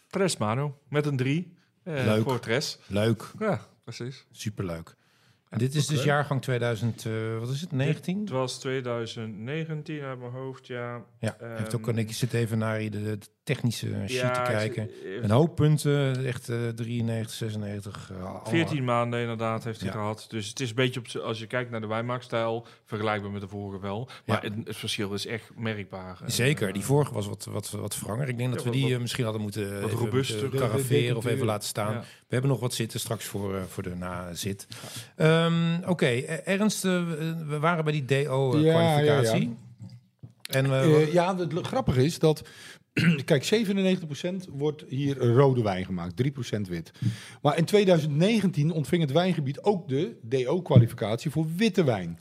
[0.09, 1.53] Tres Mano, met een 3.
[1.83, 2.23] Leuk.
[2.23, 2.79] Voor Tres.
[2.87, 3.31] Leuk.
[3.39, 4.25] Ja, precies.
[4.31, 4.95] Superleuk.
[5.49, 8.19] En dit is dus jaargang 2000, eh, wat is het, 19?
[8.19, 11.03] Het was 2019 uit mijn hoofd, ja.
[11.19, 14.89] Ja, Ehm, heeft ook, ik zit even naar de, de technische sheet te ik kijken.
[15.03, 18.09] zie- Een hoop punten, echt eh 93, 96.
[18.11, 18.45] eh, allemaal.
[18.45, 19.95] 14 maanden inderdaad heeft hij Ja.
[19.95, 20.25] gehad.
[20.29, 23.47] Dus het is een beetje, op, als je kijkt naar de wijnmaakstijl, vergelijkbaar met de
[23.47, 24.09] vorige wel.
[24.25, 24.49] Maar Ja.
[24.55, 26.19] het, het verschil is echt merkbaar.
[26.23, 28.27] En, Zeker, eh, die vorige was wat, wat, wat verranger.
[28.29, 31.15] Ik denk dat Ja, we wat- die wat- eh, misschien hadden moeten wat robuuster.
[31.15, 31.93] of even laten staan.
[31.93, 31.99] Ja.
[31.99, 34.67] We hebben nog wat zitten straks voor, eh, voor de nazit.
[35.15, 35.51] Ehm
[35.87, 36.91] Oké, eh, Ernst, eh,
[37.47, 39.55] we waren bij die Ja, DO-kwalificatie.
[40.49, 42.41] En Eh, ja, het grappige is dat...
[43.25, 43.65] Kijk,
[44.47, 46.91] 97% wordt hier rode wijn gemaakt, 3% wit.
[47.41, 52.17] Maar in 2019 ontving het wijngebied ook de DO-kwalificatie voor witte wijn.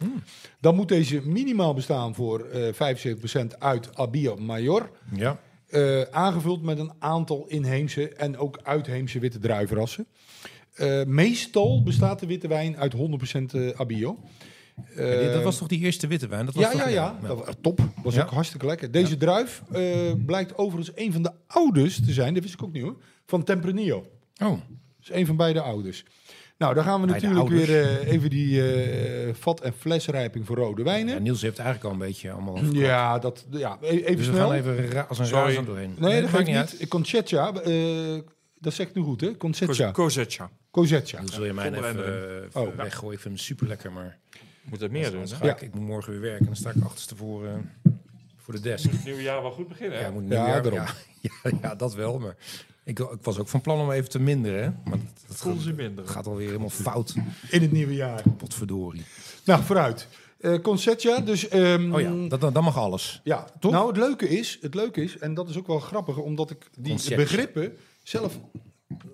[0.60, 4.90] Dan moet deze minimaal bestaan voor eh 75% uit Abia Major.
[5.14, 5.40] ja,
[5.72, 10.06] eh, aangevuld met een aantal inheemse en ook uitheemse witte druivenrassen.
[10.74, 13.80] Eh, meestal bestaat de witte wijn uit 100% eh
[15.32, 16.46] Dat was toch die eerste witte wijn?
[16.46, 17.80] Dat was ja, toch- ja, ja, Dat was, top.
[18.02, 18.22] Was Ja.
[18.22, 18.90] ook hartstikke lekker.
[18.90, 19.80] Deze druif eh,
[20.26, 22.96] blijkt overigens een van de ouders te zijn, dat wist ik ook niet hoor,
[23.26, 24.06] van Tempranillo.
[24.42, 24.60] Oh,
[24.98, 26.04] Dus een van beide ouders.
[26.58, 27.70] Nou, dan gaan we Beide natuurlijk ouders.
[27.70, 31.22] weer eh, even die eh, vat- en flesrijping voor rode ja, wijnen.
[31.22, 32.58] Niels heeft eigenlijk al een beetje allemaal...
[32.72, 34.48] Ja, dat, ja e- even dus we snel.
[34.48, 35.94] gaan even als een razend doorheen.
[35.98, 36.88] Nee, dat maakt geeft niet uit.
[36.88, 38.18] Conchetta, eh,
[38.58, 39.36] dat zegt nu goed hè?
[39.36, 39.90] Conchetta.
[39.90, 40.50] Cosetcha.
[40.70, 41.18] Cosetcha.
[41.20, 42.76] Niels, wil je mij even, eh, even Oh.
[42.76, 43.14] weggooien?
[43.14, 44.18] Ik vind hem super lekker, maar...
[44.62, 45.28] Moet het meer doen.
[45.28, 45.52] Ga Ja.
[45.52, 47.70] ik, ik moet morgen weer werken en dan sta ik achterstevoren
[48.36, 48.90] voor de desk.
[48.90, 49.98] Het nieuwe jaar wel goed beginnen.
[49.98, 50.10] Ja, hè?
[50.10, 50.80] moet Ja, nieuwjaar- daarom.
[51.20, 52.18] ja, ja, ja, dat wel.
[52.18, 52.36] Maar
[52.84, 54.62] ik, ik was ook van plan om even te minderen.
[54.62, 54.70] Hè?
[54.90, 56.08] Maar dat, dat gaat, ze minder.
[56.08, 57.14] gaat alweer helemaal fout.
[57.50, 58.22] In het nieuwe jaar.
[58.36, 59.04] Potverdorie.
[59.44, 60.08] Nou, vooruit.
[60.40, 61.48] Eh Conceptia, dus...
[61.48, 63.20] ehm, Oh ja, dat, dat mag alles.
[63.24, 63.72] ja, Toch?
[63.72, 66.66] nou het leuke is, het leuke is, en dat is ook wel grappig, omdat ik
[66.78, 68.38] die begrippen zelf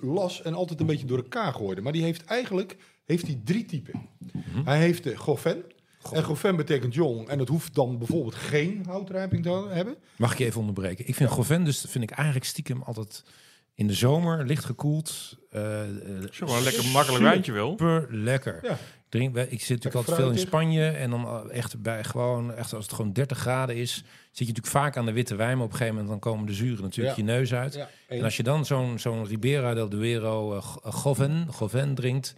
[0.01, 1.81] las en altijd een beetje door elkaar gooide.
[1.81, 2.77] Maar die heeft eigenlijk
[3.09, 4.01] heeft hij drie typen.
[4.65, 5.63] Hij heeft de Goffen.
[6.13, 7.29] En Goffen betekent jong.
[7.29, 9.97] En dat hoeft dan bijvoorbeeld geen houtrijping te hebben.
[10.17, 11.09] Mag ik je even onderbreken?
[11.09, 13.25] Ik vind Goven dus vind ik eigenlijk stiekem altijd
[13.75, 15.37] in de zomer licht gekoeld.
[15.51, 15.89] eh, eh,
[16.23, 17.69] je gewoon een lekker makkelijk wijntje wil.
[17.71, 18.59] super lekker.
[18.63, 18.79] Ja.
[19.09, 20.39] Drink, ik zit natuurlijk Lekker altijd veel in.
[20.39, 24.05] Spanje en dan eh, echt bij gewoon echt als het gewoon 30 graden is, zit
[24.33, 26.53] je natuurlijk vaak aan de witte wijn, maar op een gegeven moment dan komen de
[26.55, 27.25] zuren natuurlijk Ja.
[27.25, 27.75] je neus uit.
[27.75, 32.35] Ja, En als je dan zo'n zo'n Ribera del Duero Go- Goven, Goven drinkt,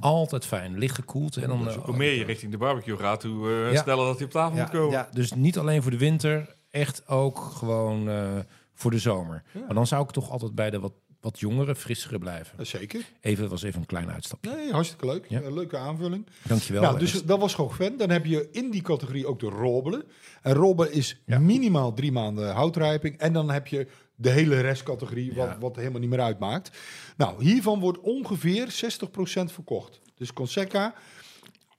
[0.00, 3.48] altijd fijn, licht gekoeld en dan eh, Hoe meer je richting de barbecue gaat, hoe
[3.50, 3.82] eh, Ja.
[3.82, 4.90] sneller dat hij op tafel ja, moet komen.
[4.90, 8.38] ja, dus niet alleen voor de winter, echt ook gewoon eh,
[8.74, 9.42] voor de zomer.
[9.66, 12.66] Maar dan zou ik toch altijd bij de wat, wat jongere, frissere blijven.
[12.66, 13.04] Zeker.
[13.20, 14.50] Even was even een klein uitstapje.
[14.50, 15.26] Nee, hartstikke leuk.
[15.28, 15.40] Ja.
[15.40, 16.26] Eh, leuke aanvulling.
[16.42, 16.82] Dankjewel.
[16.82, 17.96] nou, dus dat was gewoon fan.
[17.96, 20.04] Dan heb je in die categorie ook de robbelen.
[20.42, 21.38] En robbelen is Ja.
[21.38, 23.18] minimaal drie maanden houtrijping.
[23.18, 23.86] En dan heb je
[24.16, 25.58] de hele restcategorie, wat, Ja.
[25.58, 26.70] wat helemaal niet meer uitmaakt.
[27.16, 30.00] Nou, hiervan wordt ongeveer 60% verkocht.
[30.14, 30.94] Dus Conseca,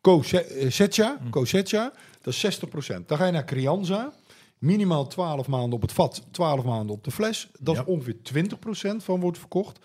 [0.02, 1.30] Cosetja, Hm.
[1.30, 3.08] Cosetja, dat is 60%.
[3.08, 4.14] Dan ga je naar Crianza.
[4.58, 7.50] Minimaal 12 maanden op het vat, 12 maanden op de fles.
[7.60, 7.82] Dat Ja.
[7.82, 9.80] is ongeveer 20% van wordt verkocht.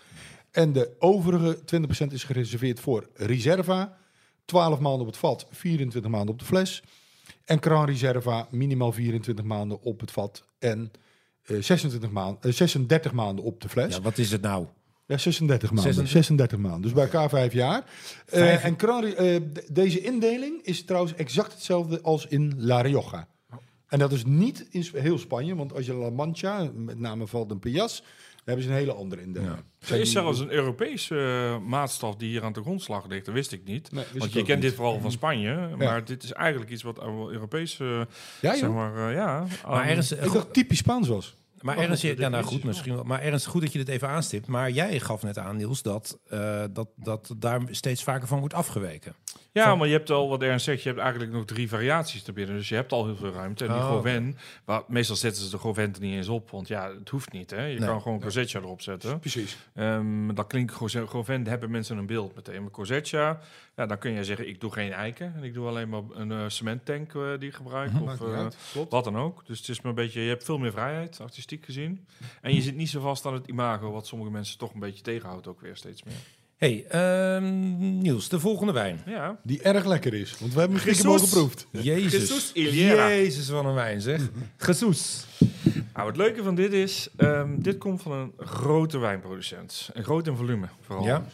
[0.51, 3.97] En de overige 20% is gereserveerd voor Reserva.
[4.45, 6.83] 12 maanden op het vat, 24 maanden op de fles.
[7.45, 11.01] En Gran Reserva minimaal 24 maanden op het vat en eh,
[11.43, 13.95] 26 maanden, eh, 36 maanden op de fles.
[13.95, 14.65] Ja, wat is het nou?
[15.05, 15.93] Ja, 36 maanden.
[15.93, 16.23] 36.
[16.23, 16.81] 36 maanden.
[16.81, 17.83] Dus bij elkaar vijf jaar.
[18.25, 19.41] Eh, en eh,
[19.71, 23.27] deze indeling is trouwens exact hetzelfde als in La Rioja.
[23.87, 27.51] En dat is niet in heel Spanje, want als je La Mancha, met name valt
[27.51, 29.51] een Pias, dan hebben ze een hele andere indeling.
[29.79, 29.93] Ja.
[29.95, 33.25] Er is zelfs een Europese eh, maatstaf die hier aan de grondslag ligt.
[33.25, 33.91] Dat wist ik niet.
[33.91, 34.67] Nee, wist Want ik je kent niet.
[34.67, 35.69] dit vooral van Spanje.
[35.77, 38.01] Maar dit is eigenlijk iets wat uh, Europees, eh,
[38.41, 39.45] Ja, zeg maar, eh, ja.
[39.67, 41.35] Maar ergens, Ik dacht typisch Spaans was.
[41.63, 43.03] Maar Mag ergens, ja, nou goed, misschien wel.
[43.03, 44.47] Maar ergens goed dat je dit even aanstipt.
[44.47, 48.53] Maar jij gaf net aan, Niels, dat, eh, dat, dat daar steeds vaker van wordt
[48.53, 49.15] afgeweken.
[49.53, 52.23] Ja, Van- maar je hebt al, wat Ernst zegt, je hebt eigenlijk nog drie variaties
[52.23, 52.55] te bieden.
[52.55, 53.65] Dus je hebt al heel veel ruimte.
[53.65, 56.49] En die Oh, Goven, waar, meestal zetten ze de Goven er niet eens op.
[56.49, 57.49] Want ja, het hoeft niet.
[57.49, 57.65] Hè?
[57.65, 59.19] Je Nee, kan gewoon Cosetja erop zetten.
[59.19, 59.57] Precies.
[59.73, 60.73] Ehm, dat klinkt
[61.05, 62.61] Goven, hebben mensen een beeld meteen.
[62.61, 63.39] Maar Cosetja,
[63.75, 65.33] ja, dan kun je zeggen, ik doe geen eiken.
[65.35, 67.91] En ik doe alleen maar een eh, cementtank eh, die ik gebruik.
[68.03, 68.47] Of eh,
[68.89, 69.43] wat dan ook.
[69.45, 72.05] Dus het is maar een beetje, je hebt veel meer vrijheid, artistiek gezien.
[72.41, 75.03] En je zit niet zo vast aan het imago, wat sommige mensen toch een beetje
[75.03, 76.15] tegenhoudt ook weer steeds meer.
[76.63, 79.01] Hey, ehm, Niels, de volgende wijn.
[79.05, 80.35] Ja, Die erg lekker is.
[80.39, 81.67] Want we hebben hem al geproefd.
[81.71, 82.51] Jezus.
[82.53, 84.21] Jezus, wat een wijn zeg.
[84.67, 85.25] Jesus.
[85.93, 89.89] Nou, het leuke van dit is, ehm, dit komt van een grote wijnproducent.
[89.93, 91.05] Een groot in volume vooral.
[91.05, 91.25] Ja.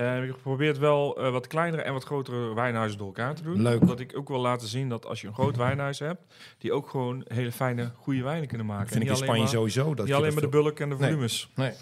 [0.00, 3.62] Eh, ik probeer wel eh, wat kleinere en wat grotere wijnhuizen door elkaar te doen.
[3.62, 3.80] Leuk.
[3.80, 6.88] Omdat ik ook wil laten zien dat als je een groot wijnhuis hebt, die ook
[6.88, 8.88] gewoon hele fijne, goede wijnen kunnen maken.
[8.88, 9.94] vind ik in Spanje maar, sowieso.
[9.94, 11.50] Dat Niet alleen dat maar de bulk en de volumes.
[11.54, 11.72] Nee.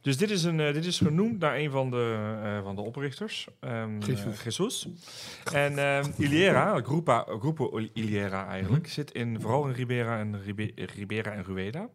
[0.00, 2.80] Dus dit is, een, eh, dit is genoemd naar een van de, eh, van de
[2.80, 3.98] oprichters, ehm
[4.44, 4.88] Jesus.
[5.52, 8.92] En ehm Iliera, Grupa, Grupo Iliera eigenlijk, Mhm.
[8.92, 11.88] zit in, vooral in Ribera en, Ribe- Ribera en Rueda.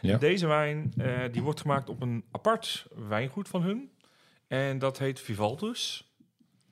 [0.00, 0.18] Ja.
[0.18, 0.92] Deze wijn
[1.32, 3.90] die wordt gemaakt op een apart wijngoed van hun.
[4.52, 6.12] En dat heet Vivaltus.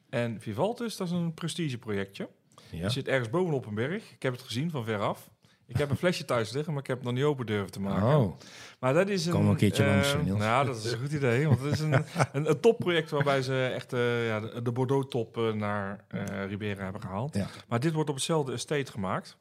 [0.08, 2.28] En Vivaltus, dat is een prestigeprojectje.
[2.70, 2.82] Ja.
[2.82, 4.12] Het zit ergens bovenop een berg.
[4.12, 5.30] Ik heb het gezien van veraf.
[5.66, 7.80] Ik heb een flesje thuis liggen, maar ik heb het nog niet open durven te
[7.80, 8.18] maken.
[8.18, 8.38] Oh,
[8.80, 9.32] Maar dat is een.
[9.32, 10.38] Kom een keertje eh, langs, Niels.
[10.38, 11.46] Nou, dat is een goed idee.
[11.46, 11.92] Want het is een,
[12.32, 16.04] een, een topproject waarbij ze echt eh, ja, de, de Bordeaux-top eh, naar
[16.48, 17.34] Ribera hebben gehaald.
[17.34, 17.46] Ja.
[17.68, 19.38] Maar dit wordt op hetzelfde estate gemaakt.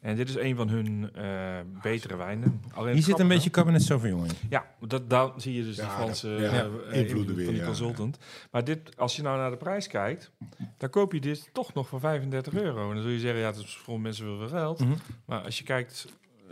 [0.00, 2.60] En dit is een van hun eh, betere wijnen.
[2.72, 4.30] Alleen hier zit een beetje Cabernet Sauvignon in.
[4.48, 7.44] Ja, dat, daar zie je dus Ja, die Franse dat- eh, ja, eh, invloeden weer,
[7.44, 7.68] van die ja.
[7.68, 8.18] consultant.
[8.50, 10.30] Maar dit, als je nou naar de prijs kijkt,
[10.78, 12.88] dan koop je dit toch nog voor 35 euro.
[12.88, 14.80] En dan zul je zeggen, ja, het is voor mensen veel geld.
[14.80, 14.94] Mhm.
[15.24, 16.06] Maar als je kijkt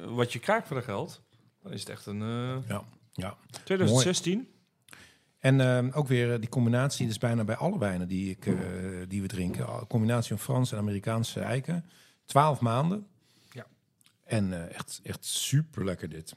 [0.08, 1.22] wat je krijgt voor dat geld,
[1.62, 2.82] dan is het echt een eh, Ja.
[3.12, 3.36] ja.
[3.64, 4.48] 2016.
[5.38, 8.54] En ehm, ook weer die combinatie, dus bijna bij alle wijnen die, ik, eh,
[9.08, 9.68] die we drinken.
[9.68, 11.84] Een combinatie van Franse en Amerikaanse eiken.
[12.24, 13.06] 12 maanden.
[14.28, 16.34] En eh, echt, echt super lekker dit.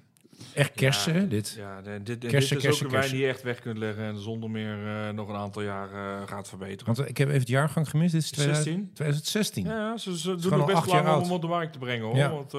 [0.53, 1.53] Echt kersen, Ja, dit.
[1.57, 4.03] Ja, dit, dit Kersen, is kersen, ook een wijn die je echt weg kunt leggen
[4.03, 6.95] en zonder meer eh, nog een aantal jaar eh, gaat verbeteren.
[6.95, 8.11] Want ik heb even het jaargang gemist.
[8.11, 8.93] Dit is 2000 16?
[8.93, 9.65] 2016.
[9.65, 12.15] Ja, ze, ze doen het best lang om op de markt te brengen hoor.
[12.15, 12.31] Ja.
[12.31, 12.53] Want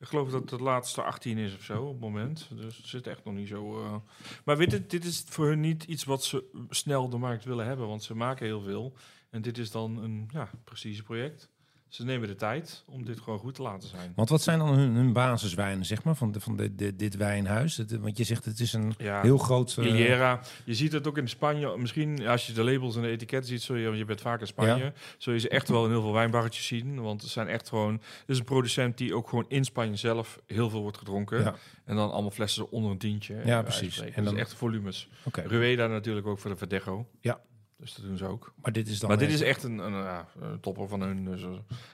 [0.00, 2.48] ik geloof dat het laatste 18 is of zo op het moment.
[2.50, 4.02] Dus het zit echt nog niet zo.
[4.44, 7.66] Maar weet je, dit is voor hun niet iets wat ze snel de markt willen
[7.66, 8.96] hebben, want ze maken heel veel.
[9.30, 11.48] En dit is dan een ja, preciseproject.
[11.94, 14.12] Ze nemen de tijd om dit gewoon goed te laten zijn.
[14.16, 17.16] Want wat zijn dan hun, hun basiswijnen, zeg maar, van, de, van de, de- dit
[17.16, 17.76] wijnhuis?
[17.76, 19.20] Het- want je zegt het is een Ja.
[19.22, 19.76] heel groot...
[19.80, 20.40] Iliera.
[20.64, 21.76] Je ziet het ook in Spanje.
[21.76, 24.40] Misschien als je de labels en de etiketten ziet, zul je, want je bent vaak
[24.40, 27.00] in Spanje, zul je ze echt wel in heel veel wijnbarretjes zien.
[27.00, 27.92] Want het zijn echt gewoon.
[27.92, 31.40] Het is een producent die ook gewoon in Spanje zelf heel veel wordt gedronken.
[31.40, 31.54] Ja.
[31.84, 33.36] En dan allemaal flessen onder een tientje.
[33.44, 34.00] Ja, precies.
[34.00, 35.08] En dan- dan echt volumes.
[35.24, 35.42] Oké.
[35.46, 37.06] Rueda natuurlijk ook voor de Verdejo.
[37.20, 37.40] Ja.
[37.76, 38.52] Dus dat doen ze ook.
[38.62, 41.24] Maar dit is dan maar dit echt is echt een, een, topper van hun.
[41.24, 41.50] Dus, eh,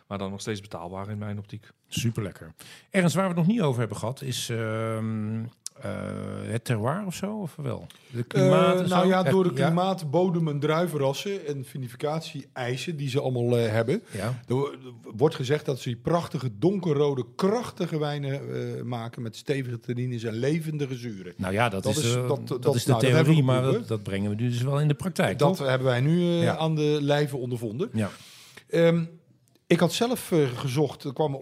[0.07, 1.71] maar dan nog steeds betaalbaar in mijn optiek.
[1.89, 2.55] super lekker.
[2.91, 5.51] Ergens waar we het nog niet over hebben gehad, is ehm, eh,
[6.51, 7.87] het terroir of zo, of wel?
[8.11, 13.09] De klimaat Eh, en nou ja, door de klimaat, bodem en druivenrassen en vinificatie-eisen die
[13.09, 14.03] ze allemaal eh, hebben.
[14.11, 14.41] Ja.
[14.49, 14.71] Er wo-
[15.17, 20.35] wordt gezegd dat ze die prachtige donkerrode, krachtige wijnen eh, maken met stevige tannines en
[20.35, 21.33] levendige zuren.
[21.37, 22.29] Nou ja, dat, is, eh,
[22.61, 25.39] dat- is de nou, theorie, maar dat, brengen we nu dus wel in de praktijk,
[25.39, 27.89] dat hebben wij nu eh, aan de lijve ondervonden.
[27.93, 28.11] Ja.
[28.71, 29.05] Ehm,
[29.71, 31.35] ik had zelf eh, gezocht, er kwam,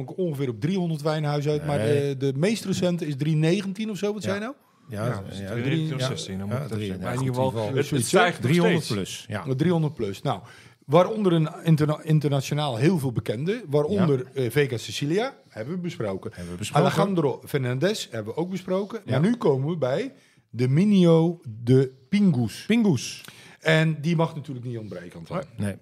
[0.00, 4.12] ik ongeveer op 300 wijnhuizen uit, maar de, de meest recente is 319 of zo.
[4.12, 4.28] Wat Ja.
[4.28, 4.54] zei je nou?
[4.88, 6.98] Ja, Ja, ja, ja, 16, dan ja, moet het drie- zijn.
[6.98, 8.94] ja, Maar in ieder geval, het, het zoiets, stijgt nog 300 steeds.
[9.24, 9.24] plus.
[9.28, 9.54] Ja.
[9.56, 10.22] 300 plus.
[10.22, 10.40] Nou,
[10.86, 13.64] waaronder een interna- internationaal heel veel bekende.
[13.68, 16.30] Waaronder eh, Vega Sicilia, hebben we besproken.
[16.34, 16.90] Hebben we besproken.
[16.90, 19.00] Alejandro Fernandez hebben we ook besproken.
[19.04, 19.10] Ja.
[19.10, 20.12] Maar nu komen we bij
[20.50, 22.64] de Minio de Pingus.
[22.66, 23.24] Pingus.
[23.60, 25.22] En die mag natuurlijk niet ontbreken.
[25.56, 25.76] Nee.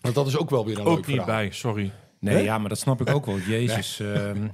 [0.00, 1.26] Want dat is ook wel weer een leuk Ook niet verhaal.
[1.26, 1.90] bij, sorry.
[2.20, 2.40] Nee, Hè?
[2.40, 3.38] ja, maar dat snap ik ook wel.
[3.56, 4.00] Jezus.
[4.00, 4.48] ehm,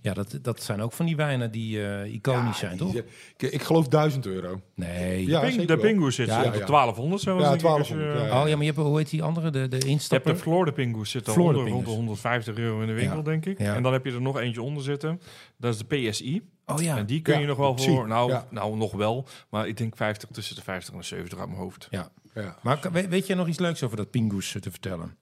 [0.00, 2.94] ja, dat, dat zijn ook van die wijnen die eh, iconisch zijn, toch?
[2.94, 4.60] ik, ik geloof 1000 euro.
[4.74, 5.26] Nee.
[5.26, 5.84] Ja, Ping- zeker de wel.
[5.92, 6.58] Pingus zit Ja, zo op ja.
[6.60, 7.38] de 1200 zo.
[7.38, 8.42] Ja, denk ik, als je- 1200, ja.
[8.42, 9.50] Oh ja, maar je hebt, hoe heet die andere?
[9.50, 10.32] De, de Je hebt instapper?
[10.32, 12.06] de Florida Pingus zitten Florida onder, rond de Pingus.
[12.06, 13.22] 150 euro in de winkel, Ja.
[13.22, 13.58] denk ik.
[13.58, 13.74] Ja.
[13.74, 15.20] En dan heb je er nog eentje onder zitten.
[15.58, 16.42] Dat is de PSI.
[16.66, 16.96] Oh ja.
[16.96, 17.90] En die kun Ja, je nog wel zie.
[17.94, 18.46] voor, nou, Ja.
[18.50, 21.60] nou nog wel, maar ik denk 50 tussen de 50 en de 70 uit mijn
[21.60, 21.86] hoofd.
[21.90, 22.08] ja.
[22.42, 22.56] Ja.
[22.62, 25.16] Maar weet, weet jij nog iets leuks over dat Pingus eh, te vertellen?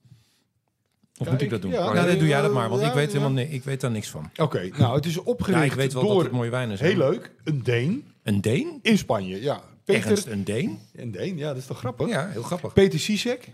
[1.17, 1.71] Of Ja, moet ik ik- dat doen?
[1.71, 3.17] ja, nee, nee, doe jij dat maar, want ja, ik, weet ja.
[3.19, 4.29] helemaal ni- ik weet daar niks van.
[4.37, 6.89] Oké, nou het is opgericht Ja, ik weet wel door, dat het mooie wijnen zijn.
[6.89, 8.79] heel leuk, een Deen Een Deen?
[8.81, 9.41] in Spanje.
[9.41, 10.79] Ja, Peter, Ergens een Deen?
[10.95, 12.07] een Deen, ja, dat is toch grappig?
[12.07, 12.73] Ja, heel grappig.
[12.73, 13.51] Peter Sisek.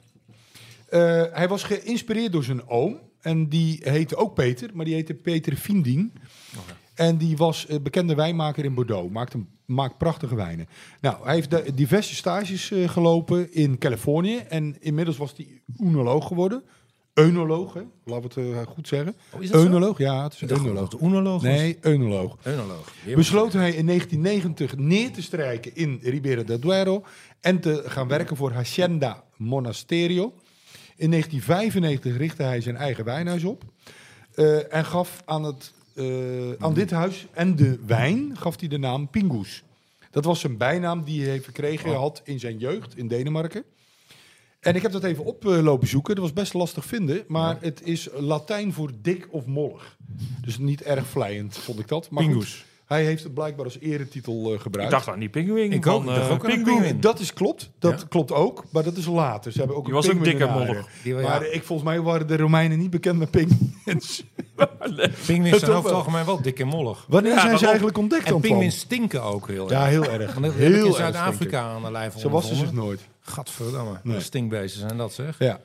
[0.90, 3.00] Eh, hij was geïnspireerd door zijn oom.
[3.22, 6.14] En die heette ook Peter, maar die heette Peter Vindien.
[7.02, 9.12] En die was eh, bekende wijnmaker in Bordeaux.
[9.12, 10.68] Maakt, een, maakt prachtige wijnen.
[11.02, 14.38] Nou, hij heeft de- diverse stages eh, gelopen in Californië.
[14.38, 16.64] En inmiddels was hij oenoloog geworden.
[17.14, 17.82] Eunoloog, hè?
[18.06, 19.16] laten we het eh, goed zeggen.
[19.34, 19.54] Oh, zo?
[19.54, 20.92] Eunoloog, ja, het is eunoloog.
[20.92, 21.42] het oenoloog.
[21.42, 22.38] Nee, eunoloog.
[22.44, 22.94] Eunoloog.
[23.16, 27.04] Besloot hij in 1990 neer te strijken in Ribera del Duero
[27.40, 30.34] en te gaan werken voor Hacienda Monasterio.
[30.96, 33.64] In 1995 richtte hij zijn eigen wijnhuis op
[34.70, 39.10] en gaf aan, het, eh, aan dit huis en de wijn gaf hij de naam
[39.10, 39.64] Pingus.
[40.12, 43.64] Dat was zijn bijnaam die hij verkregen had in zijn jeugd in Denemarken.
[44.60, 46.16] En ik heb dat even oplopen zoeken.
[46.16, 47.24] Dat was best lastig vinden.
[47.28, 49.98] Maar het is Latijn voor dik of mollig.
[50.42, 52.10] Dus niet erg vlijend, vond ik dat.
[52.10, 52.66] Maar Pingus.
[52.92, 54.92] Hij heeft het blijkbaar als eretitel eh, Ik gebruikt.
[54.92, 57.00] dacht aan die pinguïn Ik van ook, ik dacht eh, ook Pinguïn.
[57.00, 57.70] Dat is klopt.
[57.80, 58.06] Dat Ja.
[58.10, 58.64] klopt ook.
[58.72, 59.52] Maar dat is later.
[59.52, 60.88] Ze hebben ook Die een was ook dik en mollig.
[61.22, 64.24] Maar ik, volgens mij waren de Romeinen niet bekend met pinguïns.
[65.26, 65.94] pinguïns zijn over het wel.
[65.94, 67.06] algemeen wel dik en mollig.
[67.08, 68.42] Wanneer Ja, zijn ze eigenlijk ontdekt En dan?
[68.42, 69.72] pinguïns stinken ook heel erg.
[69.72, 70.34] Ja, heel erg.
[70.36, 72.14] Heel heb ik in erg Zuid-Afrika aan de lijf.
[72.18, 73.00] Zo was ze zich nooit.
[73.22, 74.00] Gadverdamme.
[74.04, 74.20] Nee.
[74.20, 75.36] Stinkbeesten zijn dat zeg.
[75.40, 75.60] Ja.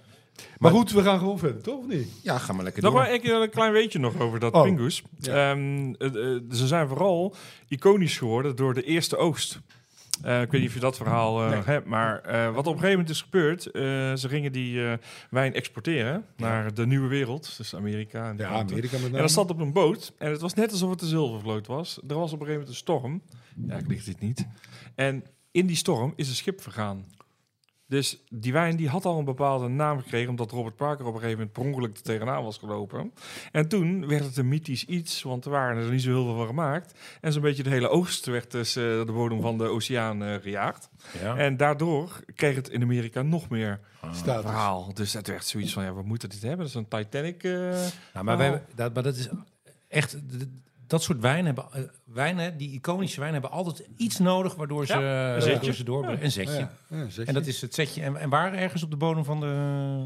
[0.59, 1.79] Maar goed, we gaan gewoon verder, toch?
[1.79, 2.09] Of niet?
[2.23, 3.01] Ja, ga maar lekker Nog door.
[3.03, 4.63] maar een, een klein weetje nog over dat Oh.
[4.63, 5.03] pingus.
[5.23, 7.35] Ehm, het, eh, ze zijn vooral
[7.69, 9.61] iconisch geworden door de eerste oogst.
[10.23, 11.61] Eh, ik weet niet of je dat verhaal eh, Nee.
[11.65, 13.83] hebt, maar eh, wat op een gegeven moment is gebeurd, eh,
[14.15, 14.93] ze gingen die eh,
[15.31, 18.29] wijn exporteren naar de nieuwe wereld, dus Amerika.
[18.29, 18.93] En, Ja, Amerika.
[18.97, 19.23] Met En name.
[19.23, 21.99] dat zat op een boot en het was net alsof het een zilvervloot was.
[22.09, 23.23] Er was op een gegeven moment een storm.
[23.67, 24.47] Ja, ik lig dit niet.
[24.95, 27.05] En in die storm is een schip vergaan.
[27.89, 31.21] Dus die wijn die had al een bepaalde naam gekregen, omdat Robert Parker op een
[31.21, 33.13] gegeven moment per ongeluk er tegenaan was gelopen.
[33.53, 36.37] En toen werd het een mythisch iets, want er waren er niet zo heel veel
[36.37, 36.99] van gemaakt.
[37.21, 40.35] En zo'n beetje de hele oogst werd dus eh, de bodem van de oceaan eh,
[40.43, 40.89] gejaagd.
[41.21, 41.37] Ja.
[41.37, 43.81] En daardoor kreeg het in Amerika nog meer
[44.13, 44.43] Status.
[44.43, 44.95] verhaal.
[44.95, 46.59] Dus het werd zoiets van, ja, we moeten dit hebben.
[46.59, 47.43] Dat is een Titanic...
[47.43, 47.53] eh,
[48.13, 49.29] Nou, maar, wij, dat, maar dat is
[49.89, 50.17] echt...
[50.87, 54.93] Dat soort wijnen hebben, eh, wijnen, die iconische wijnen, hebben altijd iets nodig waardoor ze,
[54.99, 55.57] Ja, eh, een zetje.
[55.57, 56.25] waardoor ze doorbrengen.
[56.25, 56.59] Een zetje.
[56.59, 58.03] Ja, ja, zeg En dat is het zetje.
[58.03, 59.47] En, en waar ergens op de bodem van de...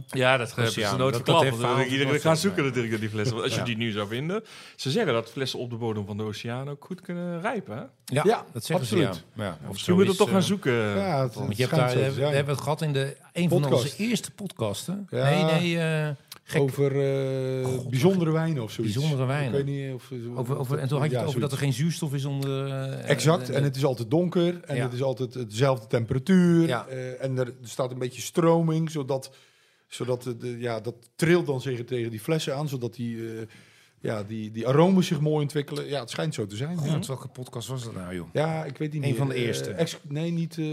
[0.07, 3.37] Ja, dat hebben ze nooit Dat- Iedereen gaat zoeken natuurlijk naar die flessen.
[3.37, 4.45] Want als je die nu zou vinden...
[4.77, 7.77] Ze zeggen dat flessen op de bodem van de oceaan ook goed kunnen rijpen.
[7.77, 7.83] Hè?
[8.05, 9.15] Ja, Ja, dat zeggen absoluut.
[9.15, 9.45] ze, ja.
[9.45, 9.59] ja.
[9.69, 10.73] Of we moeten toch gaan eh, zoeken.
[10.73, 13.97] Ja, het, Want je hebt daar, we hebben het gehad in de, een van onze
[13.97, 15.07] eerste podcasten.
[15.11, 15.25] Ja.
[15.31, 16.09] Nee, nee, eh,
[16.51, 16.61] gek.
[16.61, 18.95] Over eh, bijzondere wijnen of zoiets.
[18.95, 19.59] Bijzondere wijnen.
[19.61, 20.11] Ik weet niet of...
[20.37, 22.67] Over, over, en toen had je Ja, het over dat er geen zuurstof is onder...
[22.67, 24.83] eh, Exact, eh, en het is altijd donker en Ja.
[24.83, 26.67] het is altijd hetzelfde temperatuur.
[26.67, 26.87] Ja.
[26.87, 29.31] eh, en er staat een beetje stroming, zodat,
[29.89, 33.47] zodat de, de- ja, dat trilt dan zich tegen die flessen aan, zodat die, eh,
[34.03, 35.89] ja, die, die aromen zich mooi ontwikkelen.
[35.89, 36.79] Ja, het schijnt zo te zijn.
[36.85, 38.27] Ja, God, welke podcast was dat nou, joh?
[38.33, 39.19] ja ik weet niet Een meer.
[39.19, 39.71] van de Eh, eerste.
[39.71, 40.67] ex- nee, niet eh,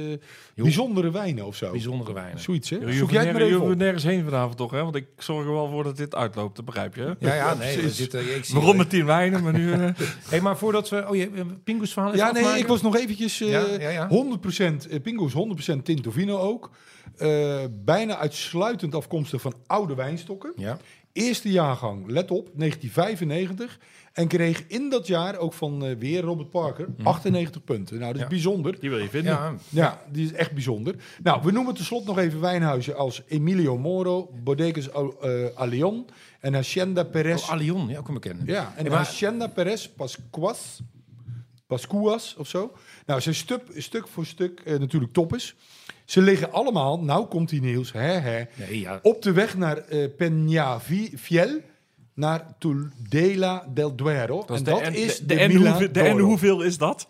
[0.56, 1.72] bijzondere wijnen of zo.
[1.72, 2.40] Bijzondere wijnen.
[2.40, 2.76] Zoiets, hè?
[2.78, 4.84] Je Zoek jij het je nergens heen vanavond toch, hè?
[4.84, 7.16] Want ik zorg er wel voor dat dit uitloopt, dat begrijp je.
[7.20, 7.74] Ja, ja, nee.
[7.76, 7.98] We precies.
[7.98, 9.72] zitten, ik zie We begonnen met tien wijnen, maar nu...
[9.72, 9.90] eh,
[10.30, 11.06] Hey, maar voordat we...
[11.10, 12.62] Oh, je eh, Pingus verhaal Ja, nee, afmaken?
[12.62, 14.10] ik was nog eventjes eh, Ja, ja, ja.
[14.10, 16.72] 100% eh, Pingo is 100% Tintovino ook.
[17.18, 20.54] Eh, bijna uitsluitend afkomstig van oude wijnstokken.
[20.56, 20.78] Ja.
[21.18, 23.80] Eerste jaargang, let op, 1995.
[24.14, 27.94] En kreeg in dat jaar ook van eh, weer Robert Parker 98 punten.
[27.96, 28.28] Nou, dat is Ja.
[28.28, 28.80] bijzonder.
[28.80, 29.32] die wil je vinden.
[29.32, 30.96] Ja, Ja, die is echt bijzonder.
[31.24, 36.06] Nou, we noemen tenslotte nog even wijnhuizen als Emilio Moro, Bodegas Al- eh, Alion
[36.40, 37.42] en Hacienda Perez.
[37.44, 38.46] oh, Alion, ja, ook een bekende.
[38.52, 40.82] Ja, en maar- Hacienda Perez Pascuas,
[41.68, 42.74] Pascuas of zo.
[43.06, 45.56] Nou, zijn stuk, stuk voor stuk eh, natuurlijk top is.
[46.08, 49.00] Ze liggen allemaal, nou komt die Niels, hè, hè, Nee, ja.
[49.02, 51.50] op de weg naar eh Peñafiel,
[52.14, 54.44] naar Tudela del Duero.
[54.46, 56.78] Dat en de dat en, is de, de, de, en hoeveel, de en hoeveel is
[56.78, 57.08] dat?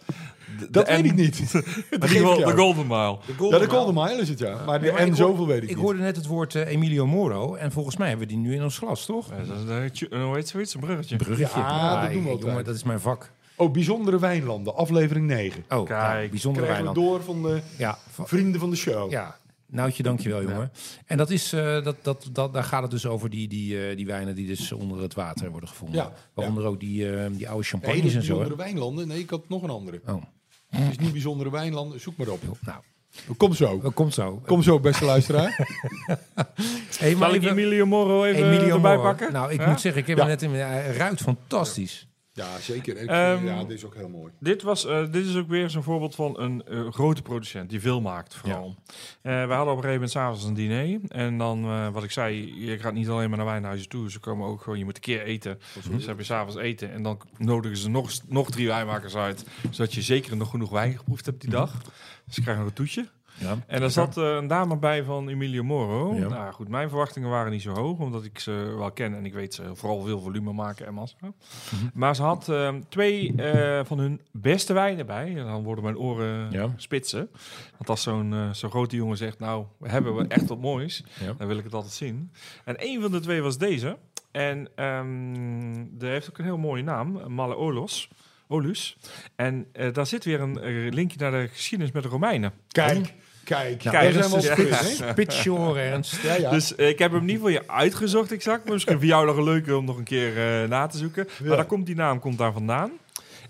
[0.60, 1.40] De- Dat de weet en- ik niet.
[1.90, 2.52] Ik geval jou.
[2.52, 3.18] de Golden Mile.
[3.49, 4.64] Ja, de Golden Mile is het, ja.
[4.65, 5.78] Maar de maar en ik hoor- zoveel weet ik, Ik niet.
[5.86, 7.56] hoorde net het woord eh, Emilio Moro.
[7.56, 9.30] En volgens mij hebben we die nu in ons glas, toch?
[9.30, 10.74] Ja, dat is een, tju- een- hoe heet zoiets?
[10.74, 11.15] Een bruggetje.
[11.15, 11.60] Bruggetje.
[11.60, 12.49] Ja, dat doen we ik- altijd.
[12.49, 13.32] jongen, dat is mijn vak.
[13.58, 15.64] Oh, bijzondere wijnlanden, aflevering 9.
[15.70, 15.90] Oh, Kijk,
[16.24, 17.26] ja, bijzondere Krijgen we wijnland.
[17.28, 19.12] door van de Ja, van- vrienden van de show.
[19.12, 19.38] ja.
[19.70, 20.72] Noutje, dankjewel, jongen.
[21.06, 23.96] En dat is, eh, dat, dat, dat, daar gaat het dus over die, die, eh,
[23.96, 25.98] die wijnen die dus onder het water worden gevonden.
[26.02, 28.18] Ja, Waaronder ook die, eh, die oude champagnes en zo.
[28.18, 29.08] bijzondere wijnlanden.
[29.08, 30.02] Nee, ik had nog een andere.
[30.08, 30.22] Oh,
[30.70, 32.42] Het is niet bijzondere wijnlanden, zoek maar op.
[32.60, 32.78] nou,
[33.38, 33.78] Kom zo.
[33.94, 34.42] komt zo.
[34.46, 35.56] Kom zo, beste luisteraar.
[36.98, 39.08] Hey, maar Zal ik Emilio Moro even Emilio erbij Moro.
[39.08, 39.32] pakken?
[39.34, 39.70] Nou, ik Ja?
[39.70, 40.24] moet zeggen, ik heb Ja.
[40.24, 40.68] hem net in mijn...
[40.68, 42.08] Hij ruikt fantastisch.
[42.38, 42.98] Ja, zeker.
[42.98, 44.32] Ik, Ehm, ja, dit is ook heel mooi.
[44.40, 47.80] Dit, was, eh, dit is ook weer zo'n voorbeeld van een eh, grote producent die
[47.82, 48.76] veel maakt, vooral.
[49.22, 51.00] Eh, we hadden op een gegeven moment s'avonds een diner.
[51.08, 54.12] En dan, eh, wat ik zei, je gaat niet alleen maar naar wijnhuizen toe.
[54.12, 55.60] Ze komen ook gewoon, je moet een keer eten.
[55.90, 56.92] Dus heb je s'avonds eten.
[56.92, 59.46] En dan nodigen ze nog, nog drie wijnmakers uit.
[59.70, 61.82] Zodat je zeker nog genoeg wijn geproefd hebt die dag.
[62.26, 63.08] Dus je krijgt nog een toetje.
[63.40, 63.58] Ja.
[63.68, 66.16] En er zat eh, een dame bij van Emilio Moro.
[66.16, 66.28] Ja.
[66.28, 69.34] Nou goed, mijn verwachtingen waren niet zo hoog, omdat ik ze wel ken en ik
[69.34, 71.16] weet ze vooral veel volume maken en massa.
[71.22, 71.82] Mhm.
[71.94, 75.36] Maar ze had eh, twee eh, van hun beste wijnen bij.
[75.38, 76.74] En dan worden mijn oren Ja.
[76.76, 77.30] spitsen.
[77.78, 81.34] Want als zo'n zo'n grote jongen zegt, nou, we hebben we echt wat moois, Ja.
[81.38, 82.32] dan wil ik het altijd zien.
[82.66, 83.98] En een van de twee was deze.
[84.32, 88.10] En ehm die heeft ook een heel mooie naam, Malle Olos.
[88.48, 88.98] Olus.
[89.36, 92.52] En eh, daar zit weer een linkje naar de geschiedenis met de Romeinen.
[92.68, 93.14] Kijk,
[93.48, 93.80] kijk.
[93.80, 95.11] Kijk, zijn we dus- op ja.
[95.11, 95.45] spits,
[95.76, 96.22] Ernst.
[96.22, 96.49] Ja, ja.
[96.49, 98.64] Dus eh, ik heb hem niet voor je uitgezocht exact.
[98.64, 101.28] Maar misschien voor jou nog een leuke om nog een keer eh, na te zoeken.
[101.44, 102.91] Maar daar komt die naam komt daar vandaan.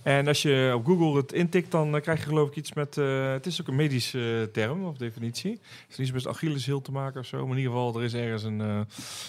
[0.08, 2.98] En als je op Google het intikt, dan eh, krijg je geloof ik iets met...
[2.98, 5.52] eh, het is ook een medische eh, term of definitie.
[5.52, 7.38] Het is niet met Achilleshiel te maken of zo.
[7.42, 8.80] Maar in ieder geval, er is ergens een, eh,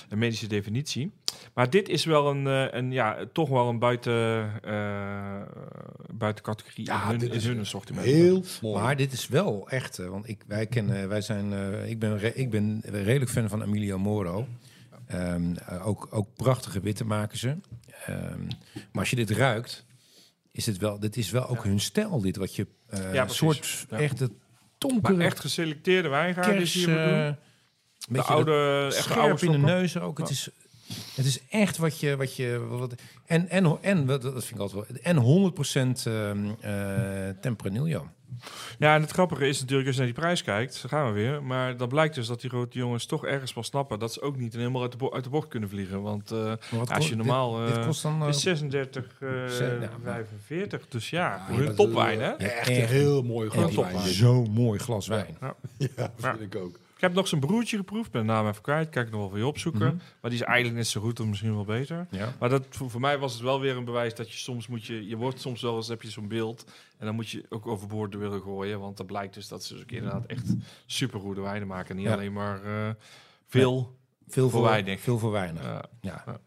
[0.08, 1.12] een medische definitie.
[1.54, 5.42] Maar dit is wel een, eh, een ja, toch wel een buiten, eh
[6.12, 8.06] buiten categorie Ja, in hun, dit in is hun assortiment.
[8.06, 8.82] Heel mooi.
[8.82, 12.32] Maar dit is wel echt, want ik, wij kennen, wij zijn, eh, ik, ben re-
[12.34, 14.46] ik ben redelijk fan van Emilio Moro.
[15.06, 17.56] Ehm, eh, ook, ook prachtige witte maken ze.
[18.06, 18.42] Ehm,
[18.74, 19.86] maar als je dit ruikt,
[20.58, 23.86] is het wel, dit is wel ook hun stijl, dit wat je, eh Ja, soort
[23.90, 23.98] Ja.
[23.98, 24.36] echte Maar
[24.78, 27.04] donkere echt geselecteerde wijngaarden die kers, je moet doen.
[27.14, 27.32] eh,
[28.08, 30.18] De oude, echt scherp oude in de neus ook.
[30.18, 30.48] Het is,
[31.14, 32.94] het is echt wat je, wat je, wat,
[33.26, 38.08] en en en wat- dat vind ik altijd wel, en 100% ehm eh Tempranillo.
[38.78, 41.12] Ja, en het grappige is natuurlijk, als je naar die prijs kijkt, dan gaan we
[41.12, 41.42] weer.
[41.42, 44.36] Maar dan blijkt dus dat die grote jongens toch ergens wel snappen dat ze ook
[44.36, 46.02] niet helemaal uit de, bo- uit de bocht kunnen vliegen.
[46.02, 46.52] Want eh,
[46.88, 47.56] als je normaal...
[47.58, 49.28] dit, dit eh, kost dan is 36, eh,
[49.80, 50.88] ja, 45.
[50.88, 52.30] Dus ja, Ja, topwijn, hè?
[52.30, 53.94] Echt Echt een heel mooi en glas die- wijn.
[53.96, 54.04] dit.
[54.14, 55.36] Zo'n mooi glas wijn.
[55.40, 56.36] Ja, dat Ja.
[56.36, 56.78] vind ik ook.
[56.98, 58.88] Ik heb nog zijn broertje geproefd, ben de naam even kwijt.
[58.88, 59.86] Kijk ik nog wel voor je opzoeken.
[59.86, 59.96] Mhm.
[60.20, 62.06] Maar die is eigenlijk net zo goed of misschien wel beter.
[62.10, 62.32] Ja.
[62.38, 64.84] Maar dat, voor, voor mij was het wel weer een bewijs dat je soms moet
[64.84, 65.06] je...
[65.08, 66.64] Je wordt soms wel eens, heb je zo'n beeld.
[66.98, 68.80] En dan moet je ook overboord willen gooien.
[68.80, 70.54] Want dan blijkt dus dat ze dus ook inderdaad echt
[70.86, 71.90] supergoede wijnen maken.
[71.90, 72.12] En niet Ja.
[72.12, 72.94] alleen maar eh,
[73.46, 73.96] veel.
[74.28, 75.00] Veel Voor voor weinig.
[75.00, 75.62] Veel voor weinig.
[76.00, 76.22] ja.
[76.26, 76.40] maar ik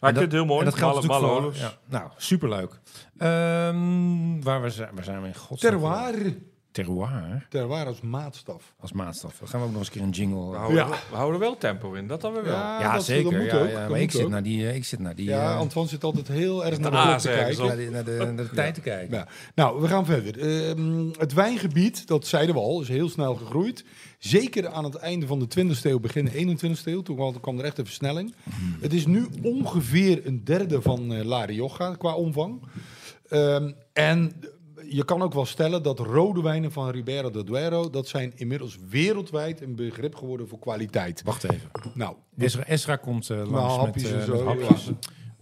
[0.00, 0.58] dat- vind het heel mooi.
[0.58, 1.62] En dat geldt Malle- natuurlijk Malle voor...
[1.62, 2.80] Ja, nou, superleuk.
[3.16, 5.72] Ehm, waar, we zijn, waar zijn we in godsnaam?
[5.72, 6.34] Terroir.
[6.72, 8.74] Terroir Terroir als maatstaf.
[8.80, 9.38] als maatstaf.
[9.38, 10.48] Dan gaan we ook nog eens een keer een jingle...
[10.50, 10.88] We eh, houden, Ja.
[11.10, 12.52] we houden wel tempo in, dat dan weer wel.
[12.52, 13.30] Ja, ja, dat- zeker.
[13.30, 14.30] dat moet ja, ook, ja, dat maar ik zit, ook.
[14.30, 15.28] naar die, eh, ik zit naar die...
[15.28, 17.66] Ja, Antoine zit altijd heel erg de naar de klok te kijken.
[17.66, 19.16] naar, de, naar, de, naar de tijd te kijken.
[19.16, 19.26] Ja.
[19.54, 20.38] Nou, we gaan verder.
[20.68, 23.84] Ehm, het wijngebied, dat zeiden we al, is heel snel gegroeid.
[24.18, 27.02] Zeker aan het einde van de 20e eeuw, begin 21e eeuw.
[27.02, 28.34] Toen kwam- er echt een versnelling.
[28.80, 32.62] Het is nu ongeveer een derde van eh La Rioja qua omvang.
[33.28, 34.32] Ehm, en
[34.92, 37.90] je kan ook wel stellen dat rode wijnen van Ribera del Duero...
[37.90, 41.22] dat zijn inmiddels wereldwijd een begrip geworden voor kwaliteit.
[41.22, 41.70] Wacht even.
[41.94, 44.92] Nou, Esra, Esra komt eh, langs met, hapjes zo, met ja.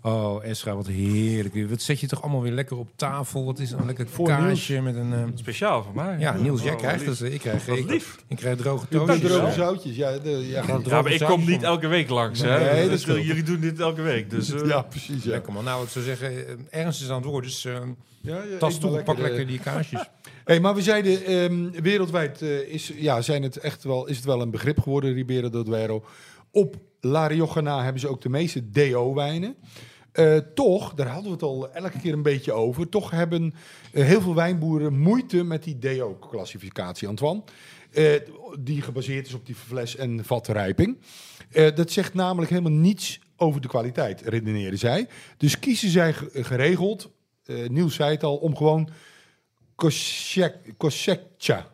[0.02, 1.68] Oh, Esra, wat heerlijk.
[1.70, 3.44] Wat zet je toch allemaal weer lekker op tafel?
[3.44, 5.12] Wat is een lekker Voor kaasje met een...
[5.12, 6.18] eh, Speciaal voor mij.
[6.18, 7.18] ja, Niels, jij Oh, krijgt lief.
[7.18, 7.32] het.
[7.32, 8.16] Ik krijg, ik, lief.
[8.28, 9.20] ik krijg droge De toastjes.
[9.30, 9.52] droge Ja.
[9.52, 10.18] zoutjes, ja.
[10.18, 12.58] De, ja, Gewoon Ja, maar ik kom niet elke week langs, hè?
[12.72, 14.30] Nee, dat Dus jullie doen dit elke week.
[14.30, 15.24] Dus, eh, ja, precies.
[15.24, 15.30] Ja.
[15.30, 15.64] Lekker man.
[15.64, 17.72] Nou, wat zou zeggen, eh, Ernst is aan het woord, dus uh,
[18.20, 20.08] Ja, ja, tas toe, maar pak eh, lekker die kaasjes.
[20.44, 24.24] Hey, maar we zeiden, ehm, wereldwijd eh, is, ja, zijn het echt wel, is het
[24.24, 26.04] wel een begrip geworden, Ribera del Duero.
[26.50, 29.54] Op La Rioja hebben ze ook de meeste DO-wijnen.
[30.20, 33.54] Eh, toch, daar hadden we het al elke keer een beetje over, toch hebben
[33.92, 37.42] eh, heel veel wijnboeren moeite met die DO-classificatie, Antoine.
[37.92, 38.04] Eh,
[38.60, 40.98] die gebaseerd is op die fles- en vatrijping.
[41.74, 45.08] Dat zegt namelijk helemaal niets over de kwaliteit, redeneren zij.
[45.36, 47.10] Dus kiezen zij ge- geregeld,
[47.68, 48.88] Niels zei het al, om gewoon
[50.76, 51.66] Koshekcha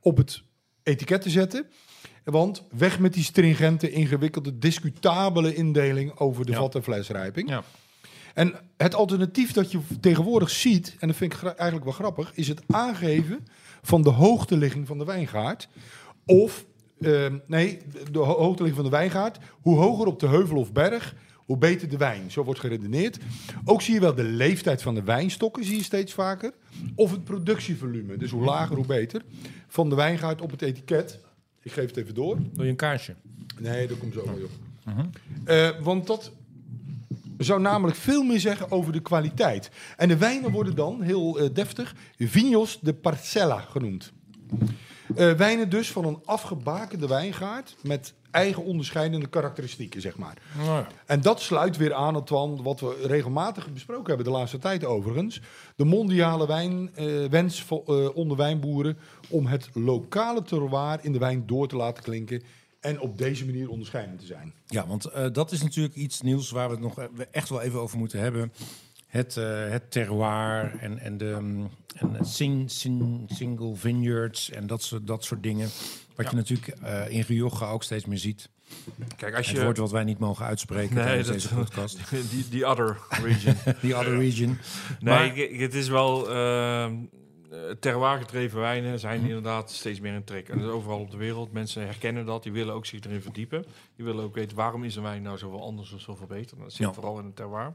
[0.00, 0.42] op het
[0.82, 1.66] etiket te zetten.
[2.32, 6.58] Want weg met die stringente, ingewikkelde, discutabele indeling over de Ja.
[6.58, 7.48] vat- en flesrijping.
[7.48, 7.62] Ja.
[8.34, 12.48] En het alternatief dat je tegenwoordig ziet, en dat vind ik eigenlijk wel grappig, is
[12.48, 13.46] het aangeven
[13.82, 15.68] van de hoogteligging van de wijngaard.
[16.26, 16.64] Of,
[17.00, 19.38] ehm, nee, de, de ho- hoogteligging van de wijngaard.
[19.60, 22.30] Hoe hoger op de heuvel of berg, hoe beter de wijn.
[22.30, 23.18] Zo wordt geredeneerd.
[23.64, 26.52] Ook zie je wel de leeftijd van de wijnstokken, zie je steeds vaker.
[26.94, 29.22] Of het productievolume, dus hoe lager, hoe beter.
[29.68, 31.20] Van de wijngaard op het etiket.
[31.66, 32.38] Ik geef het even door.
[32.52, 33.14] Doe je een kaarsje?
[33.58, 34.98] Nee, dat komt zo wel, joh.
[35.44, 36.32] Eh, want dat
[37.38, 39.70] zou namelijk veel meer zeggen over de kwaliteit.
[39.96, 44.12] En de wijnen worden dan, heel eh, deftig, vinos de parcella genoemd.
[45.14, 50.36] Eh, wijnen dus van een afgebakende wijngaard met eigen onderscheidende karakteristieken, zeg maar.
[50.56, 50.86] Nou ja.
[51.06, 55.40] En dat sluit weer aan, Antoine, wat we regelmatig besproken hebben de laatste tijd overigens.
[55.76, 61.18] De mondiale wijn, eh, wens vo- eh, onder wijnboeren om het lokale terroir in de
[61.18, 62.42] wijn door te laten klinken.
[62.80, 64.52] En op deze manier onderscheidend te zijn.
[64.66, 66.98] Ja, want eh, dat is natuurlijk iets nieuws waar we het nog
[67.30, 68.52] echt wel even over moeten hebben.
[69.06, 74.66] Het, eh, het terroir en, en de mm, en het sing, sing- single vineyards en
[74.66, 75.68] dat soort, dat soort dingen.
[76.14, 78.48] Wat je natuurlijk eh, in Rioja ook steeds meer ziet.
[79.16, 79.62] Kijk, als Het je...
[79.62, 81.98] woord wat wij niet mogen uitspreken Nee, tijdens deze podcast.
[82.30, 83.54] die, die other region.
[83.80, 84.58] The other region.
[85.00, 86.30] Nee, Maar- het is wel...
[86.30, 86.98] ehm uh,
[87.80, 89.28] terroir gedreven wijnen zijn Mhm.
[89.28, 90.48] inderdaad steeds meer een trek.
[90.48, 91.52] En dat is overal op de wereld.
[91.52, 92.42] Mensen herkennen dat.
[92.42, 93.64] Die willen ook zich erin verdiepen.
[93.96, 96.58] Die willen ook weten waarom is een wijn nou zoveel anders of zoveel beter.
[96.58, 96.92] Dat zit Ja.
[96.92, 97.72] vooral in het terroir.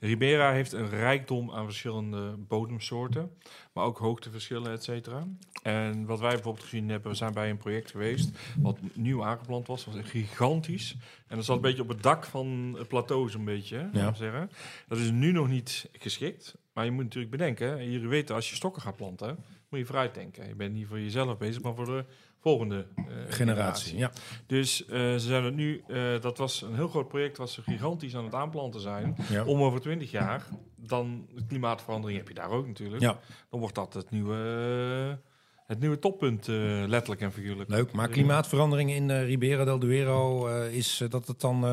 [0.00, 3.30] Ribera heeft een rijkdom aan verschillende bodemsoorten.
[3.72, 5.26] Maar ook hoogteverschillen, et cetera.
[5.62, 9.66] En wat wij bijvoorbeeld gezien hebben, we zijn bij een project geweest wat nieuw aangeplant
[9.66, 9.84] was.
[9.84, 10.96] Dat was gigantisch.
[11.26, 13.76] En dat zat een beetje op het dak van het plateau zo'n beetje.
[13.92, 14.14] hè, Ja.
[14.14, 14.50] zeggen.
[14.88, 16.54] Dat is nu nog niet geschikt.
[16.76, 19.38] Maar je moet natuurlijk bedenken, en jullie weten, als je stokken gaat planten,
[19.68, 20.48] moet je vooruit denken.
[20.48, 22.04] Je bent niet voor jezelf bezig, maar voor de
[22.38, 24.10] volgende eh, Generatie, ja.
[24.46, 27.62] Dus eh, ze zijn het nu, eh, dat was een heel groot project, was ze
[27.62, 29.16] gigantisch aan het aanplanten zijn.
[29.28, 29.44] Ja.
[29.44, 30.46] Om over twintig jaar,
[30.76, 33.02] dan de klimaatverandering heb je daar ook natuurlijk.
[33.02, 33.18] Ja.
[33.50, 35.18] Dan wordt dat het nieuwe,
[35.66, 36.54] het nieuwe toppunt, eh,
[36.86, 37.70] letterlijk en figuurlijk.
[37.70, 41.64] Leuk, maar klimaatverandering in eh, Ribera del Duero eh, is dat het dan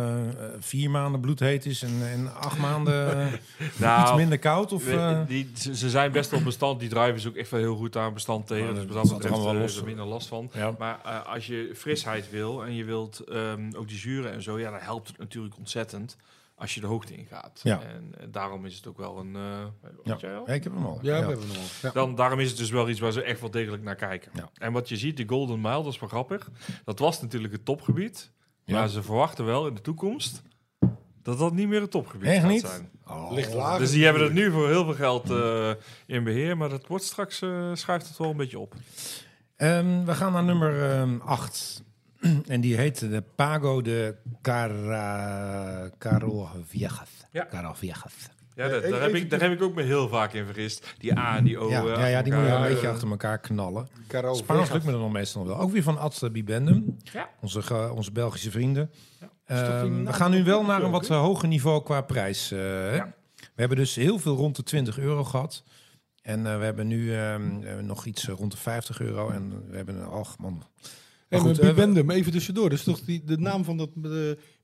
[0.59, 3.29] vier maanden bloedheet is en, en acht maanden
[3.79, 4.71] Nou, iets minder koud?
[4.71, 6.79] Of, We- die, ze zijn best wel bestand.
[6.79, 8.73] Die driven is ook echt wel heel goed aan bestand tegen.
[8.73, 9.83] Dus wat dat zat er los.
[9.83, 10.49] minder last van.
[10.53, 10.75] ja.
[10.79, 10.95] Maar
[11.25, 14.79] als je frisheid wil en je wilt ehm, ook die zuren en zo, ja, dan
[14.79, 16.17] helpt het natuurlijk ontzettend
[16.63, 17.59] als je de hoogte ingaat.
[17.63, 17.81] Ja.
[17.81, 19.35] En eh, daarom is het ook wel een.
[19.35, 19.41] eh
[20.03, 20.13] Ja.
[20.13, 20.43] al?
[20.47, 20.99] Ja, ik heb hem al.
[21.01, 21.63] Ja, we hebben hem al.
[21.81, 21.91] Ja.
[21.91, 24.31] Dan, daarom is het dus wel iets waar ze echt wel degelijk naar kijken.
[24.35, 24.49] Ja.
[24.53, 26.51] En wat je ziet, de Golden Mile, dat is wel grappig.
[26.85, 28.31] Dat was natuurlijk het topgebied.
[28.63, 28.79] Ja.
[28.79, 30.41] Maar ze verwachten wel in de toekomst
[31.21, 32.61] dat dat niet meer het topgebied Echt gaat niet?
[32.61, 32.89] zijn.
[33.07, 33.31] Oh.
[33.31, 33.79] Ligt lager.
[33.79, 35.71] Dus die hebben het nu voor heel veel geld eh,
[36.05, 38.73] in beheer, maar dat wordt straks eh, schuift het wel een beetje op.
[39.55, 41.83] Ehm, we gaan naar nummer 8.
[42.47, 45.89] en die heet de Pago de Cara...
[45.97, 47.09] Caro Viejas.
[47.31, 47.47] Ja.
[47.49, 48.29] Caro Viejas.
[48.55, 50.93] Ja, dat, daar, heb ik, daar heb ik ook me heel vaak in vergist.
[50.97, 51.69] Die A en die O.
[51.69, 53.87] ja, eh, ja, ja, die moet je een beetje eh, achter elkaar knallen.
[54.07, 55.61] Caro Spaans lukt me dan nog meestal nog wel.
[55.61, 56.97] Ook weer van Ad Bibendum.
[57.03, 57.29] Ja.
[57.41, 58.91] Onze, onze Belgische vrienden.
[59.19, 59.29] Ja.
[59.45, 62.51] Ehm, we gaan nu wel naar een wat eh, hoger niveau qua prijs.
[62.51, 62.95] eh?
[62.95, 63.13] Ja.
[63.37, 65.63] We hebben dus heel veel rond de 20 euro gehad.
[66.21, 69.29] En eh, we hebben nu ehm, eh, nog iets rond de 50 euro.
[69.29, 70.63] En we hebben een ach man.
[71.33, 72.69] Maar maar goed, eh, Bibendum, even tussendoor.
[72.69, 74.11] Dat is toch die, de naam van dat eh,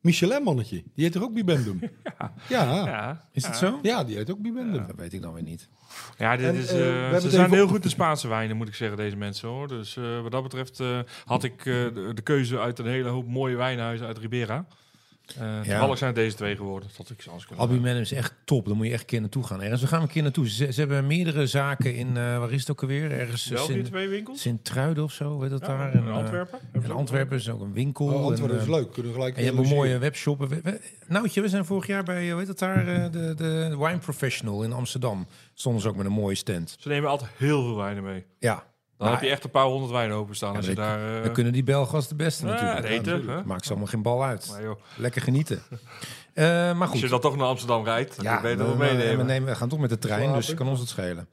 [0.01, 0.75] Michelin-mannetje?
[0.95, 1.79] Die heet toch ook Bibendum?
[2.19, 2.33] ja.
[2.49, 2.85] Ja.
[2.85, 3.59] Ja, Is het ja.
[3.59, 4.05] zo?
[4.05, 4.87] die heet ook Bibendum.
[4.87, 5.69] Dat weet ik dan weer niet.
[6.17, 8.57] Ja, dit En, is, eh, we hebben ze zijn heel op- goed de Spaanse wijnen,
[8.57, 9.67] moet ik zeggen, deze mensen hoor.
[9.67, 13.09] Dus eh, wat dat betreft eh, had ik eh, de, de keuze uit een hele
[13.09, 14.65] hoop mooie wijnhuizen uit Ribera.
[15.39, 16.89] Eh Toevallig zijn het deze twee geworden.
[16.97, 18.65] Dat ik ze anders kunnen Albumen is echt top.
[18.65, 19.61] Daar moet je echt een keer naartoe gaan.
[19.61, 20.49] Ergens, we gaan een keer naartoe.
[20.49, 23.11] Ze, ze hebben meerdere zaken in, eh, waar is het ook alweer?
[23.11, 24.41] Ergens Sint- weer twee winkels?
[24.41, 25.93] Sint-Truiden of zo, weet dat Ja, daar?
[25.93, 26.59] in En, eh, Antwerpen.
[26.73, 28.05] In Antwerpen is ook een winkel.
[28.05, 28.91] Oh, Antwerpen en, is eh, leuk.
[28.91, 30.39] Kunnen we gelijk En je hebt een mooie webshop.
[30.39, 33.33] We- we- Noutje, we zijn vorig jaar bij, eh, hoe heet dat daar, eh, de,
[33.35, 35.27] de Wine Professional in Amsterdam.
[35.53, 36.75] Stonden ze ook met een mooie stand.
[36.79, 38.25] Ze nemen altijd heel veel wijnen mee.
[38.39, 38.63] Ja,
[38.99, 40.51] Dan Maar- heb je echt een paar honderd wijnen openstaan.
[40.51, 41.15] Ja, als je dan- daar...
[41.17, 42.85] eh, dan kunnen die Belgen als de beste ja, natuurlijk.
[42.85, 43.45] eten, natuurlijk.
[43.45, 44.59] Maakt ze allemaal geen bal uit.
[44.97, 45.61] Lekker genieten.
[46.33, 46.99] Eh, maar als goed.
[46.99, 49.17] je dan toch naar Amsterdam rijdt, dan ja, kun je beter we, we- meenemen.
[49.17, 50.39] we, nemen, we gaan toch met de trein, Slapen.
[50.39, 51.27] dus kan ons het schelen.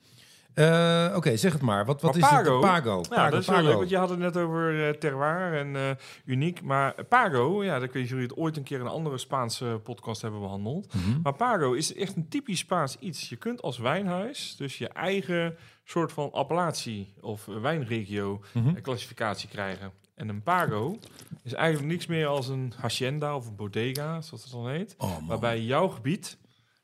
[0.55, 1.85] Eh, Oké, zeg het maar.
[1.85, 2.53] Wat, wat Maar is Pago?
[2.53, 2.61] het?
[2.61, 3.01] Pago.
[3.03, 3.63] Ja, Pago, dat is Pago.
[3.63, 5.83] leuk, want je had het net over eh, terroir en eh,
[6.25, 6.63] uniek.
[6.63, 9.81] Maar Pago, ja, dat kun je jullie het ooit een keer in een andere Spaanse
[9.85, 10.95] podcast hebben behandeld.
[10.95, 11.21] Mhm.
[11.23, 13.29] Maar Pago is echt een typisch Spaans iets.
[13.29, 15.57] Je kunt als wijnhuis dus je eigen
[15.89, 19.93] soort van appellatie of wijnregio eh, klassificatie krijgen.
[20.15, 20.99] En een Pago
[21.43, 24.95] is eigenlijk niks meer als een hacienda of een bodega, zoals het dan heet.
[24.99, 25.29] Oh.
[25.29, 26.39] Waarbij jouw gebied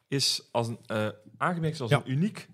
[0.09, 1.97] is als een, eh aangemerkt als Ja.
[2.05, 2.49] een uniek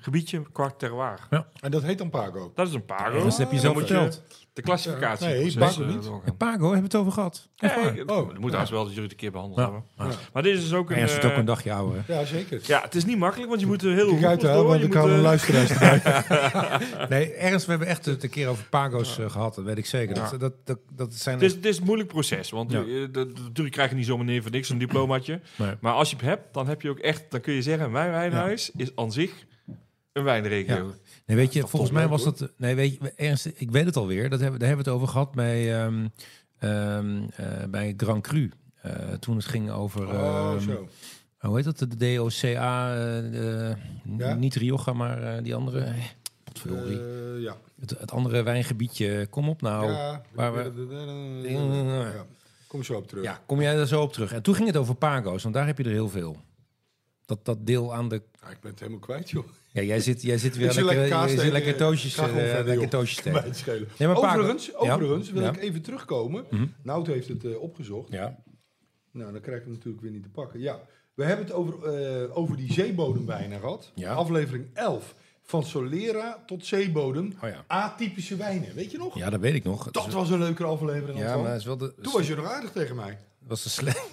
[0.00, 1.18] gebiedje qua terroir.
[1.60, 2.52] En dat heet dan Pago.
[2.54, 3.16] Dat is een Pago.
[3.16, 4.22] Ja, dat heb je moet verteld.
[4.52, 5.26] de klassificatie.
[5.26, 6.36] Nee, Pago eh, niet.
[6.36, 7.48] Pago, hebben we het over gehad?
[7.56, 9.64] Echt Ja, Oh, het moet haast wel dat jullie het een keer behandeld Ja.
[9.64, 9.84] hebben.
[10.10, 10.18] Ja.
[10.32, 10.96] Maar dit is dus ook een...
[10.96, 12.04] En is het eh, ook een dagje ouder.
[12.08, 12.60] Ja, zeker.
[12.62, 14.80] ja, het is niet makkelijk, want je moet er heel Kijk uit, want Je ik
[14.82, 15.70] moet, kan een eh, luisteraars.
[17.08, 19.54] Nee, ergens, we hebben echt het een keer over Pago's eh, gehad.
[19.54, 20.16] Dat weet ik zeker.
[20.16, 20.30] Ja.
[20.30, 22.80] Dat, dat, dat, dat zijn Het is, het is een moeilijk proces, want Ja.
[22.82, 25.40] eh, dat- natuurlijk krijg je niet zomaar neer voor niks een diplomaatje.
[25.80, 28.10] Maar als je het hebt, dan heb je ook echt, dan kun je zeggen, mijn
[28.10, 29.46] wijnhuis is aan zich
[30.18, 30.92] een wijnregio.
[31.26, 32.50] Nee, weet je, volgens mij leuk, was dat...
[32.56, 34.28] Nee, weet je, Ernst, ik weet het alweer.
[34.30, 35.84] Dat hebben, daar hebben we het over gehad bij,
[36.58, 37.02] eh,
[37.70, 38.50] bij Grand Cru.
[38.82, 40.06] Eh, toen het ging over...
[40.08, 40.88] Oh, ehm, zo.
[41.38, 41.78] hoe heet dat?
[41.78, 42.90] De DOCA.
[42.94, 43.74] eh, de-
[44.16, 44.34] Ja?
[44.34, 45.92] Niet Rioja, maar die andere...
[46.44, 47.00] Potverdorie.
[47.40, 47.56] Ja.
[47.80, 49.26] het, het andere wijngebiedje.
[49.30, 49.90] Kom op nou.
[49.92, 50.22] ja.
[50.34, 51.48] waar we-
[52.14, 52.26] Ja.
[52.66, 53.24] Kom zo op terug.
[53.24, 54.32] Ja, kom jij daar zo op terug.
[54.32, 56.36] En toen ging het over Pago's, want daar heb je er heel veel.
[57.26, 58.22] Dat, dat deel aan de...
[58.40, 59.46] Ah, ik ben het helemaal kwijt, joh.
[59.78, 63.20] Ja, jij zit, jij zit weer lekker, kaas je zit lekker toosjes, eh, lekker toosjes
[63.22, 63.86] tegen.
[63.98, 66.44] Nee, overigens, overigens wil ik even terugkomen.
[66.50, 66.66] Mhm.
[66.82, 68.12] Nout heeft het eh, opgezocht.
[68.12, 68.42] Ja.
[69.12, 70.60] Nou, dan krijg ik het natuurlijk weer niet te pakken.
[70.60, 70.80] Ja,
[71.14, 73.92] we hebben het over, eh, over die zeebodemwijnen gehad.
[73.94, 74.12] Ja.
[74.12, 75.14] Aflevering 11.
[75.42, 77.32] Van Solera tot zeebodem.
[77.42, 77.64] Oh ja.
[77.66, 78.74] Atypische wijnen.
[78.74, 79.18] Weet je nog?
[79.18, 79.90] ja, dat weet ik nog.
[79.90, 81.18] Dat was een leuke aflevering.
[81.18, 81.94] Ja, maar is wel de...
[82.02, 83.18] Toen was je nog aardig tegen mij.
[83.38, 84.08] was de slecht.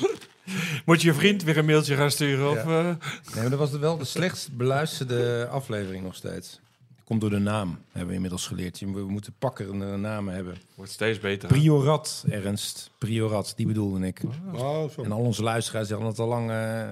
[0.86, 2.50] Moet je je vriend weer een mailtje gaan sturen?
[2.50, 2.66] Of, eh?
[2.84, 2.96] Nee,
[3.34, 6.60] maar dat was de, wel de slechtst beluisterde aflevering nog steeds.
[7.04, 8.78] Komt door de naam, hebben we inmiddels geleerd.
[8.78, 10.56] Je- We moeten pakkerende namen hebben.
[10.74, 11.48] Wordt steeds beter.
[11.48, 11.54] hè?
[11.54, 12.90] Priorat, Ernst.
[12.98, 14.20] Priorat, die bedoelde ik.
[14.52, 15.02] Oh, zo.
[15.02, 16.50] En al onze luisteraars hadden het al lang...
[16.50, 16.88] eh,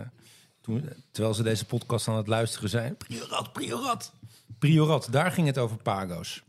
[0.61, 2.97] toen, terwijl ze deze podcast aan het luisteren zijn.
[2.97, 4.13] Priorat, Priorat.
[4.59, 6.43] Priorat, daar ging het over Pago's.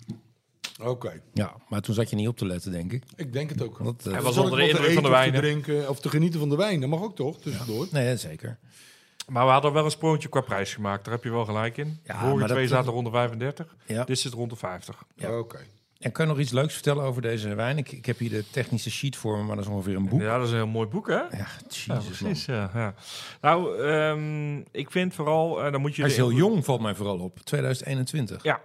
[0.83, 3.03] Oké, Ja, maar toen zat je niet op te letten, denk ik.
[3.15, 3.83] ik denk het ook.
[3.83, 5.41] Dat, eh, Hij was onder de indruk van de eten of te wijnen.
[5.41, 6.79] drinken of te genieten van de wijn.
[6.79, 7.87] Dat mag ook toch, tussendoor.
[7.91, 8.57] Nee, zeker.
[9.29, 11.05] Maar we hadden wel een sprongetje qua prijs gemaakt.
[11.05, 11.99] Daar heb je wel gelijk in.
[12.03, 13.75] Ja, vorige maar dat- twee zaten rond de 35.
[13.85, 14.03] Ja.
[14.03, 15.03] Dit zit rond de 50.
[15.15, 15.37] Ja.
[15.37, 15.59] Oké.
[15.99, 17.77] En kan je nog iets leuks vertellen over deze wijn?
[17.77, 20.21] Ik, ik heb hier de technische sheet voor me, maar dat is ongeveer een boek.
[20.21, 21.13] Ja, dat is een heel mooi boek, hè?
[21.13, 22.45] ja Ja, jezus precies.
[22.45, 22.93] Ja, ja.
[23.41, 26.01] Nou, ehm, ik vind vooral, eh, dan moet je...
[26.01, 27.39] Hij is heel jong, valt mij vooral op.
[27.39, 28.43] 2021.
[28.43, 28.61] Ja.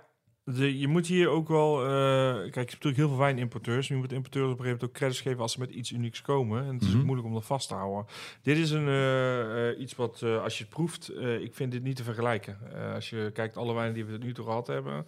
[0.54, 1.84] De, je moet hier ook wel...
[1.84, 3.88] eh, kijk, je hebt natuurlijk heel veel wijnimporteurs.
[3.88, 6.22] Je moet importeurs op een gegeven moment ook credits geven als ze met iets unieks
[6.22, 6.64] komen.
[6.66, 7.04] En het is Mhm.
[7.04, 8.06] moeilijk om dat vast te houden.
[8.42, 11.96] Dit is een, eh, eh, iets wat, als je het proeft, ik vind dit niet
[11.96, 12.58] te vergelijken.
[12.94, 15.06] Als je kijkt, alle wijnen die we tot nu toe gehad hebben,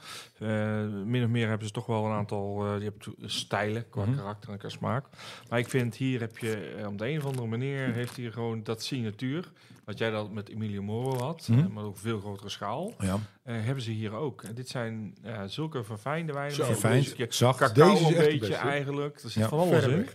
[1.10, 4.16] min of meer hebben ze toch wel een aantal hebben to- stijlen qua Mhm.
[4.16, 5.06] karakter en qua smaak.
[5.48, 8.62] Maar ik vind hier heb je, op de een of andere manier, heeft hier gewoon
[8.62, 9.50] dat signatuur,
[9.84, 11.58] wat jij dat met Emilio Moro had, Mhm.
[11.60, 12.94] eh, maar op veel grotere schaal.
[12.98, 14.42] Ja, Eh, hebben ze hier ook.
[14.42, 16.54] En dit zijn ja, zulke verfijnde wijnen.
[16.54, 17.58] Zo, verfijnd, een beetje zacht.
[17.58, 19.14] Cacao Deze is een beetje eigenlijk.
[19.22, 20.08] Er zit Ja, van alles in.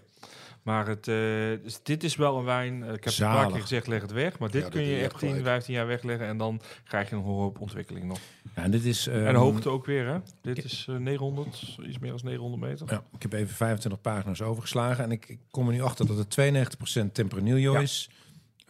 [0.64, 1.16] Maar het, eh,
[1.64, 2.74] dus dit is wel een wijn.
[2.74, 3.42] eh, ik heb het een Zalig.
[3.42, 4.40] paar keer gezegd, leg het weg.
[4.40, 5.46] Maar dit Ja, kun dat je echt echt 10, gelijk.
[5.46, 6.28] 15 jaar wegleggen.
[6.28, 8.20] En dan krijg je een hoop ontwikkeling nog.
[8.56, 9.08] ja en dit is...
[9.08, 10.18] en ehm, hoogte ook weer, hè?
[10.42, 12.88] Dit is eh, 900, iets meer dan 900 meter.
[12.90, 15.04] Ja, ik heb even 25 pagina's overgeslagen.
[15.04, 17.80] En ik, ik kom er nu achter dat het 92% Tempranillo Ja.
[17.80, 18.10] is.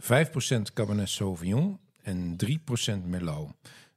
[0.03, 1.80] 5% Cabernet Sauvignon.
[2.02, 3.52] En 3% Merlot.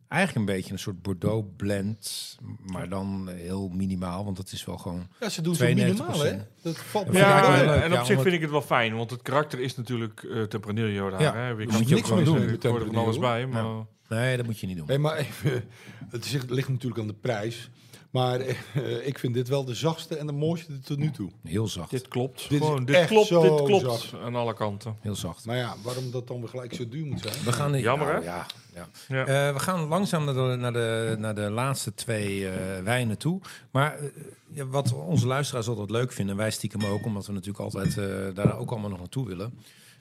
[0.09, 2.37] Eigenlijk een beetje een soort Bordeaux blend.
[2.67, 4.25] Maar dan heel minimaal.
[4.25, 5.09] Want het is wel gewoon...
[5.21, 5.75] Ja, ze doen zo 92%.
[5.75, 6.37] minimaal, hè?
[6.63, 7.83] Dat valt me Ja, en, leuk.
[7.83, 8.97] en Ja, op zich vind ik het wel fijn.
[8.97, 11.23] Want het karakter is natuurlijk eh Tempranillo daar.
[11.23, 11.49] Ja, hè?
[11.49, 12.79] Je kan moet je niks ook gewoon doen.
[12.79, 13.47] er van alles bij.
[13.47, 13.65] Maar
[14.09, 14.87] Nee, dat moet je niet doen.
[14.87, 15.65] Nee, maar even,
[16.11, 17.71] het ligt natuurlijk aan de prijs.
[18.11, 21.31] Maar eh, ik vind dit wel de zachtste en de mooiste tot nu toe.
[21.45, 21.91] Heel zacht.
[21.91, 22.49] Dit klopt.
[22.49, 24.15] Dit Gewoon, dit echt klopt, zo dit klopt zacht.
[24.25, 24.97] aan alle kanten.
[25.01, 25.45] Heel zacht.
[25.47, 27.45] Maar ja, waarom dat dan weer gelijk zo duur moet zijn?
[27.45, 28.25] We gaan, Jammer, nou, hè?
[28.31, 28.89] Ja, ja.
[29.09, 29.21] Ja.
[29.49, 33.41] Eh, we gaan langzaam naar de, naar de, naar de laatste twee eh, wijnen toe.
[33.71, 34.05] Maar eh,
[34.53, 38.35] ja, wat onze luisteraars altijd leuk vinden, wij stiekem ook, omdat we natuurlijk altijd eh,
[38.35, 39.53] daar ook allemaal nog naartoe willen.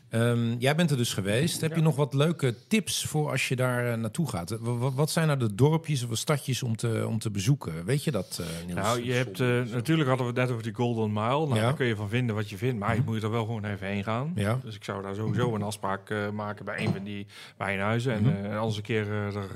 [0.09, 1.61] Ehm, jij bent er dus geweest.
[1.61, 4.57] Heb je nog wat leuke tips voor als je daar eh, naartoe gaat?
[4.59, 7.85] Wa- wa- Wat zijn nou de dorpjes of stadjes om te, om te bezoeken?
[7.85, 8.79] Weet je dat, eh Niels?
[8.79, 11.23] Nou, je hebt, eh, natuurlijk hadden we het net over die Golden Mile.
[11.27, 11.61] Nou, Ja.
[11.61, 13.87] daar kun je van vinden wat je vindt, maar je moet er wel gewoon even
[13.87, 14.31] heen gaan.
[14.35, 14.59] Ja.
[14.63, 17.27] Dus ik zou daar sowieso een afspraak eh, maken bij een van die
[17.57, 19.49] wijnhuizen en eh, anders een keer eh, er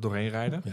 [0.00, 0.62] doorheen rijden.
[0.64, 0.72] Ja.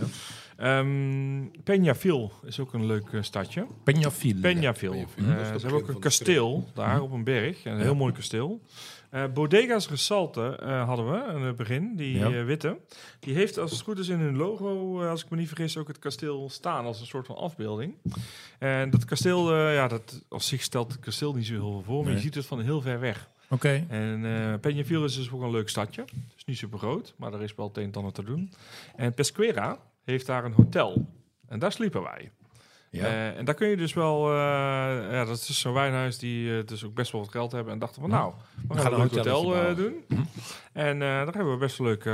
[0.57, 3.65] Ehm Peñafiel is ook een leuk stadje.
[3.83, 7.65] Dat is ze hebben ook een kasteel daar op een berg.
[7.65, 8.61] Een heel mooi kasteel.
[9.13, 12.31] Eh, Bodegas Resalte eh, hadden we aan het begin, die Ja.
[12.31, 12.77] eh, witte.
[13.19, 15.77] Die heeft als het goed is in hun logo, eh, als ik me niet vergis,
[15.77, 17.93] ook het kasteel staan als een soort van afbeelding.
[18.59, 21.83] En dat kasteel, eh, ja, dat, op zich stelt het kasteel niet zo heel veel
[21.83, 22.15] voor, maar Nee.
[22.15, 23.29] je ziet het van heel ver weg.
[23.49, 23.85] Oké.
[23.89, 26.01] En eh Peñafiel is dus ook een leuk stadje.
[26.01, 28.51] Het is niet super groot, maar er is wel het een en ander te doen.
[28.95, 31.05] En Pesquera heeft daar een hotel.
[31.47, 32.31] En daar sliepen wij.
[32.93, 33.05] Ja.
[33.05, 34.35] Eh, en daar kun je dus wel, eh,
[35.11, 37.79] ja, dat is zo'n wijnhuis die eh, dus ook best wel wat geld hebben en
[37.79, 38.33] dachten van, nou,
[38.67, 40.03] we gaan gaan een hotel doen.
[40.73, 42.09] En daar hebben we best wel leuke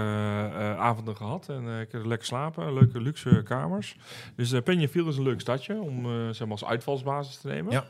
[0.78, 3.96] avonden gehad en ik heb lekker slapen, leuke luxe kamers.
[4.36, 6.04] Dus uh, is een leuk stadje om
[6.34, 7.72] zeg maar als uitvalsbasis te nemen.
[7.72, 7.86] Ja.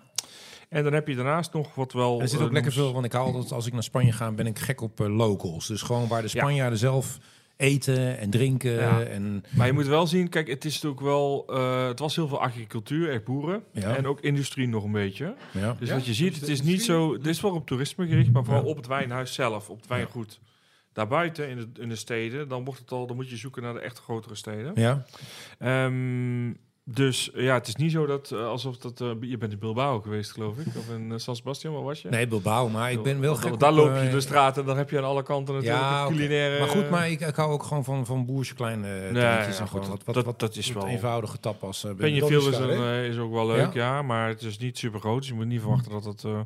[0.69, 2.21] En dan heb je daarnaast nog wat wel.
[2.21, 4.47] Er zit ook lekker veel, want ik hou altijd, als ik naar Spanje ga, ben
[4.47, 5.67] ik gek op locals.
[5.67, 7.17] Dus gewoon waar de Spanjaarden zelf
[7.59, 8.71] eten en drinken.
[8.71, 9.01] Ja.
[9.03, 12.27] En, Maar je moet wel zien, kijk, het is natuurlijk wel, eh, het was heel
[12.27, 13.63] veel agricultuur, echt boeren.
[13.73, 13.95] Ja.
[13.95, 15.35] En ook industrie nog een beetje.
[15.51, 15.75] ja.
[15.79, 15.95] Dus Ja?
[15.95, 18.43] wat je ziet, Is het is niet zo, dit is wel op toerisme gericht, maar
[18.43, 18.69] vooral Ja.
[18.69, 20.39] op het wijnhuis zelf, op het wijngoed.
[20.93, 23.73] Daarbuiten in de, in de steden, dan wordt het al, dan moet je zoeken naar
[23.73, 24.71] de echt grotere steden.
[24.75, 25.05] ja.
[25.59, 26.53] Ehm,
[26.91, 29.01] dus ja, het is niet zo dat eh, alsof dat.
[29.01, 30.65] eh, je bent in Bilbao geweest, geloof ik.
[30.77, 32.09] Of in eh, San Sebastian, waar was je?
[32.09, 34.67] Nee, Bilbao, maar ik ben wel gek Daar op, loop eh, je de straten en
[34.67, 36.59] dan heb je aan alle kanten natuurlijk Ja, culinaire.
[36.59, 39.55] Maar goed, maar ik, ik hou ook gewoon van, van boerse kleine uh, Nee, dingetjes.
[39.55, 41.83] ja, en goed, gewoon wat, wat, dat- wat, dat is wat wel- eenvoudige tapas.
[41.83, 43.95] eh, ben ik- Peñafiel is, een, eh, is ook wel leuk, Ja?
[43.95, 44.01] ja.
[44.01, 45.19] maar het is niet super groot.
[45.19, 46.23] Dus je moet niet verwachten dat het.
[46.23, 46.39] eh,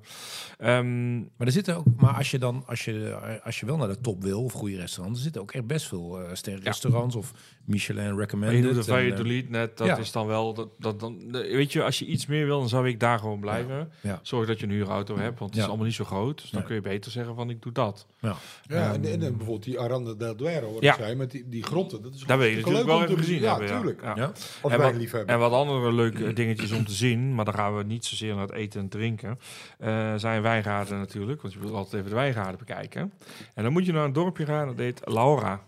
[0.57, 3.87] ehm, Maar er zitten ook, maar als je dan, als je, als je wel naar
[3.87, 7.31] de top wil of goede restaurants, er zitten ook echt best veel uh, sterrenrestaurants of
[7.65, 8.57] Michelin maar recommended.
[8.59, 9.97] je doet de eh, Valladolid net, dat ja.
[9.97, 10.53] is dan wel.
[10.53, 13.19] Dat, dat, dan, de- weet je, als je iets meer wil, dan zou ik daar
[13.19, 13.91] gewoon blijven.
[14.01, 14.19] Ja.
[14.21, 15.61] Zorg dat je een huurauto hebt, want het Ja.
[15.61, 16.41] is allemaal niet zo groot.
[16.41, 18.07] Dus dan kun je beter zeggen van ik doe dat.
[18.19, 18.35] ja.
[18.67, 20.93] Ja, en, en, en bijvoorbeeld die Aranda del Duero, wat Ja.
[20.93, 22.01] ik zei, met die, die grotten.
[22.01, 23.67] Dat is Daar wil je natuurlijk wel even gezien Ja, hebben.
[23.67, 23.75] Ja.
[23.77, 24.01] tuurlijk.
[24.01, 24.13] Ja.
[24.15, 24.31] Ja.
[24.61, 25.25] Als En wat-.
[25.25, 28.47] En wat andere leuke dingetjes om te zien, maar dan gaan we niet zozeer naar
[28.47, 29.39] het eten en drinken,
[29.79, 33.13] eh, zijn wijngaarden natuurlijk, want je wil altijd even de wijngaarden bekijken.
[33.53, 35.61] En dan moet je naar een dorpje gaan, dat heet Laura.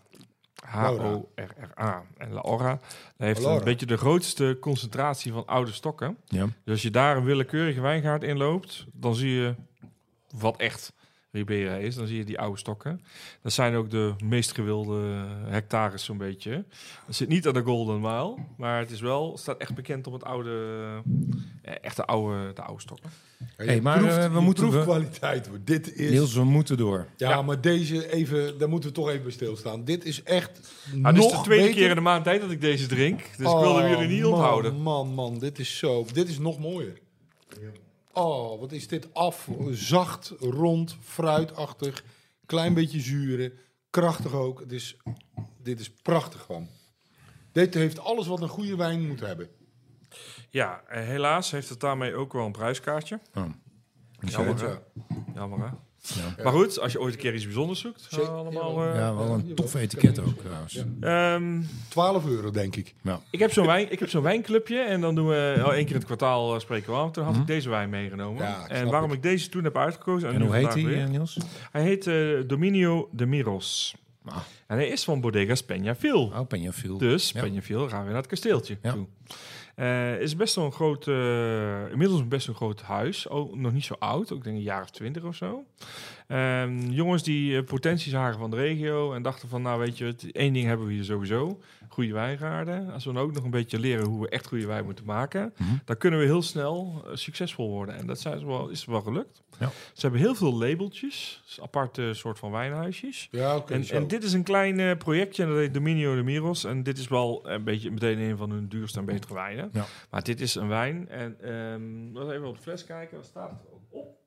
[0.75, 2.03] H-O-R-R-A.
[2.17, 2.79] En Laura
[3.17, 3.57] heeft Laura.
[3.57, 6.17] een beetje de grootste concentratie van oude stokken.
[6.27, 6.43] Ja.
[6.43, 9.55] Dus als je daar een willekeurige wijngaard inloopt, dan zie je
[10.39, 10.93] wat echt
[11.35, 11.95] Ribera is.
[11.95, 13.01] Dan zie je die oude stokken.
[13.41, 15.01] Dat zijn ook de meest gewilde
[15.47, 16.63] hectares zo'n beetje.
[17.05, 20.13] Het zit niet aan de Golden Mile, maar het is wel, staat echt bekend om
[20.13, 20.51] het oude,
[21.61, 23.09] eh, echt de oude, de oude stokken.
[23.57, 25.63] Hey, maar, proeft- eh, we moeten- proeft we-.
[25.63, 26.09] Dit is...
[26.11, 27.07] Niels, we moeten door.
[27.17, 27.41] ja, Ja.
[27.41, 29.83] maar deze even, daar moeten we toch even bij stilstaan.
[29.83, 30.59] Dit is echt
[30.93, 31.79] Nou, dit nog is de tweede beter.
[31.79, 33.19] keer in de maand tijd dat ik deze drink.
[33.19, 34.73] Dus ik wil hem jullie niet Oh, onthouden.
[34.81, 36.05] Man, man, man, dit is zo.
[36.13, 36.97] Dit is nog mooier.
[38.17, 39.49] Oh, wat is dit af?
[39.69, 42.03] Zacht, rond, fruitachtig,
[42.45, 43.53] klein beetje zuren,
[43.89, 44.59] krachtig ook.
[44.59, 44.97] Het is,
[45.61, 46.67] dit is prachtig gewoon.
[47.51, 49.49] Dit heeft alles wat een goede wijn moet hebben.
[50.49, 53.19] Ja, eh, helaas heeft het daarmee ook wel een prijskaartje.
[53.33, 53.45] Oh.
[54.19, 54.67] Jammer, hè?
[54.67, 54.81] Ja.
[55.33, 55.69] Jammer, hè?
[56.15, 56.43] Ja.
[56.43, 58.25] Maar goed, als je ooit een keer iets bijzonders zoekt, Zeker.
[58.25, 58.83] gaan we allemaal...
[58.87, 59.81] eh, Ja, wel een Ja, toffe wel.
[59.85, 60.73] etiket ook trouwens.
[61.01, 61.33] Ja.
[61.35, 62.93] ehm, 12 euro, denk ik.
[63.29, 65.89] ik heb zo'n wijn, ik heb zo'n wijnclubje en dan doen we al één keer
[65.91, 67.11] in het kwartaal eh, spreken we af.
[67.11, 67.41] Toen had Mhm.
[67.41, 68.43] ik deze wijn meegenomen.
[68.43, 69.17] Ja, en waarom het.
[69.17, 70.33] ik deze toen heb uitgekozen...
[70.33, 71.37] En hoe heet die, weer, eh, Niels?
[71.71, 72.15] Hij heet eh,
[72.47, 73.95] Dominio de Miros.
[74.25, 74.35] Ah.
[74.67, 76.13] En hij is van Bodegas Peñafiel.
[76.13, 76.97] Oh, Peñafiel.
[76.97, 77.41] Dus Ja.
[77.45, 78.91] Peñafiel gaan we naar het kasteeltje Ja.
[78.91, 79.05] toe.
[79.75, 83.29] Eh is best wel een groot, eh, inmiddels best een groot huis.
[83.29, 85.65] Ook nog niet zo oud, ook denk ik een jaar of twintig of zo.
[86.27, 90.15] Ehm, jongens die eh, potentie zagen van de regio en dachten van, nou weet je,
[90.31, 91.59] één ding hebben we hier sowieso.
[91.95, 92.91] Goede wijngaarden.
[92.91, 95.53] Als we dan ook nog een beetje leren hoe we echt goede wijn moeten maken,
[95.57, 95.69] Mhm.
[95.85, 97.95] dan kunnen we heel snel eh, succesvol worden.
[97.95, 99.43] En dat zijn ze wel, is wel gelukt.
[99.59, 99.69] Ja.
[99.93, 103.27] Ze hebben heel veel labeltjes, dus aparte soort van wijnhuisjes.
[103.31, 103.73] Ja, oké.
[103.73, 106.63] En, dit is een klein eh, projectje, en dat heet Dominio de Miros.
[106.63, 109.69] En dit is wel een beetje meteen een van hun duurste en betere wijnen.
[109.73, 109.85] Ja.
[110.09, 111.09] Maar dit is een wijn.
[111.09, 113.17] En ehm laten we even op de fles kijken.
[113.17, 113.57] Wat staat er
[113.89, 114.17] op?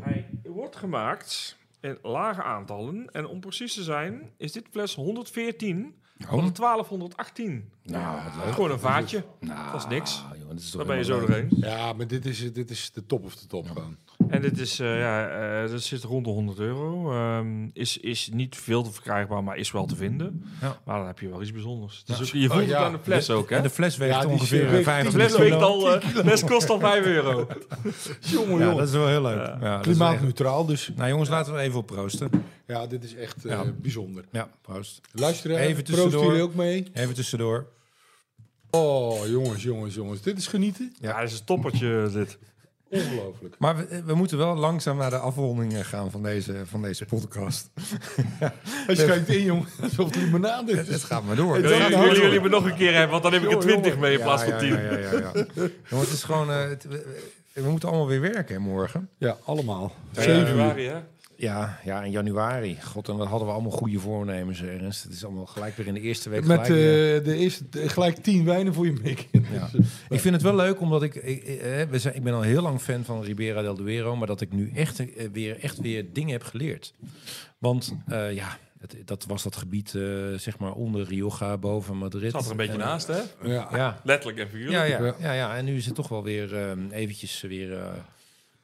[0.00, 3.10] Hij wordt gemaakt in lage aantallen.
[3.12, 6.28] En om precies te zijn, is dit fles 114 Oh.
[6.28, 7.70] van de 1218.
[7.82, 8.18] Nou,
[8.52, 9.24] gewoon een vaatje.
[9.40, 10.24] Nou, dat is niks.
[10.62, 11.48] Is toch Daar ben je zo doorheen.
[11.56, 13.96] Ja, maar dit is, dit is de top of de top gewoon.
[14.28, 15.28] En dit is, eh, ja,
[15.64, 17.12] eh, dat zit rond de 100 euro.
[17.12, 20.44] Ehm, is, is niet veel te verkrijgbaar, maar is wel te vinden.
[20.60, 20.78] Ja.
[20.84, 21.98] Maar dan heb je wel iets bijzonders.
[21.98, 22.22] Het is Ja.
[22.24, 22.74] ook- je voelt Oh, ja.
[22.76, 23.56] het aan de fles ook, hè?
[23.56, 26.44] En de fles weegt Ja, die ongeveer weegt- 50 De fles weegt al, eh, fles
[26.44, 27.30] kost al 5 euro.
[28.20, 28.76] Jongen, Ja, jongen.
[28.76, 29.36] dat is wel heel leuk.
[29.36, 29.46] Ja.
[29.50, 32.30] dat is echt- Klimaatneutraal, dus Nou jongens, laten we even op proosten.
[32.66, 33.64] ja, dit is echt eh, Ja.
[33.82, 34.24] bijzonder.
[34.32, 35.00] Ja, proost.
[35.12, 36.10] Luisteren, Even tussendoor.
[36.10, 36.86] proosten jullie ook mee?
[36.92, 37.66] Even tussendoor.
[38.74, 40.20] Oh, jongens, jongens, jongens.
[40.22, 40.94] Dit is genieten.
[41.00, 42.38] Ja, dat is een toppertje dit.
[42.88, 43.54] Ongelooflijk.
[43.58, 47.04] Maar we, we moeten wel langzaam naar de afronding eh, gaan van deze, van deze
[47.04, 47.70] podcast.
[48.86, 49.66] Hij schijnt in, jongen.
[49.82, 50.88] Alsof het limonade is.
[50.88, 51.54] Het gaat maar door.
[51.56, 53.92] Gaat Jullie, jullie, me nog een keer hebben, want dan heb ik er Jongen, 20
[53.92, 54.08] jongen.
[54.08, 54.68] mee in plaats van ja, 10.
[54.68, 55.46] Ja, ja, ja, ja.
[55.88, 56.50] Jongens, het is gewoon...
[56.50, 57.22] eh, het- we,
[57.52, 59.08] we moeten allemaal weer werken morgen.
[59.18, 59.92] Ja, allemaal.
[60.12, 60.46] Ja, Zeven uur.
[60.48, 60.98] januari, hè?
[61.36, 62.78] Ja, ja, in januari.
[62.82, 65.02] God, en wat hadden we allemaal goede voornemens, Ernst.
[65.02, 66.68] Het is allemaal gelijk weer in de eerste week Met gelijk
[67.20, 69.28] eh, de eerste, eh, gelijk tien wijnen voor je mik.
[69.32, 69.68] Ja.
[70.08, 71.14] Ik vind het wel leuk, omdat ik...
[71.14, 74.16] Ik, eh, we zijn, ik ben al heel lang fan van Ribera del Duero...
[74.16, 76.94] maar dat ik nu echt, eh, weer, echt weer dingen heb geleerd.
[77.58, 80.02] Want eh, ja, het, dat was dat gebied, eh,
[80.36, 82.30] zeg maar, onder Rioja, boven Madrid.
[82.30, 83.20] Zat er een beetje En, eh, naast, hè?
[83.42, 83.68] Ja.
[83.72, 84.88] Ja, Letterlijk en figuurlijk.
[84.88, 85.32] ja, ja, Ja.
[85.32, 85.56] ja.
[85.56, 87.86] En nu is het toch wel weer eh, eventjes weer eh,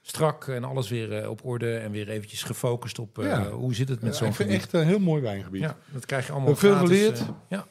[0.03, 3.51] strak en alles weer eh, op orde en weer eventjes gefocust op eh, Ja.
[3.51, 4.65] hoe zit het met zo'n ik vind gebied.
[4.65, 5.61] echt een heel mooi wijngebied.
[5.63, 7.19] Ja, dat krijg je allemaal veel gratis, geleerd.
[7.21, 7.67] eh, ja,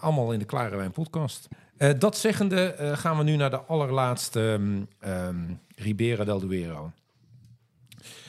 [0.00, 1.48] allemaal in de Klare Wijn podcast.
[1.76, 4.82] Eh, dat zeggende eh, gaan we nu naar de allerlaatste ehm,
[5.12, 5.36] ehm,
[5.76, 6.92] Ribera del Duero.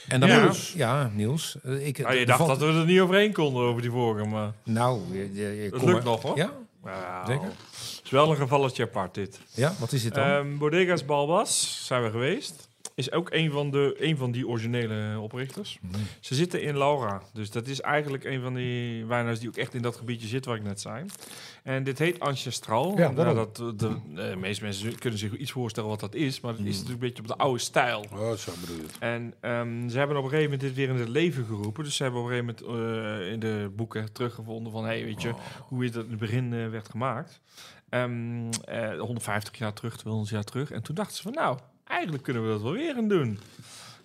[0.08, 0.42] En dan Ja.
[0.42, 0.74] Niels.
[0.74, 1.56] Ja, Niels.
[1.80, 4.52] Ik, Ah, je dacht valt- dat we er niet overheen konden over die vorige, maar
[4.64, 6.38] Nou, je, je, je dat lukt maar- nog, hoor.
[6.38, 6.52] Ja?
[6.84, 7.44] Nou, Zeker.
[7.48, 9.40] Het is wel een gevalletje apart, dit.
[9.54, 10.24] Ja, wat is dit dan?
[10.24, 12.69] Ehm, Bodegas Balbas zijn we geweest.
[13.00, 15.78] Is ook een van, de, een van die originele oprichters.
[15.82, 15.94] Mhm.
[16.20, 17.22] Ze zitten in Laura.
[17.34, 20.46] Dus dat is eigenlijk een van die wijnhuizen die ook echt in dat gebiedje zit
[20.46, 21.06] waar ik net zei.
[21.64, 22.98] En dit heet Ancestral.
[22.98, 26.40] Ja, Nou, dat, de, de meeste mensen kunnen zich iets voorstellen wat dat is.
[26.40, 26.70] Maar het Mhm.
[26.70, 28.06] is natuurlijk een beetje op de oude stijl.
[28.14, 28.98] Oh, zo bedoel je het.
[29.00, 31.84] En ehm, ze hebben op een gegeven moment dit weer in het leven geroepen.
[31.84, 34.86] Dus ze hebben op een gegeven moment eh, in de boeken teruggevonden van...
[34.86, 35.34] hey, weet je,
[35.68, 37.40] hoe het in het begin eh, werd gemaakt.
[37.90, 40.72] Ehm, eh, 150 jaar terug, 200 jaar terug.
[40.72, 41.58] En toen dachten ze van, nou,
[41.90, 43.40] eigenlijk kunnen we dat wel weer gaan doen.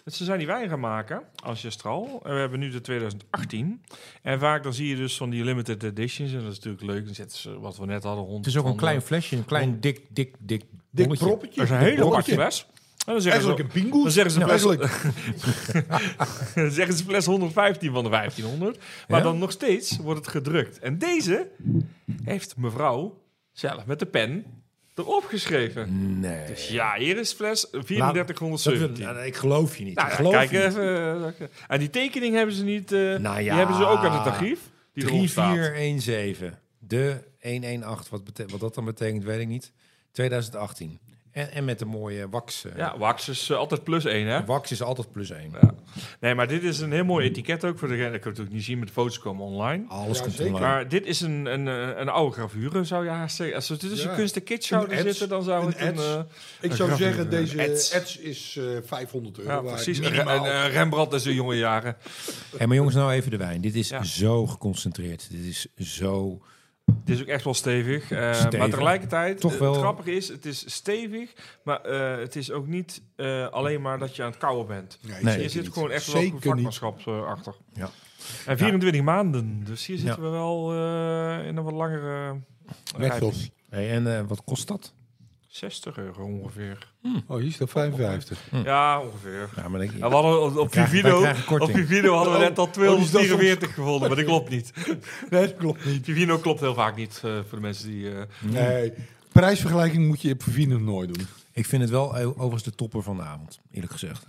[0.04, 2.20] Dus ze zijn die wijn gaan maken, Ancestral.
[2.24, 3.82] En we hebben nu de 2018.
[4.22, 6.32] En vaak dan zie je dus van die limited editions.
[6.32, 7.04] En dat is natuurlijk leuk.
[7.04, 8.44] Dan zetten ze, wat we net hadden, rond.
[8.44, 11.26] het is ook een klein flesje, een klein dik, dik, dik Dik bolletje.
[11.26, 11.54] proppetje.
[11.60, 12.32] Dat is een hele proppetje.
[12.34, 12.66] fles.
[13.06, 14.02] En dan zeggen Eigenlijk ze, een bingo.
[14.02, 15.02] dan zeggen ze fles, eigenlijk.
[16.54, 18.78] dan zeggen ze fles 115 van de 1500.
[19.08, 19.24] Maar Ja?
[19.24, 20.78] dan nog steeds wordt het gedrukt.
[20.78, 21.50] En deze
[22.24, 23.20] heeft mevrouw
[23.52, 24.44] zelf met de pen
[24.94, 26.20] erop geschreven.
[26.20, 26.46] Nee.
[26.46, 29.04] Dus ja, hier is fles Dat wil- 3417.
[29.04, 29.94] nou, ik geloof je niet.
[29.94, 31.34] Nou ik ja, geloof kijk je even.
[31.38, 32.92] eh, En die tekening hebben ze niet.
[32.92, 33.56] eh, Nou Die ja.
[33.56, 34.60] hebben ze ook aan het archief.
[34.92, 35.54] Die erop staat.
[35.54, 36.58] 3417.
[36.78, 38.10] De 118.
[38.10, 39.72] Wat, wat dat dan betekent, weet ik niet.
[40.12, 40.98] 2018.
[41.34, 42.64] En, en met een mooie wax.
[42.64, 44.44] eh, Ja, wax is eh, altijd plus 1, hè?
[44.44, 45.50] Wax is altijd plus 1.
[45.62, 45.74] Ja.
[46.20, 48.04] Nee, maar dit is een heel mooi etiket ook voor degene.
[48.04, 49.84] Ik kan het natuurlijk niet zien, met de foto's komen online.
[49.88, 50.52] Alles Ja, komt zeker.
[50.54, 50.72] online.
[50.72, 53.56] Maar dit is een, een, eh, een oude gravure, zou je haast zeggen.
[53.56, 54.14] Als we tussen Ja.
[54.16, 56.04] kunst en kitsch Een zouden zitten, dan zou een het een...
[56.04, 56.20] eh,
[56.60, 56.96] Ik zou gravure.
[56.96, 60.00] zeggen, deze ets is eh 500 euro ja, precies.
[60.00, 61.96] Eh, Rembrandt in zijn jonge jaren.
[62.56, 63.60] Hé, maar jongens, nou even de wijn.
[63.60, 64.02] Dit is Ja.
[64.02, 65.28] zo geconcentreerd.
[65.30, 65.66] Dit is
[65.96, 66.42] zo...
[66.84, 68.10] Het is ook echt wel stevig.
[68.10, 68.58] eh, Stevig.
[68.58, 71.32] Maar tegelijkertijd, Toch wel- het grappige is, het is stevig.
[71.64, 74.98] Maar eh, het is ook niet eh, alleen maar dat je aan het kouwen bent.
[75.02, 75.32] Nee, Nee.
[75.34, 77.54] Zeker zit gewoon echt wel vakmanschap achter.
[77.72, 77.90] Ja.
[78.46, 79.64] En 24 maanden.
[79.64, 80.22] Dus hier zitten Ja.
[80.22, 82.40] we wel eh, in een wat langere...
[82.96, 83.50] Wegels.
[83.70, 84.94] Hey, en eh, wat kost dat?
[85.58, 86.78] 60 euro ongeveer.
[87.26, 88.38] Oh, hier staat 55.
[88.64, 89.48] Ja, ongeveer.
[89.56, 92.72] Ja, maar ik, Ja, we hadden op, Vivino, op Vivino hadden we net al Oh,
[92.72, 92.88] dus dat
[93.20, 94.72] is 244 gevonden, maar dat klopt niet.
[95.30, 96.04] Nee, dat klopt niet.
[96.04, 98.10] Vivino klopt heel vaak niet eh, voor de mensen die...
[98.10, 98.92] eh, Nee.
[99.32, 101.26] Prijsvergelijking moet je op Vivino nooit doen.
[101.52, 104.26] ik vind het wel overigens de topper van de avond, eerlijk gezegd.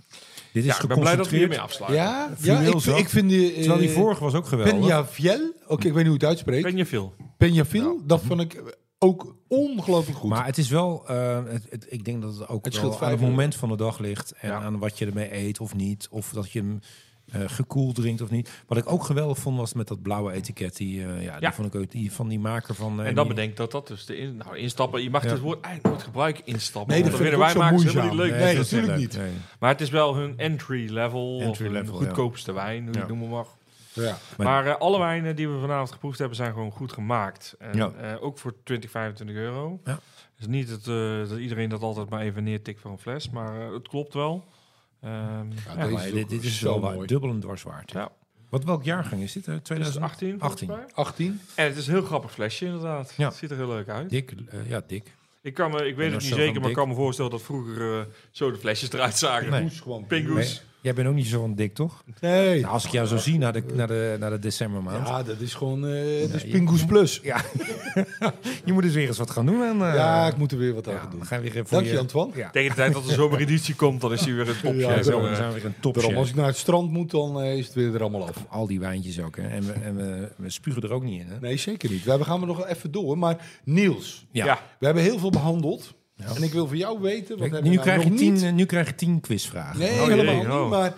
[0.52, 2.02] Dit is ja, ik ben blij dat we hiermee afsluiten.
[2.02, 3.48] Ja, ja ik, ik vind die...
[3.52, 4.74] eh, Terwijl die vorige was ook geweldig.
[5.06, 6.62] Peñafiel, oké, ik weet niet hoe het uitspreekt.
[6.62, 7.14] Ben je veel?
[7.44, 8.62] Peñafiel, dat vond ik
[8.98, 10.30] ook ongelooflijk goed.
[10.30, 13.10] Maar het is wel, eh, het, het- ik denk dat het ook Het wel aan
[13.10, 14.32] het moment van de dag ligt.
[14.32, 14.60] En Ja.
[14.60, 16.08] aan wat je ermee eet of niet.
[16.10, 16.80] Of dat je hem
[17.32, 18.50] eh, gekoeld drinkt of niet.
[18.66, 20.76] Wat ik ook geweldig vond was met dat blauwe etiket.
[20.76, 23.00] Die, eh, ja, die vond ik ook die van die maker van...
[23.00, 25.02] eh, En dan bedenk dat dat dus de in, nou, instappen.
[25.02, 25.30] Je mag Ja.
[25.30, 26.94] het woord eigenlijk nooit gebruiken, instappen.
[26.94, 28.30] Nee, dat vinden wij zo makers helemaal niet leuk.
[28.30, 28.98] Nee, dat natuurlijk leuk.
[29.00, 29.16] niet.
[29.16, 29.30] Nee.
[29.60, 31.32] Maar het is wel hun entry level.
[31.32, 32.06] Entry of hun level, ja.
[32.06, 32.98] goedkoopste wijn, hoe je Ja.
[32.98, 33.56] het noemen mag.
[34.04, 34.18] Ja.
[34.36, 37.54] Maar- eh, alle wijnen die we vanavond geproefd hebben, zijn gewoon goed gemaakt.
[37.58, 37.92] En, Ja.
[38.00, 39.80] eh, ook voor 20, 25 euro.
[39.84, 39.98] Ja.
[40.38, 43.60] Dus niet dat, eh, dat iedereen dat altijd maar even neertikt voor een fles, maar
[43.66, 44.44] eh, het klopt wel.
[45.00, 45.12] Ehm,
[45.76, 47.06] Ja, Maar dit, is zo wel mooi.
[47.06, 47.90] dubbel en dwars waard.
[47.90, 48.08] Ja.
[48.48, 49.48] Wat, welk jaargang is dit?
[49.48, 50.66] eh, 2018 volgens 2018.
[50.68, 51.04] mij.
[51.04, 51.40] 18.
[51.54, 53.14] En het is een heel grappig flesje inderdaad.
[53.16, 53.28] Ja.
[53.28, 54.10] Het ziet er heel leuk uit.
[54.10, 54.34] Dik,
[54.66, 55.14] ja, dik.
[55.42, 57.42] Ik, kan me, ik weet het niet zeker, van maar ik kan me voorstellen dat
[57.42, 59.50] vroeger eh, zo de flesjes eruit zagen.
[59.50, 59.70] Nee.
[59.70, 60.06] Gewoon.
[60.86, 62.02] Jij bent ook niet zo van dik, toch?
[62.20, 62.60] Nee.
[62.60, 65.08] Nou, als ik jou zo zie naar de, naar de, naar de decembermaand.
[65.08, 65.86] Ja, dat is gewoon...
[65.86, 67.20] eh dat is je- Pingoes Plus.
[67.22, 67.40] Ja.
[68.64, 69.62] je moet dus weer eens wat gaan doen.
[69.62, 71.18] En, eh, Ja, ik moet er weer wat aan ja, gaan doen.
[71.18, 71.98] dan gaan we weer voor Dank je, je...
[71.98, 72.36] Antoine.
[72.36, 72.50] Ja.
[72.50, 74.78] Tegen de tijd dat de zomereditie komt, dan is hij weer een topje.
[74.80, 74.94] Ja.
[74.94, 75.22] Dan zijn we
[75.54, 78.00] weer een Daarom, als ik naar het strand moet, dan eh, is het weer er
[78.00, 78.44] allemaal af.
[78.48, 79.36] Al die wijntjes ook.
[79.36, 79.48] Hè.
[79.48, 81.26] En, we, en we, we spugen er ook niet in.
[81.28, 81.40] Hè.
[81.40, 82.04] Nee, zeker niet.
[82.04, 83.18] We gaan we nog even door.
[83.18, 84.44] Maar Niels, Ja.
[84.44, 84.60] ja.
[84.78, 85.94] we hebben heel veel behandeld.
[86.16, 86.34] Ja.
[86.34, 87.38] En ik wil van jou weten...
[87.38, 88.52] Wat Kijk, nu, je nou krijg je nog tien, niet?
[88.54, 89.78] nu krijg je tien quizvragen.
[89.78, 90.60] Nee, Oh, helemaal jee, oh.
[90.60, 90.70] niet.
[90.70, 90.94] Maar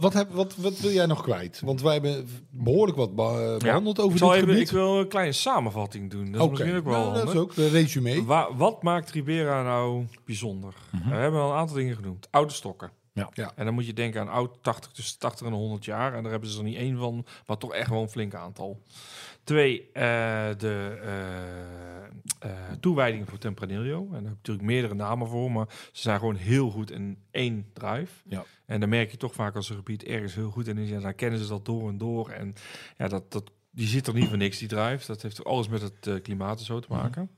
[0.00, 1.60] wat, heb, wat, wat wil jij nog kwijt?
[1.64, 4.60] Want wij hebben behoorlijk wat be- behandeld over dit even, gebied.
[4.60, 6.24] ik wil een kleine samenvatting doen.
[6.24, 8.24] Dat is Oké, misschien ook wel nou, dat is ook een resume.
[8.24, 10.74] Wa- wat maakt Ribera nou bijzonder?
[10.90, 11.08] Mhm.
[11.08, 12.28] We hebben al een aantal dingen genoemd.
[12.30, 12.90] Oude stokken.
[13.14, 13.28] Ja.
[13.34, 13.52] Ja.
[13.56, 16.14] En dan moet je denken aan oud 80, tussen 80 en 100 jaar.
[16.14, 18.80] En daar hebben ze er niet één van, maar toch echt wel een flink aantal.
[19.44, 20.02] Twee, eh,
[20.58, 24.00] de eh, eh, toewijding voor Tempranillo.
[24.04, 27.18] En daar heb je natuurlijk meerdere namen voor, maar ze zijn gewoon heel goed in
[27.30, 28.12] één drive.
[28.28, 28.44] Ja.
[28.66, 31.00] En dan merk je toch vaak als een gebied ergens heel goed in is, ja,
[31.00, 32.30] dan kennen ze dat door en door.
[32.30, 32.54] En
[32.98, 35.06] ja, dat, dat, die zit er niet voor niks, die drive.
[35.06, 37.30] Dat heeft alles met het eh, klimaat en zo te maken.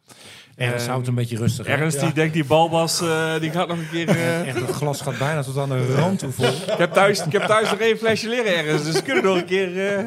[0.57, 1.67] Ernst houdt een beetje rustig.
[1.67, 4.09] Ernst, die denkt die balbas, eh, die gaat nog een keer...
[4.09, 6.47] eh, Echt, het glas gaat bijna tot aan de rand toe vol.
[6.47, 9.37] ik, heb thuis, ik heb thuis nog één flesje leren ergens, dus we kunnen nog
[9.37, 9.97] een keer...
[9.97, 10.05] eh,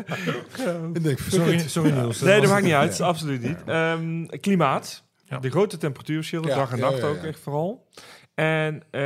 [0.93, 2.21] Ik denk, Sorry, sorry Niels.
[2.21, 3.57] nee, dat maakt niet uit, absoluut niet.
[3.65, 5.03] Ehm, klimaat.
[5.25, 5.37] Ja.
[5.39, 7.87] De grote temperatuurverschillen, Ja, dag en ja, nacht ja, ook echt vooral.
[8.33, 9.01] En eh,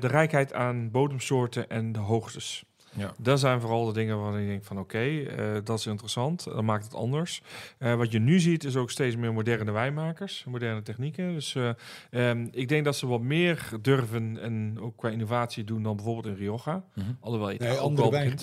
[0.00, 2.64] de rijkheid aan bodemsoorten en de hoogtes.
[2.96, 3.12] Ja.
[3.18, 6.44] Dat zijn vooral de dingen waarvan ik denk van oké, eh, dat is interessant.
[6.44, 7.42] Dat maakt het anders.
[7.78, 11.32] Eh, wat je nu ziet is ook steeds meer moderne wijnmakers, moderne technieken.
[11.34, 11.70] Dus eh,
[12.10, 16.26] ehm, ik denk dat ze wat meer durven en ook qua innovatie doen dan bijvoorbeeld
[16.26, 16.84] in Rioja.
[16.94, 17.06] Mhm.
[17.20, 18.34] Alhoewel je het Nee, ook andere.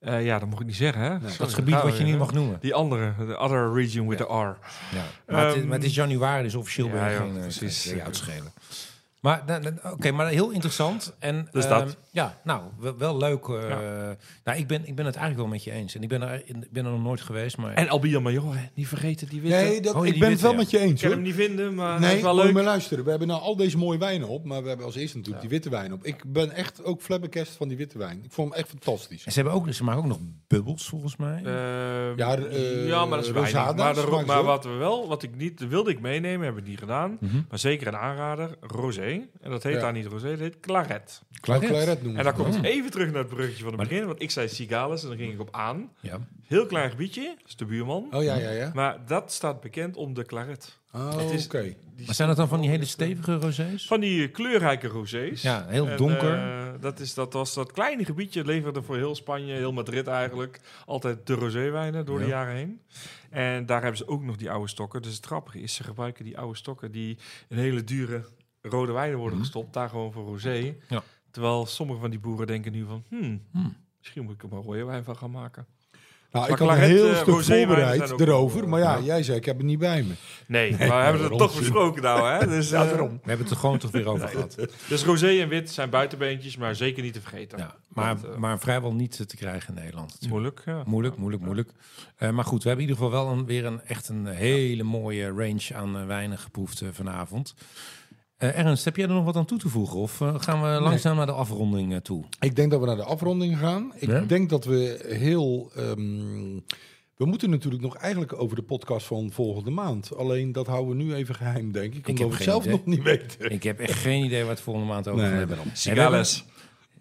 [0.00, 1.18] Eh, ja, dat mag ik niet zeggen hè.
[1.38, 2.58] Dat gebied wat je niet mag noemen.
[2.60, 4.28] Die andere, de other region with the R.
[4.28, 4.56] Ja.
[5.26, 7.34] Maar, het, is- Ehm, maar het is januari, dus officieel ja, ben je ja, geen...
[7.36, 7.82] eh, precies.
[7.86, 8.52] geen uitschelen.
[9.28, 11.14] Maar, nou, nou, oké, maar heel interessant.
[11.18, 11.96] En, Dus ehm, dat.
[12.10, 13.48] Ja, nou, wel, wel leuk.
[13.48, 13.76] eh,
[14.44, 15.94] Nou, ik ben, ik ben het eigenlijk wel met je eens.
[15.94, 17.74] En ik ben er, ik ben er nog nooit geweest, maar...
[17.74, 19.56] En Albion Major, hè, niet vergeten die witte.
[19.56, 20.56] Nee, dat, Oh, ik ben het wel ja.
[20.56, 21.16] met je eens ik kan hoor.
[21.16, 22.54] hem niet vinden, maar Nee, is wel moet je leuk.
[22.56, 23.04] maar luisteren.
[23.04, 25.52] We hebben nou al deze mooie wijnen op, maar we hebben als eerste natuurlijk die
[25.54, 26.04] witte wijn op.
[26.04, 28.20] Ik ben echt ook flabbergast van die witte wijn.
[28.24, 29.24] Ik vond hem echt fantastisch.
[29.24, 31.36] En ze, hebben ook, ze maken ook nog bubbels, volgens mij.
[31.44, 33.52] Ehm, Ja, eh, ja, maar dat is weinig.
[33.54, 36.68] Rosada Maar, de, maar wat we wel, wat ik niet wilde ik meenemen, hebben we
[36.68, 37.16] niet gedaan.
[37.20, 37.36] Mhm.
[37.50, 39.17] Maar zeker een aanrader, rosé.
[39.40, 39.80] En dat heet Ja.
[39.80, 41.22] daar niet rosé, dat heet claret.
[41.40, 43.76] Claret, Claret noemen En dan ze komt het even terug naar het bruggetje van het
[43.76, 44.06] Maar- begin.
[44.06, 45.90] Want ik zei Cigalis en dan ging ik op aan.
[46.00, 46.18] Ja.
[46.46, 48.06] Heel klein gebiedje, dat is de buurman.
[48.10, 48.70] Oh ja, ja, ja.
[48.74, 50.76] Maar dat staat bekend om de claret.
[50.92, 51.74] Oh, oké.
[52.06, 53.86] Maar zijn dat dan van die hele stevige rosés?
[53.86, 55.42] Van die kleurrijke rosés.
[55.42, 56.34] Ja, heel En, donker.
[56.34, 60.60] eh, dat, is, dat was dat kleine gebiedje, leverde voor heel Spanje, heel Madrid eigenlijk,
[60.86, 62.30] altijd de roséwijnen door de Ja.
[62.30, 62.80] jaren heen.
[63.30, 65.02] En daar hebben ze ook nog die oude stokken.
[65.02, 67.18] Dus het grappige is, ze gebruiken die oude stokken die
[67.48, 68.24] in hele dure
[68.62, 69.46] rode wijnen worden Mhm.
[69.46, 70.74] gestopt, daar gewoon voor rosé.
[70.88, 71.02] Ja.
[71.30, 73.76] Terwijl sommige van die boeren denken nu van, hmm, Hmm.
[73.98, 75.66] misschien moet ik er maar rode wijn van gaan maken.
[76.32, 78.68] Nou, Maar ik had een heel eh, stuk voorbereid erover.
[78.68, 79.02] Maar ja, Ja.
[79.02, 80.12] jij zei, ik heb het niet bij me.
[80.46, 82.46] Nee, maar we hebben het toch besproken nou, hè?
[82.56, 83.08] Dus, Ja, eh, daarom.
[83.08, 84.54] We hebben het er gewoon toch weer over gehad.
[84.88, 87.58] dus rosé en wit zijn buitenbeentjes, maar zeker niet te vergeten.
[87.58, 90.08] Ja, maar, eh, maar vrijwel niet te krijgen in Nederland.
[90.20, 90.32] natuurlijk.
[90.32, 90.82] moeilijk, ja.
[90.90, 91.70] Moeilijk, moeilijk, moeilijk.
[92.32, 95.26] Maar goed, we hebben in ieder geval wel een, weer een, echt een hele mooie
[95.28, 97.54] range aan wijnen geproefd vanavond.
[98.38, 99.98] Eh, Ernst, heb jij er nog wat aan toe te voegen?
[99.98, 102.24] Of eh, gaan we langzaam naar de afronding eh, toe?
[102.40, 103.92] Ik denk dat we naar de afronding gaan.
[103.96, 104.20] Ik Ja?
[104.20, 105.70] denk dat we heel...
[105.76, 106.54] ehm,
[107.16, 110.16] we moeten natuurlijk nog eigenlijk over de podcast van volgende maand.
[110.16, 112.08] Alleen dat houden we nu even geheim, denk ik.
[112.08, 112.76] Omdat heb we het zelf idee.
[112.76, 113.50] nog niet weten.
[113.50, 115.48] Ik heb echt geen idee het volgende maand over Nee, hebben.
[115.56, 115.72] daarom.
[115.84, 116.44] Nee, we hebben- Cigales.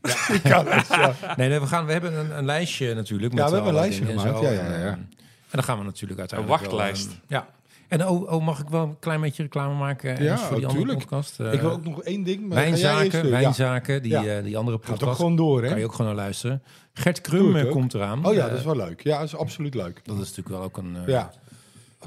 [1.38, 3.34] Nee, nee, we, gaan, we hebben een, een lijstje natuurlijk.
[3.34, 4.44] Ja, met we hebben een lijstje gemaakt, zo.
[4.44, 4.86] ja, ja, ja.
[4.86, 5.10] En,
[5.50, 6.62] dan gaan we natuurlijk uiteindelijk...
[6.62, 7.08] Een wel, wachtlijst.
[7.12, 7.48] eh, ja.
[7.88, 10.68] En oh, oh, mag ik wel een klein beetje reclame maken Ernst, Ja, voor die
[10.68, 11.40] andere podcast?
[11.40, 12.42] Eh, ik wil ook nog één ding.
[12.48, 13.24] Maar Wijnzaken?
[13.24, 13.30] Ja.
[13.30, 14.24] wijnzaken die, Ja.
[14.26, 15.18] eh, die andere Gaat ook podcast.
[15.18, 15.70] gewoon door, hè?
[15.70, 16.64] Kan je ook gewoon naar luisteren.
[16.94, 18.26] Gert Krum eh, komt eraan.
[18.26, 19.04] Oh ja, Eh, dat is wel leuk.
[19.04, 20.02] Ja, dat is absoluut leuk.
[20.04, 21.32] dat is natuurlijk wel ook een, eh, Ja.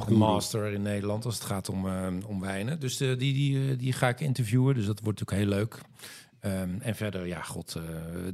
[0.07, 2.81] een master in Nederland als het gaat om, eh, om wijnen.
[2.81, 4.75] Dus eh, die, die, eh, die ga ik interviewen.
[4.75, 5.79] Dus dat wordt natuurlijk heel leuk.
[6.41, 7.83] Ehm, en verder, ja, god, eh,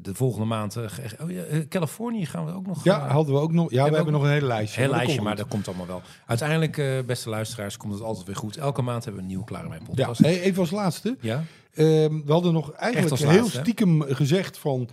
[0.01, 0.77] de volgende maand.
[0.77, 0.83] eh,
[1.23, 2.85] oh, ja, eh, Californië gaan we ook nog.
[2.85, 3.70] Ja, hadden we ook nog.
[3.70, 4.81] Ja, we Hebben nog een hele lijstje.
[4.83, 6.03] Dat lijstje, komt maar dat komt allemaal wel.
[6.27, 8.57] Uiteindelijk, eh, beste luisteraars, komt het altijd weer goed.
[8.57, 10.20] Elke maand hebben we een nieuwe Klare Wijn Ja, podcast.
[10.20, 11.16] hey, even als laatste.
[11.20, 11.45] Ja?
[11.74, 13.49] Ehm, we hadden nog eigenlijk heel hè?
[13.51, 14.89] stiekem gezegd van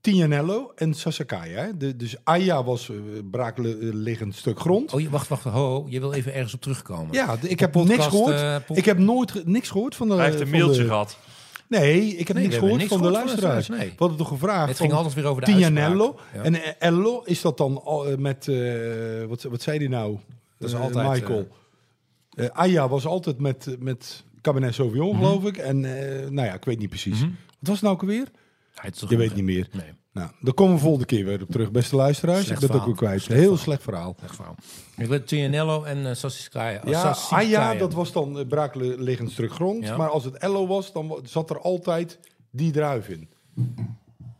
[0.00, 1.52] Tignanello en Sasakai.
[1.52, 1.76] Hè?
[1.76, 4.92] De, dus Aya was een braakliggend stuk grond.
[4.92, 5.44] Oh, je, wacht, wacht.
[5.44, 7.12] Ho, je wil even ergens op terugkomen.
[7.14, 8.34] ja, de- ik heb Podcast, niks gehoord.
[8.40, 10.14] eh, ik heb nooit ge- niks gehoord van de.
[10.14, 11.18] Hij heeft een mailtje de- gehad.
[11.68, 13.68] Nee, ik heb Nee, niks gehoord niks van de luisteraars.
[13.68, 13.88] nee.
[13.88, 16.04] We hadden toch gevraagd Het ging altijd weer over de Tignanello.
[16.06, 16.34] uitspraak.
[16.34, 16.42] Ja.
[16.42, 18.48] En eh, Ello, is dat dan eh, met...
[18.48, 20.18] eh, wat, wat zei hij nou?
[20.58, 21.48] Dat is altijd, Michael.
[22.52, 25.24] Aya was altijd met, met Cabernet Sauvignon, Mhm.
[25.24, 25.56] geloof ik.
[25.56, 25.80] En
[26.34, 27.20] nou ja, ik weet niet precies.
[27.20, 27.28] Wat
[27.60, 28.26] was het nou ook alweer?
[28.98, 29.68] Toch Je weet niet meer.
[29.72, 32.44] Nee, Nou, daar komen we volgende keer weer op terug, beste luisteraars.
[32.44, 33.22] Slecht ik ben het ook weer kwijt.
[33.22, 33.64] Slecht Heel verhaal.
[33.64, 34.16] slecht verhaal.
[34.22, 34.54] echt verhaal.
[34.96, 36.80] Ik weet Tignanello en uh, Sassicaia.
[36.84, 39.84] Ja, Aya, dat was dan uh, braakliggend grond.
[39.84, 39.96] Ja.
[39.96, 42.18] Maar als het Ello was, dan zat er altijd
[42.50, 43.28] die druif in.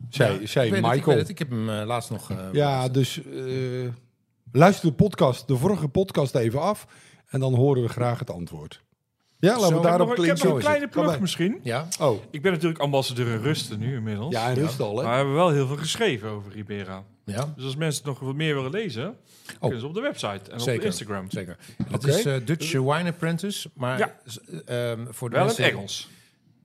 [0.08, 1.18] Zei, Ja, zei weet het, ik, Michael.
[1.18, 1.28] het.
[1.28, 2.30] ik heb hem eh, laatst nog...
[2.30, 3.88] eh, ja, dus eh,
[4.52, 6.86] luister de podcast, de vorige podcast even af.
[7.28, 8.82] En dan horen we graag het antwoord.
[9.38, 10.46] Ja, laten we Ik heb daarop nog- ik heb klinken.
[10.46, 11.60] nog een kleine plug misschien.
[11.62, 14.34] ja, Oh, Ik ben natuurlijk ambassadeur in Rusten nu inmiddels.
[14.34, 15.10] ja, rust al, Maar hè?
[15.10, 17.02] we hebben wel heel veel geschreven over Ribera.
[17.24, 19.16] ja, Dus als mensen nog wat meer willen lezen,
[19.60, 20.84] kunnen ze op de website en op Zeker.
[20.84, 21.30] Instagram.
[21.30, 21.56] zeker.
[21.90, 24.14] Het is eh, Dutch Wine Apprentice, maar Ja.
[24.26, 26.08] s- ehm, voor de Wel in Engels.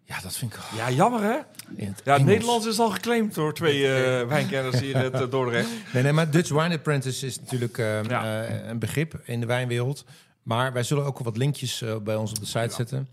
[0.06, 1.38] Ja, dat vind ik Ja, jammer hè?
[1.76, 2.26] in het Ja, het.
[2.26, 5.70] Nederlands is al geclaimd door twee eh wijnkenners hier in het eh, Dordrecht.
[5.94, 8.44] Nee, nee, maar Dutch Wine Apprentice is natuurlijk eh, Ja.
[8.46, 10.06] eh, een begrip in de wijnwereld.
[10.52, 13.08] Maar wij zullen ook wat linkjes eh, bij ons op de site zetten.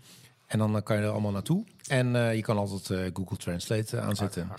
[0.47, 1.63] En dan eh, kan je er allemaal naartoe.
[1.87, 4.49] En eh, je kan altijd eh, Google Translate aanzetten.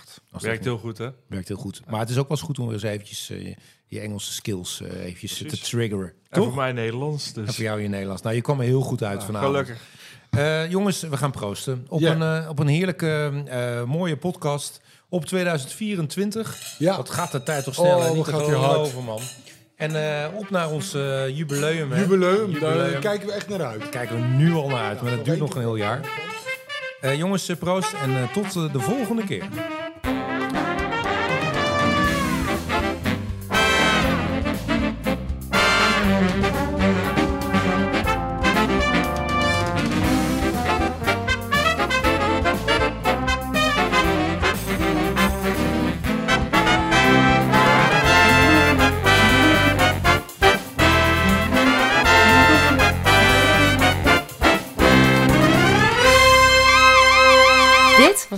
[0.41, 1.09] Werkt heel goed hè?
[1.27, 1.83] werkt heel goed.
[1.87, 4.33] Maar het is ook wel eens goed om weer eens eventjes eh, je, je Engelse
[4.33, 6.07] skills eh, eventjes te triggeren.
[6.09, 6.45] En Toch?
[6.45, 7.33] voor mij Nederlands.
[7.33, 8.23] Dus En voor jou in Nederlands.
[8.23, 9.51] Nou, je kwam er heel goed uit vanavond.
[9.57, 9.83] gelukkig.
[10.31, 11.85] Eh, jongens, we gaan proosten.
[11.89, 12.15] Op, Ja.
[12.15, 14.81] een, op een heerlijke, eh, mooie podcast.
[15.09, 16.75] Op 2024.
[16.79, 16.97] Ja.
[16.97, 17.99] Wat gaat de tijd toch snel?
[17.99, 18.07] Oh?
[18.09, 19.05] Niet wat gaat die hard.
[19.05, 19.21] man.
[19.81, 21.93] En eh, op naar ons eh, jubileum.
[21.93, 22.01] Hè?
[22.01, 22.79] Jubileum, Jubileum.
[22.79, 23.89] daar kijken we echt naar uit.
[23.89, 26.01] Kijken we nu al naar uit, maar dat duurt nog een heel jaar.
[27.01, 29.45] Eh, jongens, proost en tot de volgende keer.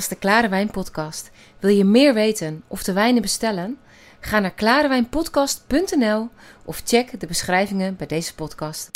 [0.08, 1.30] De Klare Wijn Podcast.
[1.58, 3.78] Wil je meer weten of de wijnen bestellen?
[4.20, 6.28] Ga naar klarewijnpodcast.nl
[6.64, 8.90] of check de beschrijvingen bij deze podcast.